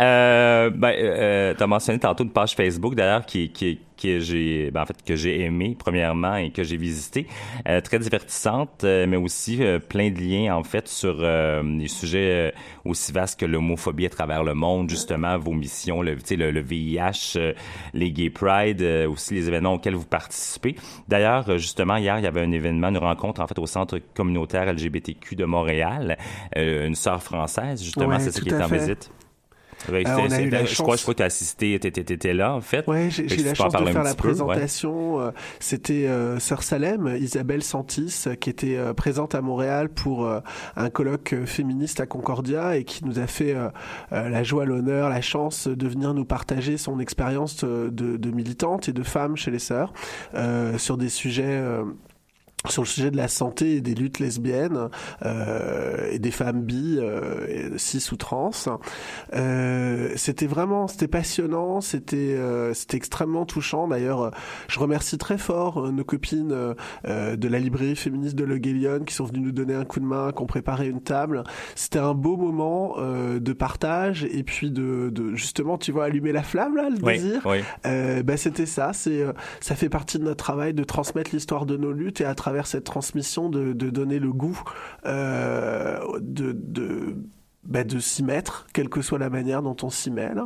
Euh, 0.00 0.70
ben, 0.70 0.94
euh, 0.96 1.54
t'as 1.56 1.66
mentionné 1.68 2.00
tantôt 2.00 2.24
une 2.24 2.32
page 2.32 2.56
Facebook 2.56 2.96
d'ailleurs 2.96 3.24
qui, 3.24 3.50
qui, 3.52 3.78
que 4.00 4.20
j'ai, 4.20 4.70
ben, 4.70 4.82
en 4.82 4.86
fait, 4.86 4.96
que 5.04 5.16
j'ai 5.16 5.40
aimé 5.42 5.76
premièrement 5.78 6.36
et 6.36 6.50
que 6.50 6.62
j'ai 6.62 6.76
visité, 6.76 7.26
Euh, 7.66 7.80
très 7.80 7.98
divertissante, 7.98 8.84
euh, 8.84 9.06
mais 9.06 9.16
aussi 9.16 9.62
euh, 9.62 9.78
plein 9.78 10.10
de 10.10 10.18
liens 10.20 10.54
en 10.54 10.62
fait 10.62 10.88
sur 10.88 11.16
des 11.18 11.88
sujets 11.88 12.52
aussi 12.84 13.12
vastes 13.12 13.38
que 13.40 13.46
l'homophobie 13.46 14.06
à 14.06 14.10
travers 14.10 14.44
le 14.44 14.54
monde, 14.54 14.88
justement 14.90 15.36
vos 15.38 15.52
missions, 15.52 16.02
le, 16.02 16.16
le, 16.30 16.50
le 16.50 16.60
VIH, 16.60 17.38
les 17.94 18.10
Gay 18.12 18.30
Pride, 18.30 18.82
aussi 19.08 19.34
les 19.34 19.48
événements 19.48 19.74
auxquels 19.74 19.94
vous 19.94 20.06
participez. 20.06 20.76
D'ailleurs, 21.08 21.58
justement 21.58 21.96
hier, 21.96 22.18
il 22.18 22.24
y 22.24 22.26
avait 22.26 22.42
un 22.42 22.52
événement, 22.52 22.88
une 22.88 22.98
rencontre 22.98 23.40
en 23.40 23.46
fait 23.46 23.58
au 23.58 23.66
centre 23.66 23.98
communautaire 24.14 24.72
LGBTQ 24.72 25.36
de 25.36 25.44
Montréal, 25.44 26.16
une 26.56 26.94
sœur 26.94 27.22
française 27.22 27.82
justement, 27.82 28.08
Ouais, 28.08 28.18
c'est 28.20 28.30
ça 28.32 28.40
qui 28.40 28.48
est 28.48 28.54
en 28.62 28.68
fait. 28.68 28.78
visite. 28.78 29.10
Ouais, 29.90 30.02
Euh, 30.06 30.10
c'était- 30.10 30.10
on 30.10 30.16
a 30.16 30.40
eu 30.42 30.48
la 30.50 30.58
c'était- 30.58 30.66
je 30.70 30.74
crois, 30.82 30.86
chance- 30.94 30.96
je 30.98 31.02
crois 31.02 31.14
que 31.14 31.18
tu 31.18 31.22
as 31.22 31.26
assisté, 31.26 31.78
t'étais, 31.78 32.04
t'étais 32.04 32.34
là, 32.34 32.54
en 32.54 32.60
fait. 32.60 32.86
Ouais, 32.88 33.08
j'ai 33.10 33.24
eu 33.24 33.44
la 33.44 33.50
tu 33.52 33.56
chance 33.56 33.72
de 33.72 33.84
faire 33.86 34.02
la 34.02 34.14
peu, 34.14 34.16
présentation. 34.22 35.20
euh, 35.20 35.30
C'était 35.60 36.06
euh, 36.06 36.38
Sœur 36.38 36.62
Salem, 36.62 37.16
Isabelle 37.20 37.62
Santis, 37.62 38.24
euh, 38.26 38.34
qui 38.34 38.50
était 38.50 38.76
euh, 38.76 38.92
présente 38.94 39.34
à 39.34 39.40
Montréal 39.40 39.88
pour 39.88 40.28
un 40.76 40.90
colloque 40.90 41.34
féministe 41.46 42.00
à 42.00 42.06
Concordia 42.06 42.76
et 42.76 42.84
qui 42.84 43.04
nous 43.04 43.18
a 43.18 43.26
fait 43.26 43.54
la 44.10 44.42
joie, 44.42 44.64
l'honneur, 44.64 45.08
la 45.08 45.20
chance 45.20 45.68
de 45.68 45.88
venir 45.88 46.14
nous 46.14 46.24
partager 46.24 46.76
son 46.76 46.98
expérience 47.00 47.64
de, 47.64 47.88
de 47.90 48.30
militante 48.30 48.88
et 48.88 48.92
de 48.92 49.02
femme 49.02 49.36
chez 49.36 49.50
les 49.50 49.58
sœurs 49.58 49.92
sur 50.76 50.96
des 50.96 51.08
sujets. 51.08 51.62
Sur 52.66 52.82
le 52.82 52.88
sujet 52.88 53.10
de 53.12 53.16
la 53.16 53.28
santé 53.28 53.76
et 53.76 53.80
des 53.80 53.94
luttes 53.94 54.18
lesbiennes 54.18 54.88
euh, 55.24 56.08
et 56.10 56.18
des 56.18 56.32
femmes 56.32 56.62
bi, 56.62 56.98
euh, 56.98 57.78
cis 57.78 58.04
ou 58.12 58.16
trans. 58.16 58.50
Euh, 59.34 60.10
c'était 60.16 60.46
vraiment, 60.46 60.88
c'était 60.88 61.08
passionnant, 61.08 61.80
c'était 61.80 62.16
euh, 62.16 62.74
c'était 62.74 62.96
extrêmement 62.96 63.46
touchant. 63.46 63.86
D'ailleurs, 63.86 64.22
euh, 64.22 64.30
je 64.68 64.78
remercie 64.80 65.18
très 65.18 65.38
fort 65.38 65.86
euh, 65.86 65.92
nos 65.92 66.04
copines 66.04 66.48
de 66.48 67.48
la 67.48 67.58
librairie 67.58 67.96
féministe 67.96 68.34
de 68.34 68.44
Le 68.44 68.58
Guélion 68.58 69.00
qui 69.06 69.14
sont 69.14 69.24
venues 69.24 69.40
nous 69.40 69.52
donner 69.52 69.74
un 69.74 69.84
coup 69.84 70.00
de 70.00 70.04
main, 70.04 70.32
qui 70.32 70.42
ont 70.42 70.46
préparé 70.46 70.88
une 70.88 71.00
table. 71.00 71.44
C'était 71.76 71.98
un 72.00 72.14
beau 72.14 72.36
moment 72.36 72.94
euh, 72.98 73.38
de 73.38 73.52
partage 73.52 74.24
et 74.24 74.42
puis 74.42 74.70
de, 74.70 75.10
de 75.12 75.34
justement, 75.36 75.78
tu 75.78 75.92
vois, 75.92 76.06
allumer 76.06 76.32
la 76.32 76.42
flamme 76.42 76.76
là, 76.76 76.88
le 76.90 76.96
Oui, 77.04 77.14
désir. 77.18 77.42
oui. 77.44 77.58
Euh, 77.86 78.22
bah, 78.24 78.36
c'était 78.36 78.66
ça. 78.66 78.92
C'est 78.92 79.24
ça 79.60 79.76
fait 79.76 79.88
partie 79.88 80.18
de 80.18 80.24
notre 80.24 80.42
travail 80.44 80.74
de 80.74 80.82
transmettre 80.84 81.30
l'histoire 81.32 81.64
de 81.64 81.76
nos 81.76 81.92
luttes 81.92 82.20
et 82.20 82.24
à 82.24 82.34
travers 82.34 82.47
cette 82.66 82.84
transmission 82.84 83.48
de, 83.48 83.72
donner 83.72 84.18
le 84.18 84.32
goût 84.32 84.60
euh, 85.06 85.98
de 86.20 86.52
bah, 87.68 87.84
de 87.84 87.98
s'y 87.98 88.22
mettre, 88.22 88.66
quelle 88.72 88.88
que 88.88 89.02
soit 89.02 89.18
la 89.18 89.28
manière 89.28 89.62
dont 89.62 89.76
on 89.82 89.90
s'y 89.90 90.10
mêle. 90.10 90.42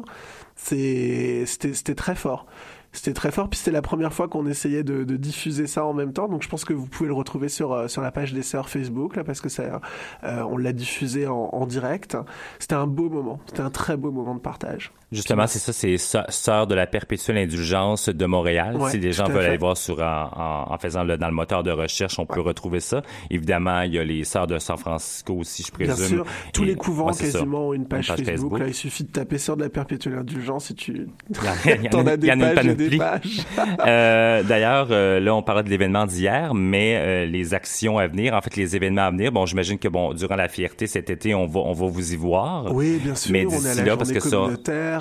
C'était 0.56 1.46
très 1.94 2.16
fort. 2.16 2.46
C'était 2.90 3.14
très 3.14 3.30
fort, 3.30 3.48
puis 3.48 3.58
c'était 3.58 3.70
la 3.70 3.80
première 3.80 4.12
fois 4.12 4.28
qu'on 4.28 4.46
essayait 4.46 4.82
de, 4.82 5.04
diffuser 5.16 5.66
ça 5.66 5.84
en 5.84 5.94
même 5.94 6.12
temps. 6.12 6.28
Donc 6.28 6.42
je 6.42 6.48
pense 6.48 6.64
que 6.64 6.74
vous 6.74 6.86
pouvez 6.86 7.06
le 7.06 7.14
retrouver 7.14 7.48
sur 7.48 7.72
euh, 7.72 7.88
sur 7.88 8.02
la 8.02 8.10
page 8.10 8.34
des 8.34 8.42
sœurs 8.42 8.68
Facebook 8.68 9.16
là, 9.16 9.24
parce 9.24 9.40
que 9.40 9.48
ça, 9.48 9.80
euh, 10.24 10.42
on 10.42 10.56
l'a 10.58 10.72
diffusé 10.72 11.26
en 11.26 11.66
direct. 11.66 12.16
C'était 12.58 12.74
un 12.74 12.86
beau 12.86 13.08
moment. 13.08 13.40
C'était 13.46 13.62
un 13.62 13.70
très 13.70 13.96
beau 13.96 14.10
moment 14.10 14.34
de 14.34 14.40
partage. 14.40 14.92
Justement, 15.12 15.46
c'est 15.46 15.58
ça, 15.58 15.72
c'est 15.72 15.94
Sœ- 15.96 16.24
Sœurs 16.30 16.66
de 16.66 16.74
la 16.74 16.86
perpétuelle 16.86 17.36
indulgence 17.38 18.08
de 18.08 18.26
Montréal. 18.26 18.76
Ouais, 18.76 18.90
si 18.90 18.98
les 18.98 19.12
gens 19.12 19.26
veulent 19.28 19.44
aller 19.44 19.56
voir 19.58 19.76
sur 19.76 20.00
en, 20.00 20.30
en- 20.68 20.72
en 20.74 20.78
faisant 20.78 21.04
le, 21.04 21.16
dans 21.18 21.28
le 21.28 21.34
moteur 21.34 21.62
de 21.62 21.70
recherche, 21.70 22.18
on 22.18 22.26
peut 22.26 22.40
retrouver 22.40 22.80
ça. 22.80 23.02
Évidemment, 23.30 23.82
il 23.82 23.94
y 23.94 23.98
a 23.98 24.04
les 24.04 24.24
Sœurs 24.24 24.46
de 24.46 24.58
San 24.58 24.76
Francisco 24.78 25.34
aussi, 25.34 25.62
je 25.66 25.70
présume. 25.70 25.94
Bien 25.94 26.06
sûr, 26.06 26.26
tous 26.52 26.62
Et- 26.62 26.66
les 26.66 26.74
couvents 26.74 27.06
ouais, 27.08 27.16
quasiment 27.16 27.68
ont 27.68 27.72
une 27.74 27.86
page, 27.86 28.08
Une 28.08 28.16
page 28.16 28.24
Facebook. 28.26 28.32
Facebook. 28.32 28.58
Là, 28.60 28.66
il 28.68 28.74
suffit 28.74 29.04
de 29.04 29.10
taper 29.12 29.38
sur 29.38 29.56
de 29.56 29.62
la 29.62 29.68
perpétuelle 29.68 30.14
indulgence 30.18 30.70
et 30.70 30.74
tu 30.74 31.06
t'en 31.90 32.06
as 32.06 32.14
il 32.14 32.16
y 32.16 32.18
des 32.18 32.30
en 32.32 32.40
a 32.40 32.48
une 32.50 32.54
pages 32.54 32.66
et 32.66 32.74
des 32.74 32.96
pages. 32.98 33.40
Euh, 33.86 34.42
D'ailleurs, 34.42 34.88
euh, 34.90 35.20
là, 35.20 35.34
on 35.34 35.42
parlait 35.42 35.62
de 35.62 35.68
l'événement 35.68 36.06
d'hier, 36.06 36.54
mais 36.54 36.96
euh, 36.96 37.26
les 37.26 37.54
actions 37.54 37.98
à 37.98 38.06
venir, 38.06 38.34
en 38.34 38.40
fait, 38.40 38.56
les 38.56 38.76
événements 38.76 39.02
à 39.02 39.10
venir, 39.10 39.32
bon, 39.32 39.46
j'imagine 39.46 39.78
que 39.78 39.88
bon, 39.88 40.12
durant 40.14 40.36
la 40.36 40.48
fierté 40.48 40.86
cet 40.86 41.10
été, 41.10 41.34
on 41.34 41.46
va, 41.46 41.60
on 41.60 41.72
va 41.72 41.86
vous 41.86 42.12
y 42.12 42.16
voir. 42.16 42.72
Oui, 42.74 42.98
bien 43.02 43.14
sûr. 43.14 43.32
Mais 43.32 43.44
on 43.46 43.50
est 43.50 43.54
à 43.54 43.58
d'ici 43.58 43.78
la 43.78 43.84
là, 43.84 43.96
parce 43.96 44.12
que 44.12 44.20
ça, 44.20 44.36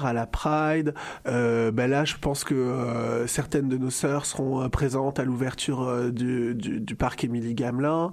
à 0.06 0.14
la 0.14 0.26
Pride. 0.26 0.93
Euh, 1.28 1.72
ben 1.72 1.89
là, 1.89 2.06
je 2.06 2.16
pense 2.20 2.43
que 2.43 2.54
euh, 2.54 3.28
certaines 3.28 3.70
de 3.70 3.78
nos 3.78 3.89
sœurs 3.89 4.26
seront 4.26 4.62
euh, 4.62 4.70
présentes 4.70 5.20
à 5.20 5.24
l'ouverture 5.24 6.12
du, 6.12 6.56
du, 6.56 6.80
du 6.80 6.95
parc 6.95 7.24
Émilie 7.24 7.54
Gamelin. 7.54 8.12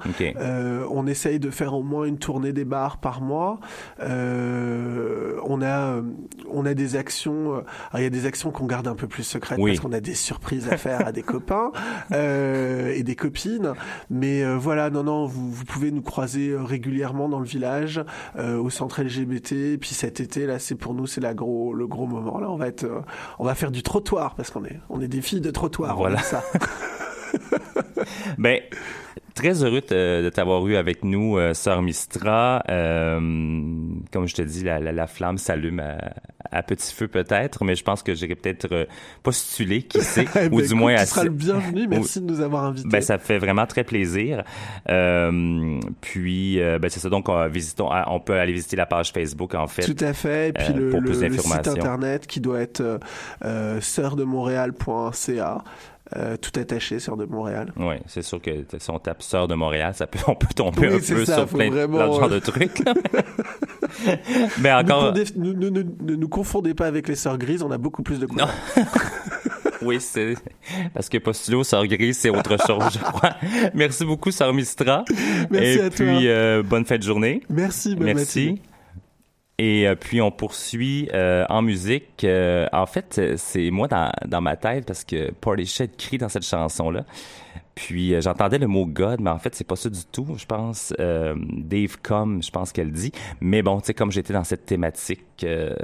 On 0.91 1.07
essaye 1.07 1.39
de 1.39 1.51
faire 1.51 1.75
au 1.75 1.83
moins 1.83 2.05
une 2.05 2.19
tournée 2.19 2.53
des 2.53 2.65
bars 2.65 2.99
par 2.99 3.21
mois. 3.21 3.61
On 4.01 5.63
a, 5.63 6.03
on 6.51 6.67
a 6.67 6.75
des 6.75 6.97
actions. 6.97 7.63
il 7.95 8.03
y 8.03 8.07
a 8.07 8.11
des 8.11 8.27
actions 8.27 8.51
qu'on 8.51 8.67
garde 8.67 8.89
un 8.89 8.95
peu 8.95 9.07
plus 9.07 9.23
secrètes 9.23 9.59
Oui. 9.61 9.73
parce 9.73 9.81
qu'on 9.81 9.93
a 9.93 10.01
des 10.01 10.15
surprises 10.15 10.69
à 10.71 10.77
faire 10.77 11.07
à 11.07 11.13
des 11.13 11.23
copains 11.35 11.73
et 12.13 13.03
des 13.03 13.17
copines. 13.17 13.73
Mais 14.11 14.45
voilà, 14.57 14.91
non, 14.91 15.05
non, 15.05 15.27
vous, 15.27 15.51
vous 15.51 15.65
pouvez 15.65 15.91
nous 15.91 16.03
croiser 16.03 16.57
régulièrement 16.57 17.29
dans 17.29 17.41
le 17.41 17.47
village, 17.47 18.01
euh, 18.39 18.57
au 18.59 18.71
centre 18.71 19.03
LGBT. 19.03 19.53
Et 19.53 19.79
puis 19.79 19.91
cet 19.91 20.21
été, 20.21 20.47
là, 20.47 20.59
c'est 20.59 20.75
pour 20.75 20.95
nous, 20.95 21.07
c'est 21.07 21.21
la 21.21 21.35
gros, 21.35 21.75
le 21.79 21.87
gros 21.87 22.07
moment. 22.07 22.39
Là, 22.39 22.51
on 22.51 22.57
va 22.57 22.69
être, 22.69 22.85
euh, 22.85 23.01
on 23.39 23.45
va 23.45 23.55
faire 23.55 23.71
du 23.71 23.83
trottoir 23.83 24.35
parce 24.35 24.51
qu'on 24.51 24.65
est, 24.65 24.81
on 24.91 25.01
est 25.01 25.09
des 25.09 25.23
filles 25.23 25.41
de 25.41 25.51
trottoir. 25.51 25.97
Voilà. 25.97 26.19
ça. 26.19 26.43
Ben, 28.39 28.61
très 29.35 29.63
heureux 29.65 29.83
de, 29.89 30.23
de 30.25 30.29
t'avoir 30.31 30.67
eu 30.67 30.77
avec 30.77 31.05
nous, 31.05 31.37
euh, 31.37 31.53
Sœur 31.55 31.83
Mistra. 31.83 32.63
Euh, 32.69 33.19
comme 34.13 34.27
je 34.27 34.35
te 34.35 34.43
dis, 34.43 34.65
la, 34.65 34.79
la, 34.79 34.93
la 34.93 35.07
flamme 35.07 35.37
s'allume 35.39 35.81
à, 35.81 35.99
à 36.51 36.63
petit 36.63 36.95
feu 36.95 37.09
peut-être, 37.09 37.65
mais 37.65 37.75
je 37.75 37.85
pense 37.85 38.03
que 38.03 38.15
j'irai 38.15 38.35
peut-être 38.37 38.69
euh, 38.73 38.85
postuler, 39.23 39.83
qui 39.83 40.01
sait, 40.01 40.25
Eh 40.37 40.47
ou 40.47 40.51
ben, 40.51 40.57
du 40.59 40.65
écoute, 40.65 40.77
moins 40.77 40.95
tu 40.95 41.01
assez. 41.01 41.11
seras 41.13 41.25
le 41.25 41.31
bienvenu. 41.31 41.87
Merci 41.91 42.21
de 42.21 42.27
nous 42.27 42.41
avoir 42.41 42.65
invités. 42.65 42.89
Ben, 42.89 43.01
ça 43.03 43.19
fait 43.19 43.39
vraiment 43.39 43.67
très 43.67 43.85
plaisir. 43.85 44.45
Euh, 44.89 45.81
puis, 46.01 46.59
ben, 46.59 46.89
c'est 46.89 47.01
ça. 47.01 47.09
Donc, 47.11 47.29
on, 47.29 47.49
visitons, 47.49 47.89
ah, 47.91 48.07
on 48.11 48.21
peut 48.21 48.39
aller 48.39 48.53
visiter 48.53 48.77
la 48.77 48.87
page 48.87 49.13
Facebook, 49.13 49.55
en 49.55 49.67
fait. 49.67 49.83
Tout 49.83 50.05
à 50.05 50.13
fait. 50.15 50.49
Et 50.49 50.53
puis 50.53 50.73
le, 50.73 50.91
pour 50.91 51.01
le- 51.01 51.11
plus 51.11 51.23
le 51.23 51.37
site 51.37 51.67
internet 51.69 52.27
qui 52.27 52.41
doit 52.41 52.61
être 52.61 53.01
sœurdemontréal.ca. 53.81 55.59
Euh, 56.17 56.37
tout 56.39 56.59
attaché, 56.59 57.01
Sœur 57.01 57.19
de 57.19 57.27
Montréal. 57.27 57.71
Oui, 57.77 57.97
c'est 58.07 58.23
sûr 58.23 58.41
que 58.41 58.51
si 58.79 58.91
on 58.91 58.99
tape 58.99 59.23
Sœur 59.23 59.47
de 59.47 59.55
Montréal, 59.55 59.93
ça 59.95 60.07
peut, 60.07 60.19
on 60.27 60.35
peut 60.35 60.47
tomber 60.55 60.89
Oui, 60.89 60.95
un 60.95 61.15
peu 61.15 61.25
ça, 61.27 61.35
sur 61.35 61.47
plein, 61.49 61.69
vraiment, 61.71 61.99
plein 61.99 62.09
de 62.09 62.13
genres 62.15 62.25
euh, 62.25 62.29
de 62.31 62.39
trucs. 62.39 62.83
Mais 64.61 64.73
encore, 64.73 65.13
Ne, 65.37 65.53
ne- 65.53 65.69
ne 65.83 66.15
nous 66.15 66.29
confondez 66.29 66.73
pas 66.75 66.87
avec 66.87 67.09
les 67.09 67.15
Sœurs 67.15 67.37
Grises, 67.37 67.63
on 67.63 67.71
a 67.71 67.79
beaucoup 67.79 68.03
plus 68.03 68.19
de 68.21 68.27
couleurs. 68.27 68.49
oui, 69.83 70.01
c'est 70.01 70.35
parce 70.95 71.09
que 71.11 71.19
postulo, 71.19 71.63
Sœur 71.63 71.87
Grise, 71.87 72.19
c'est 72.19 72.31
autre 72.31 72.57
chose, 72.67 72.85
je 72.93 72.99
crois. 72.99 73.35
Merci 73.75 74.05
beaucoup, 74.07 74.31
Sœur 74.31 74.55
Mistra. 74.55 75.05
Merci 75.51 75.67
Et 75.79 75.81
à 75.83 75.91
toi. 75.91 76.07
puis, 76.07 76.29
euh, 76.29 76.63
bonne 76.63 76.85
fête 76.87 77.01
de 77.03 77.07
journée. 77.07 77.43
Merci, 77.51 77.95
bonne 77.95 78.07
Merci. 78.07 78.61
Et 79.59 79.89
euh, 79.89 79.97
puis 79.97 80.21
on 80.21 80.31
poursuit 80.31 81.09
euh, 81.13 81.45
en 81.49 81.63
musique. 81.63 82.23
Euh, 82.25 82.69
en 82.73 82.87
fait, 82.87 83.21
c'est 83.37 83.71
moi 83.71 83.89
dans, 83.89 84.13
dans 84.27 84.41
ma 84.41 84.57
tête 84.57 84.87
parce 84.87 85.05
que 85.05 85.33
Portishead 85.33 85.97
crie 85.97 86.19
dans 86.19 86.29
cette 86.29 86.47
chanson-là. 86.47 87.05
Puis 87.79 88.13
euh, 88.13 88.21
j'entendais 88.21 88.59
le 88.59 88.67
mot 88.67 88.87
God, 88.87 89.21
mais 89.21 89.31
en 89.31 89.39
fait 89.39 89.55
c'est 89.55 89.67
pas 89.67 89.77
ça 89.77 89.89
du 89.89 90.05
tout. 90.11 90.27
Je 90.37 90.47
pense 90.47 90.93
euh, 90.99 91.37
Dave 91.39 91.97
Come, 92.03 92.43
je 92.43 92.51
pense 92.51 92.73
qu'elle 92.73 92.91
dit. 92.91 93.13
Mais 93.41 93.63
bon, 93.63 93.79
tu 93.79 93.87
sais 93.87 93.95
comme 93.95 94.11
j'étais 94.11 94.33
dans 94.33 94.43
cette 94.43 94.67
thématique 94.67 95.23
euh, 95.45 95.77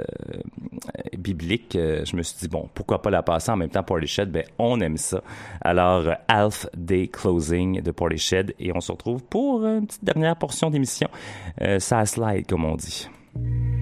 biblique, 1.17 1.71
je 1.73 2.15
me 2.17 2.21
suis 2.21 2.37
dit 2.37 2.47
bon, 2.49 2.69
pourquoi 2.73 3.01
pas 3.01 3.09
la 3.09 3.23
passer 3.23 3.49
en 3.51 3.55
même 3.55 3.69
temps 3.69 3.83
Portishead 3.83 4.29
Ben 4.29 4.43
on 4.57 4.81
aime 4.81 4.97
ça. 4.97 5.21
Alors 5.61 6.13
Half 6.27 6.67
Day 6.75 7.07
Closing 7.07 7.81
de 7.81 7.91
Portishead 7.91 8.53
et 8.59 8.75
on 8.75 8.81
se 8.81 8.91
retrouve 8.91 9.23
pour 9.23 9.65
une 9.65 9.87
petite 9.87 10.03
dernière 10.03 10.35
portion 10.35 10.69
d'émission. 10.69 11.07
Ça 11.79 12.05
slide 12.05 12.45
comme 12.45 12.65
on 12.65 12.75
dit. 12.75 13.07
Thank 13.35 13.47
you. 13.47 13.74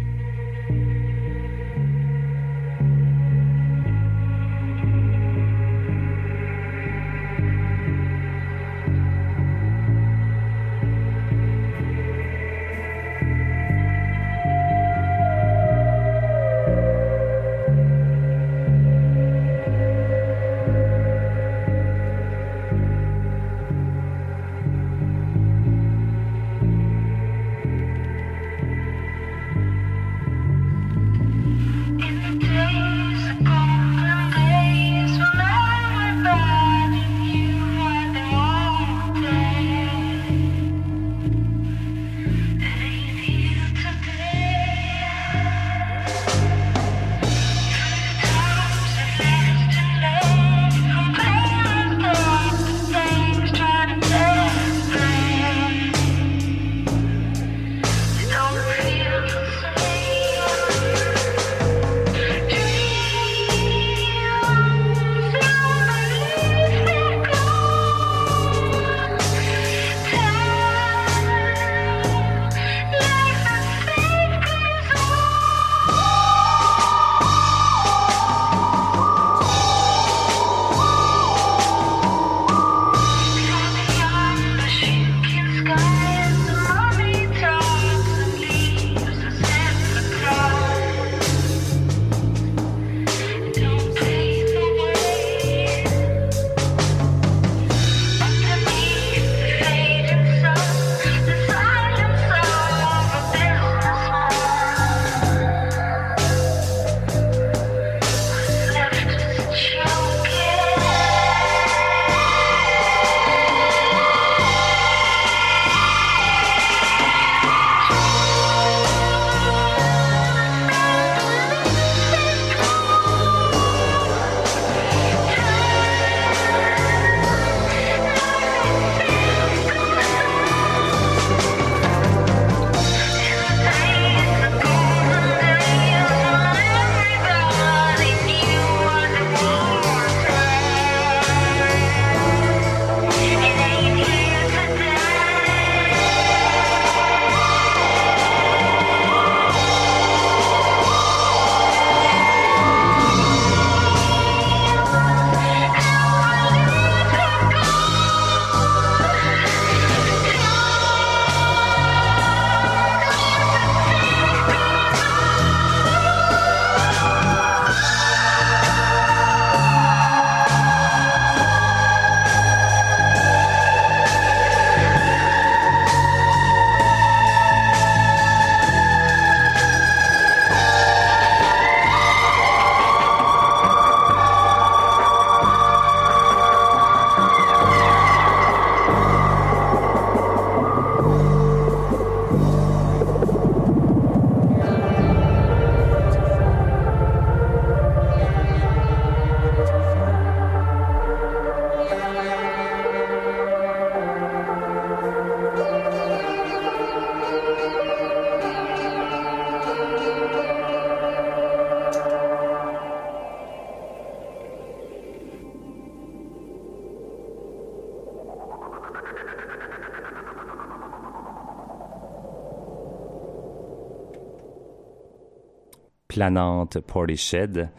Planante 226.14 226.80
Portishead. 226.80 227.70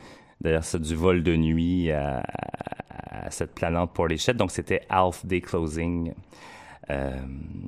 D'ailleurs, 0.41 0.64
c'est 0.64 0.80
du 0.80 0.95
vol 0.97 1.22
de 1.22 1.37
nuit 1.37 1.93
à, 1.93 2.22
à 3.11 3.30
cette 3.30 3.55
planante 3.55 3.93
Portishead. 3.95 4.37
Donc, 4.37 4.51
c'était 4.51 4.82
Half 4.91 5.24
Day 5.24 5.41
Closing. 5.41 6.12
Euh, 6.91 7.12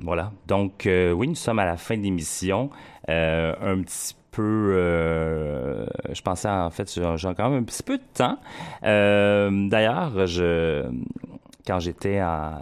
voilà. 0.01 0.31
Donc, 0.45 0.85
euh, 0.85 1.11
oui, 1.11 1.27
nous 1.27 1.35
sommes 1.35 1.59
à 1.59 1.65
la 1.65 1.77
fin 1.77 1.97
de 1.97 2.03
l'émission. 2.03 2.69
Euh, 3.09 3.55
un 3.61 3.81
petit 3.81 4.15
peu, 4.31 5.87
je 6.11 6.21
pensais 6.21 6.49
en 6.49 6.69
fait, 6.69 6.93
j'ai 6.93 7.33
quand 7.35 7.49
même 7.49 7.61
un 7.61 7.63
petit 7.63 7.81
peu 7.81 7.97
de 7.97 8.03
temps. 8.13 8.37
D'ailleurs, 8.83 10.27
je, 10.27 10.85
quand 11.65 11.79
j'étais 11.79 12.21
en, 12.21 12.61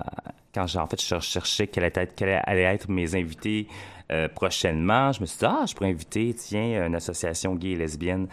quand 0.54 0.68
j'ai 0.68 0.80
en 0.80 0.88
fait 0.88 1.02
je 1.02 1.20
cherchais 1.20 1.68
quelle 1.68 1.84
allait 1.84 2.04
être, 2.04 2.24
allait 2.46 2.62
être 2.62 2.90
mes 2.90 3.14
invités 3.16 3.68
euh, 4.12 4.28
prochainement, 4.28 5.12
je 5.12 5.22
me 5.22 5.26
suis 5.26 5.40
dit 5.40 5.46
ah, 5.46 5.66
je 5.68 5.74
pourrais 5.74 5.90
inviter 5.90 6.34
tiens 6.34 6.86
une 6.86 6.96
association 6.96 7.56
gay 7.56 7.72
et 7.72 7.76
lesbienne. 7.76 8.28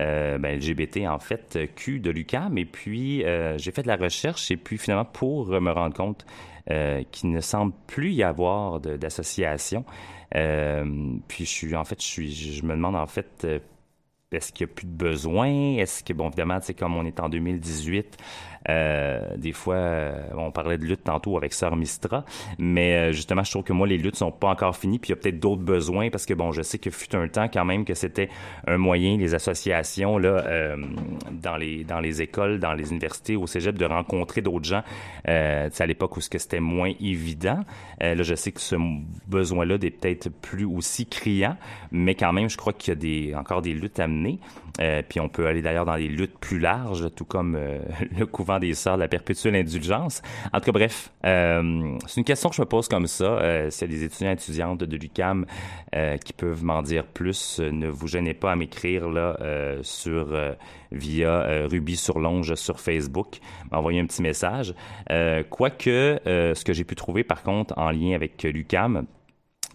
Euh, 0.00 0.38
ben, 0.38 0.58
LGBT 0.58 1.06
en 1.06 1.20
fait 1.20 1.56
Q 1.76 2.00
de 2.00 2.10
l'UCAM 2.10 2.58
et 2.58 2.64
puis 2.64 3.24
euh, 3.24 3.56
j'ai 3.58 3.70
fait 3.70 3.82
de 3.82 3.86
la 3.86 3.94
recherche 3.94 4.50
et 4.50 4.56
puis 4.56 4.76
finalement 4.76 5.04
pour 5.04 5.46
me 5.46 5.70
rendre 5.70 5.94
compte 5.94 6.26
euh, 6.68 7.04
qu'il 7.12 7.30
ne 7.30 7.40
semble 7.40 7.72
plus 7.86 8.10
y 8.10 8.24
avoir 8.24 8.80
d'association 8.80 9.84
euh, 10.34 11.14
puis 11.28 11.44
je 11.44 11.50
suis 11.50 11.76
en 11.76 11.84
fait 11.84 12.02
je 12.02 12.06
suis 12.08 12.32
je 12.32 12.64
me 12.64 12.72
demande 12.72 12.96
en 12.96 13.06
fait 13.06 13.44
euh, 13.44 13.60
est-ce 14.34 14.52
qu'il 14.52 14.66
n'y 14.66 14.72
a 14.72 14.74
plus 14.74 14.86
de 14.86 14.92
besoin? 14.92 15.76
Est-ce 15.76 16.02
que, 16.02 16.12
bon, 16.12 16.26
évidemment, 16.28 16.60
sais, 16.60 16.74
comme 16.74 16.96
on 16.96 17.04
est 17.04 17.20
en 17.20 17.28
2018, 17.28 18.16
euh, 18.68 19.20
des 19.36 19.52
fois, 19.52 19.74
euh, 19.74 20.22
on 20.36 20.50
parlait 20.50 20.78
de 20.78 20.84
lutte 20.84 21.04
tantôt 21.04 21.36
avec 21.36 21.52
Sœur 21.52 21.76
Mistra, 21.76 22.24
mais 22.58 22.94
euh, 22.94 23.12
justement, 23.12 23.42
je 23.42 23.50
trouve 23.50 23.64
que 23.64 23.72
moi, 23.72 23.86
les 23.86 23.98
luttes 23.98 24.16
sont 24.16 24.30
pas 24.30 24.48
encore 24.48 24.76
finies, 24.76 24.98
puis 24.98 25.10
il 25.10 25.16
y 25.16 25.18
a 25.18 25.20
peut-être 25.20 25.40
d'autres 25.40 25.62
besoins, 25.62 26.10
parce 26.10 26.26
que, 26.26 26.34
bon, 26.34 26.52
je 26.52 26.62
sais 26.62 26.78
que 26.78 26.90
fut 26.90 27.14
un 27.14 27.28
temps 27.28 27.48
quand 27.52 27.64
même 27.64 27.84
que 27.84 27.94
c'était 27.94 28.28
un 28.66 28.78
moyen, 28.78 29.16
les 29.16 29.34
associations, 29.34 30.18
là, 30.18 30.44
euh, 30.46 30.76
dans, 31.30 31.56
les, 31.56 31.84
dans 31.84 32.00
les 32.00 32.22
écoles, 32.22 32.58
dans 32.58 32.72
les 32.72 32.90
universités, 32.90 33.36
au 33.36 33.46
cégep, 33.46 33.76
de 33.76 33.84
rencontrer 33.84 34.40
d'autres 34.40 34.64
gens, 34.64 34.82
euh, 35.28 35.68
à 35.78 35.86
l'époque 35.86 36.16
où 36.16 36.20
c'était 36.20 36.60
moins 36.60 36.92
évident. 37.00 37.60
Euh, 38.02 38.14
là, 38.14 38.22
je 38.22 38.34
sais 38.34 38.52
que 38.52 38.60
ce 38.60 38.76
besoin-là 39.26 39.74
est 39.74 39.90
peut-être 39.90 40.28
plus 40.28 40.64
aussi 40.64 41.06
criant, 41.06 41.56
mais 41.92 42.14
quand 42.14 42.32
même, 42.32 42.48
je 42.48 42.56
crois 42.56 42.72
qu'il 42.72 42.92
y 42.92 42.96
a 42.96 43.00
des, 43.00 43.34
encore 43.34 43.62
des 43.62 43.72
luttes 43.72 44.00
à 44.00 44.06
mener. 44.06 44.38
Euh, 44.80 45.02
puis 45.08 45.20
on 45.20 45.28
peut 45.28 45.46
aller 45.46 45.62
d'ailleurs 45.62 45.84
dans 45.84 45.96
des 45.96 46.08
luttes 46.08 46.36
plus 46.38 46.58
larges, 46.58 47.08
tout 47.14 47.24
comme 47.24 47.54
euh, 47.56 47.78
le 48.18 48.26
couvent 48.26 48.53
des 48.60 48.74
sœurs 48.74 48.96
de 48.96 49.02
la 49.02 49.08
perpétuelle 49.08 49.56
indulgence. 49.56 50.22
En 50.52 50.60
tout 50.60 50.66
cas, 50.66 50.72
bref, 50.72 51.10
euh, 51.24 51.98
c'est 52.06 52.20
une 52.20 52.24
question 52.24 52.48
que 52.48 52.56
je 52.56 52.62
me 52.62 52.66
pose 52.66 52.88
comme 52.88 53.06
ça. 53.06 53.24
Euh, 53.24 53.70
S'il 53.70 53.90
y 53.90 53.94
a 53.94 53.96
des 53.96 54.04
étudiants 54.04 54.30
et 54.30 54.34
étudiantes 54.34 54.84
de 54.84 54.96
l'UCAM 54.96 55.46
euh, 55.94 56.16
qui 56.18 56.32
peuvent 56.32 56.64
m'en 56.64 56.82
dire 56.82 57.06
plus, 57.06 57.60
euh, 57.60 57.70
ne 57.70 57.88
vous 57.88 58.08
gênez 58.08 58.34
pas 58.34 58.52
à 58.52 58.56
m'écrire 58.56 59.08
là 59.08 59.36
sur 59.82 60.36
via 60.92 61.66
Ruby 61.66 61.96
sur 61.96 62.18
Longe 62.18 62.54
sur 62.54 62.80
Facebook, 62.80 63.38
m'envoyer 63.70 64.00
un 64.00 64.06
petit 64.06 64.22
message. 64.22 64.74
Quoique, 65.50 66.18
ce 66.24 66.64
que 66.64 66.72
j'ai 66.72 66.84
pu 66.84 66.94
trouver 66.94 67.24
par 67.24 67.42
contre 67.42 67.74
en 67.76 67.90
lien 67.90 68.14
avec 68.14 68.42
l'UCAM, 68.42 69.06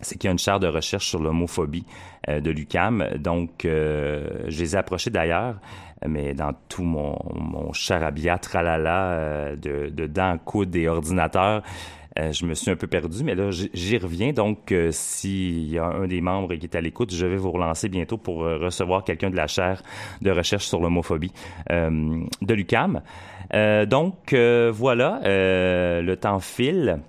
c'est 0.01 0.17
qu'il 0.17 0.27
y 0.27 0.29
a 0.29 0.31
une 0.31 0.39
chaire 0.39 0.59
de 0.59 0.67
recherche 0.67 1.07
sur 1.07 1.19
l'homophobie 1.19 1.85
de 2.27 2.51
l'UCAM. 2.51 3.17
Donc, 3.17 3.61
je 3.63 4.47
les 4.47 4.75
ai 4.75 4.77
approchés 4.77 5.09
d'ailleurs, 5.09 5.55
mais 6.07 6.33
dans 6.33 6.53
tout 6.67 6.83
mon, 6.83 7.73
charabia 7.73 8.37
tralala 8.37 9.11
euh, 9.11 9.55
de, 9.55 9.89
de 9.89 10.07
dents, 10.07 10.37
coudes 10.37 10.75
et 10.75 10.87
ordinateurs, 10.87 11.63
euh, 12.17 12.31
je 12.31 12.45
me 12.45 12.53
suis 12.53 12.71
un 12.71 12.75
peu 12.75 12.87
perdu, 12.87 13.23
mais 13.23 13.35
là, 13.35 13.49
j'y 13.51 13.97
reviens. 13.97 14.33
Donc, 14.33 14.71
euh, 14.71 14.89
s'il 14.91 15.69
y 15.69 15.77
a 15.77 15.85
un 15.85 16.07
des 16.07 16.21
membres 16.21 16.55
qui 16.55 16.65
est 16.65 16.75
à 16.75 16.81
l'écoute, 16.81 17.13
je 17.13 17.25
vais 17.25 17.37
vous 17.37 17.51
relancer 17.51 17.89
bientôt 17.89 18.17
pour 18.17 18.39
recevoir 18.39 19.03
quelqu'un 19.03 19.29
de 19.29 19.35
la 19.35 19.47
chaire 19.47 19.83
de 20.21 20.31
recherche 20.31 20.65
sur 20.65 20.79
l'homophobie 20.79 21.31
de 21.69 22.53
l'UCAM. 22.53 23.01
Donc, 23.87 24.33
voilà, 24.33 25.21
le 25.23 26.15
temps 26.15 26.39
file. 26.39 26.99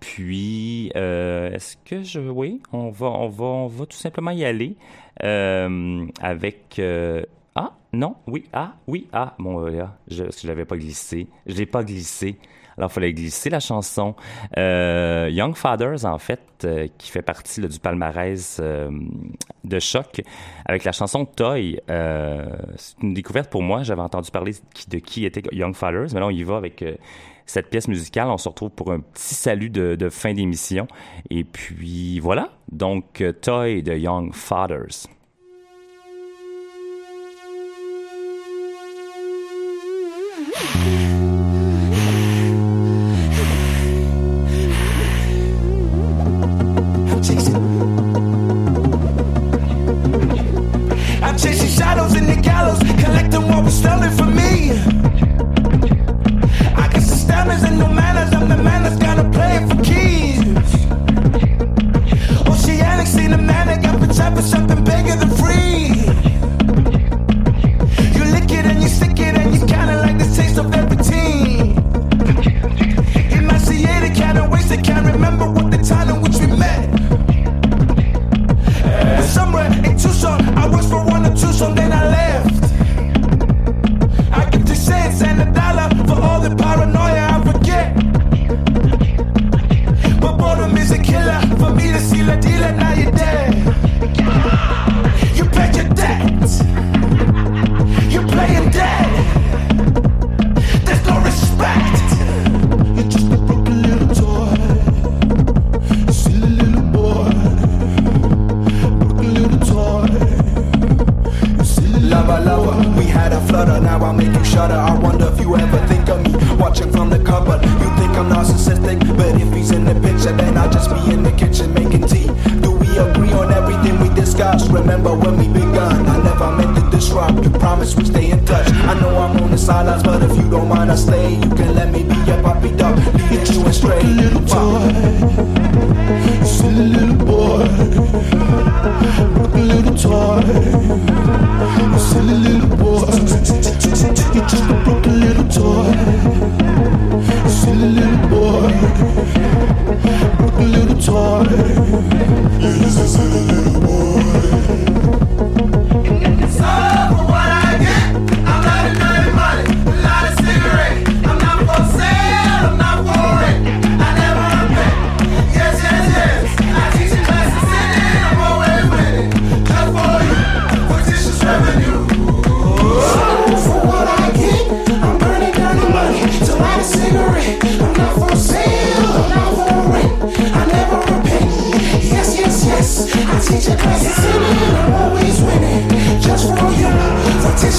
Puis, 0.00 0.90
est-ce 0.94 1.76
que 1.84 2.02
je... 2.02 2.20
Oui, 2.20 2.62
on 2.72 2.90
va, 2.90 3.06
on 3.08 3.28
va, 3.28 3.44
on 3.44 3.66
va 3.66 3.86
tout 3.86 3.96
simplement 3.98 4.30
y 4.30 4.44
aller 4.44 4.76
avec... 5.20 6.80
ah, 7.54 7.72
non, 7.92 8.16
oui, 8.26 8.44
ah, 8.52 8.74
oui, 8.86 9.08
ah, 9.12 9.34
bon, 9.38 9.64
euh, 9.64 9.70
là, 9.70 9.96
je, 10.08 10.24
je 10.24 10.46
l'avais 10.46 10.64
pas 10.64 10.76
glissé. 10.76 11.28
Je 11.46 11.54
l'ai 11.54 11.66
pas 11.66 11.84
glissé. 11.84 12.38
Alors, 12.78 12.90
il 12.90 12.94
fallait 12.94 13.12
glisser 13.12 13.50
la 13.50 13.60
chanson. 13.60 14.14
Euh, 14.56 15.28
Young 15.30 15.54
Fathers, 15.54 16.04
en 16.04 16.18
fait, 16.18 16.40
euh, 16.64 16.88
qui 16.98 17.10
fait 17.10 17.22
partie 17.22 17.60
là, 17.60 17.68
du 17.68 17.78
palmarès 17.78 18.58
euh, 18.60 18.90
de 19.64 19.78
choc, 19.78 20.22
avec 20.64 20.84
la 20.84 20.92
chanson 20.92 21.24
Toy. 21.24 21.80
Euh, 21.90 22.46
c'est 22.76 23.02
une 23.02 23.14
découverte 23.14 23.50
pour 23.50 23.62
moi. 23.62 23.82
J'avais 23.82 24.02
entendu 24.02 24.30
parler 24.30 24.52
de 24.88 24.98
qui, 24.98 25.24
était 25.24 25.42
Young 25.52 25.74
Fathers, 25.74 26.08
mais 26.14 26.20
là, 26.20 26.26
on 26.26 26.30
y 26.30 26.42
va 26.42 26.56
avec 26.56 26.82
euh, 26.82 26.94
cette 27.46 27.68
pièce 27.68 27.88
musicale. 27.88 28.28
On 28.28 28.38
se 28.38 28.48
retrouve 28.48 28.70
pour 28.70 28.92
un 28.92 29.00
petit 29.00 29.34
salut 29.34 29.70
de, 29.70 29.94
de 29.94 30.08
fin 30.08 30.32
d'émission. 30.32 30.86
Et 31.30 31.44
puis, 31.44 32.20
voilà. 32.20 32.50
Donc, 32.70 33.22
Toy 33.42 33.82
de 33.82 33.94
Young 33.94 34.32
Fathers. 34.32 35.08
Yeah. 40.62 41.21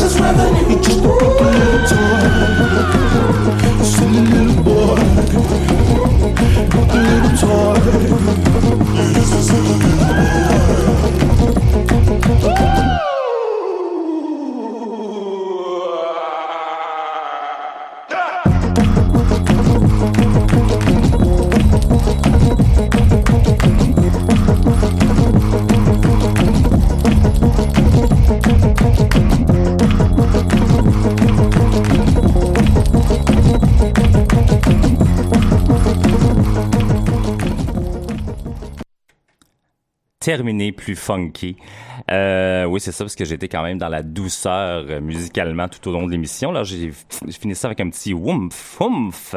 is 0.03 0.19
revenue. 0.19 0.72
Terminé 40.24 40.71
plus 40.71 40.95
funky. 40.95 41.57
Euh, 42.09 42.63
oui, 42.65 42.80
c'est 42.80 42.93
ça, 42.93 43.03
parce 43.03 43.15
que 43.15 43.26
j'étais 43.26 43.49
quand 43.49 43.61
même 43.61 43.78
dans 43.78 43.89
la 43.89 44.03
douceur 44.03 44.86
euh, 44.89 45.01
musicalement 45.01 45.67
tout 45.67 45.89
au 45.89 45.91
long 45.91 46.05
de 46.05 46.11
l'émission. 46.11 46.51
Là, 46.51 46.63
j'ai 46.63 46.91
fini 47.39 47.55
ça 47.55 47.67
avec 47.67 47.82
un 47.82 47.89
petit 47.89 48.13
woumf, 48.13 48.80
woumf, 48.80 49.36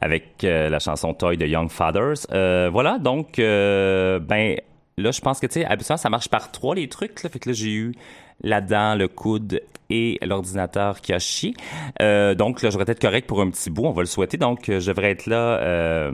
avec 0.00 0.42
euh, 0.42 0.68
la 0.68 0.80
chanson 0.80 1.14
Toy 1.14 1.36
de 1.36 1.46
Young 1.46 1.70
Fathers. 1.70 2.26
Voilà, 2.72 2.98
donc, 2.98 3.36
ben, 3.36 4.56
là, 4.98 5.10
je 5.12 5.20
pense 5.20 5.38
que, 5.38 5.46
tu 5.46 5.60
sais, 5.60 5.64
habituellement, 5.64 5.96
ça 5.96 6.10
marche 6.10 6.28
par 6.28 6.50
trois, 6.50 6.74
les 6.74 6.88
trucs. 6.88 7.22
Là, 7.22 7.30
fait 7.30 7.38
que 7.38 7.48
là, 7.48 7.52
j'ai 7.52 7.72
eu 7.72 7.94
la 8.42 8.60
dent, 8.60 8.96
le 8.96 9.06
coude 9.06 9.60
et 9.90 10.18
l'ordinateur 10.24 11.00
qui 11.00 11.12
a 11.12 11.18
chié. 11.18 11.52
Euh, 12.00 12.34
donc 12.34 12.62
là, 12.62 12.70
je 12.70 12.76
devrais 12.78 12.90
être 12.92 13.00
correct 13.00 13.26
pour 13.26 13.40
un 13.40 13.50
petit 13.50 13.70
bout, 13.70 13.84
on 13.86 13.92
va 13.92 14.02
le 14.02 14.06
souhaiter. 14.06 14.36
Donc, 14.36 14.68
euh, 14.68 14.80
je 14.80 14.90
devrais 14.90 15.10
être 15.10 15.26
là, 15.26 15.58
euh, 15.60 16.12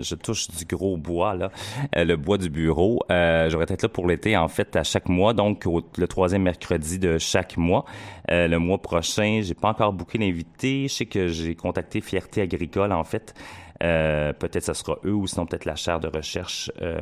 je 0.00 0.14
touche 0.14 0.48
du 0.48 0.64
gros 0.64 0.96
bois, 0.96 1.34
là, 1.34 1.50
euh, 1.96 2.04
le 2.04 2.16
bois 2.16 2.38
du 2.38 2.50
bureau. 2.50 3.00
Euh, 3.10 3.46
je 3.48 3.52
devrais 3.56 3.72
être 3.72 3.82
là 3.82 3.88
pour 3.88 4.06
l'été, 4.06 4.36
en 4.36 4.48
fait, 4.48 4.76
à 4.76 4.82
chaque 4.84 5.08
mois, 5.08 5.32
donc 5.32 5.64
au- 5.66 5.82
le 5.96 6.08
troisième 6.08 6.42
mercredi 6.42 6.98
de 6.98 7.18
chaque 7.18 7.56
mois. 7.56 7.84
Euh, 8.30 8.48
le 8.48 8.58
mois 8.58 8.78
prochain, 8.78 9.40
j'ai 9.42 9.54
pas 9.54 9.68
encore 9.68 9.92
booké 9.92 10.18
l'invité. 10.18 10.88
Je 10.88 10.94
sais 10.94 11.06
que 11.06 11.28
j'ai 11.28 11.54
contacté 11.54 12.00
Fierté 12.00 12.42
Agricole, 12.42 12.92
en 12.92 13.04
fait. 13.04 13.34
Euh, 13.82 14.32
peut-être 14.32 14.64
ça 14.64 14.74
sera 14.74 14.98
eux 15.04 15.12
ou 15.12 15.26
sinon 15.26 15.44
peut-être 15.44 15.66
la 15.66 15.76
chaire 15.76 16.00
de 16.00 16.08
recherche 16.08 16.70
euh, 16.80 17.00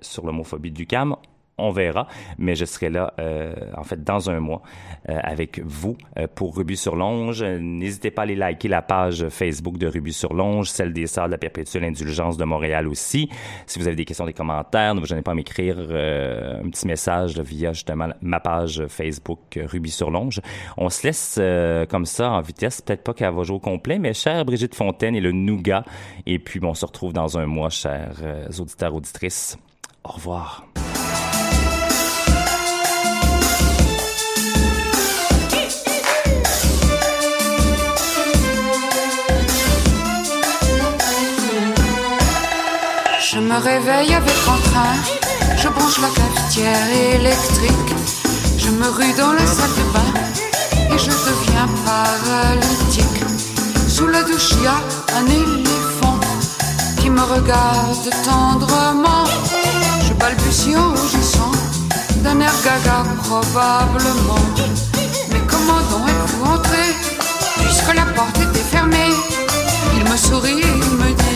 sur 0.00 0.24
l'homophobie 0.24 0.70
du 0.70 0.86
CAM. 0.86 1.16
On 1.58 1.70
verra, 1.70 2.06
mais 2.38 2.54
je 2.54 2.64
serai 2.64 2.88
là 2.88 3.12
euh, 3.18 3.52
en 3.76 3.82
fait 3.82 4.02
dans 4.02 4.30
un 4.30 4.40
mois 4.40 4.62
euh, 5.08 5.18
avec 5.22 5.60
vous 5.64 5.96
euh, 6.18 6.26
pour 6.32 6.56
Ruby 6.56 6.76
sur 6.76 6.96
Longe. 6.96 7.42
N'hésitez 7.42 8.10
pas 8.10 8.22
à 8.22 8.24
aller 8.24 8.36
liker 8.36 8.68
la 8.68 8.82
page 8.82 9.28
Facebook 9.28 9.78
de 9.78 9.86
Ruby 9.86 10.12
sur 10.12 10.34
Longe, 10.34 10.70
celle 10.70 10.92
des 10.92 11.06
Sœurs 11.06 11.26
de 11.26 11.32
la 11.32 11.38
Perpétuelle 11.38 11.84
Indulgence 11.84 12.36
de 12.36 12.44
Montréal 12.44 12.88
aussi. 12.88 13.28
Si 13.66 13.78
vous 13.78 13.86
avez 13.86 13.96
des 13.96 14.04
questions, 14.04 14.24
des 14.24 14.32
commentaires, 14.32 14.94
ne 14.94 15.00
vous 15.00 15.06
gênez 15.06 15.22
pas 15.22 15.32
à 15.32 15.34
m'écrire 15.34 15.76
euh, 15.78 16.62
un 16.62 16.70
petit 16.70 16.86
message 16.86 17.36
là, 17.36 17.42
via 17.42 17.72
justement 17.72 18.08
ma 18.20 18.40
page 18.40 18.86
Facebook 18.88 19.56
euh, 19.56 19.66
Ruby 19.66 19.90
sur 19.90 20.10
Longe. 20.10 20.40
On 20.76 20.88
se 20.88 21.06
laisse 21.06 21.36
euh, 21.38 21.86
comme 21.86 22.06
ça 22.06 22.30
en 22.30 22.40
vitesse, 22.40 22.80
peut-être 22.80 23.02
pas 23.02 23.14
qu'elle 23.14 23.34
va 23.34 23.42
jouer 23.42 23.56
au 23.56 23.60
complet, 23.60 23.98
mais 23.98 24.14
chère 24.14 24.44
Brigitte 24.44 24.74
Fontaine 24.74 25.16
et 25.16 25.20
le 25.20 25.32
Nougat. 25.32 25.84
Et 26.26 26.38
puis 26.38 26.60
bon, 26.60 26.70
on 26.70 26.74
se 26.74 26.86
retrouve 26.86 27.12
dans 27.12 27.38
un 27.38 27.46
mois, 27.46 27.70
chers 27.70 28.14
auditeurs, 28.58 28.94
auditrices. 28.94 29.58
Au 30.04 30.12
revoir. 30.12 30.64
Me 43.48 43.56
réveille 43.56 44.12
avec 44.14 44.36
entrain, 44.46 44.94
je 45.56 45.68
branche 45.68 45.98
la 46.02 46.08
cafetière 46.08 46.88
électrique, 47.14 47.94
je 48.58 48.68
me 48.68 48.88
rue 48.90 49.12
dans 49.14 49.32
la 49.32 49.46
salle 49.46 49.74
de 49.78 49.86
bain 49.94 50.94
et 50.94 50.98
je 50.98 51.10
deviens 51.10 51.68
paralytique. 51.86 53.24
Sous 53.88 54.06
la 54.06 54.22
douche, 54.22 54.50
il 54.52 54.64
y 54.64 54.66
a 54.66 54.78
un 55.18 55.26
éléphant 55.26 56.20
qui 56.98 57.08
me 57.08 57.22
regarde 57.22 58.10
tendrement. 58.22 59.24
Je 60.06 60.12
balbutie 60.12 60.76
en 60.76 60.90
rougissant 60.90 61.52
d'un 62.22 62.40
air 62.40 62.52
gaga 62.64 63.02
probablement. 63.24 64.44
Mais 65.30 65.40
comment 65.46 65.80
donc 65.90 66.06
êtes-vous 66.06 66.58
puisque 67.62 67.94
la 67.94 68.04
porte 68.14 68.36
était 68.36 68.68
fermée 68.70 69.12
Il 69.96 70.04
me 70.04 70.16
sourit 70.16 70.60
et 70.60 70.74
il 70.86 70.96
me 70.96 71.12
dit 71.14 71.27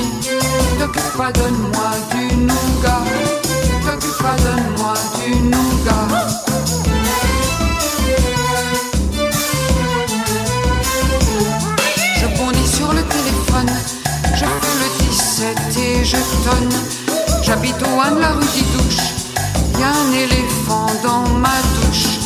T'occupe 0.83 1.17
pas, 1.17 1.31
donne-moi 1.31 1.91
du 2.11 2.37
nougat. 2.39 3.05
T'occupe 3.87 4.19
pas, 4.19 4.35
donne-moi 4.43 4.95
du 5.15 5.31
nougat. 5.43 6.09
Je 12.19 12.27
bondis 12.37 12.67
sur 12.67 12.93
le 12.93 13.03
téléphone, 13.05 13.71
je 14.35 14.45
fais 14.45 14.77
le 14.83 14.89
17 15.09 15.57
et 15.79 16.05
je 16.05 16.17
tonne. 16.17 16.75
J'habite 17.45 17.81
au 17.83 18.01
1 18.01 18.17
de 18.17 18.21
la 18.21 18.33
rue 18.33 18.41
des 18.41 18.67
Douches, 18.73 19.07
y 19.79 19.83
a 19.85 19.89
un 19.89 20.13
éléphant 20.13 20.91
dans 21.05 21.29
ma 21.39 21.63
douche. 21.77 22.19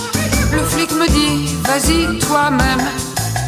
Le 0.50 0.62
flic 0.64 0.92
me 0.92 1.06
dit, 1.08 1.54
vas-y 1.62 2.18
toi-même, 2.20 2.88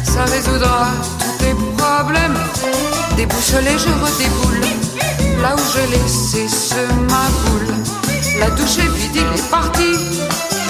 ça 0.03 0.25
résoudra 0.25 0.89
tous 1.19 1.43
tes 1.43 1.55
problèmes. 1.77 2.37
Déboussolé, 3.17 3.71
je 3.71 3.89
redéboule, 3.89 4.61
là 5.41 5.55
où 5.55 5.59
j'ai 5.73 5.87
laissé 5.97 6.47
ce 6.47 6.81
ma 7.09 7.25
boule. 7.43 7.75
La 8.39 8.49
douche 8.51 8.77
est 8.77 8.91
vide, 8.97 9.15
il 9.15 9.39
est 9.39 9.49
parti, 9.49 9.91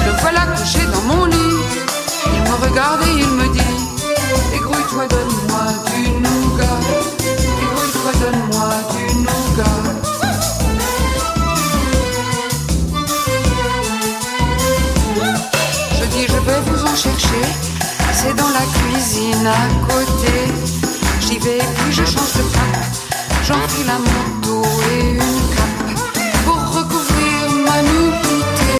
le 0.06 0.12
voilà 0.22 0.42
couché 0.56 0.80
dans 0.94 1.14
mon 1.14 1.26
lit. 1.26 1.60
Il 2.26 2.42
me 2.42 2.68
regarde 2.68 3.02
et 3.04 3.20
il 3.20 3.28
me 3.28 3.48
dit, 3.54 3.60
Égrouille-toi, 4.56 5.08
donne-moi 5.08 5.66
du 5.88 6.10
nougat. 6.12 6.80
Égrouille-toi, 7.62 8.12
donne-moi 8.22 8.70
du 8.92 9.16
nougat. 9.18 9.80
Je 16.00 16.06
dis, 16.06 16.28
je 16.28 16.40
vais 16.48 16.62
vous 16.66 16.84
en 16.84 16.96
chercher. 16.96 17.46
C'est 18.14 18.36
dans 18.36 18.50
la 18.50 18.66
cuisine 18.78 19.48
à 19.48 19.92
côté. 19.92 20.34
J'y 21.22 21.40
vais, 21.40 21.60
puis 21.60 21.94
je 21.94 22.04
change 22.04 22.34
de 22.34 22.44
pack. 22.54 23.09
J'enfile 23.50 23.88
la 23.88 23.98
moto 23.98 24.62
et 24.92 25.16
une 25.16 25.39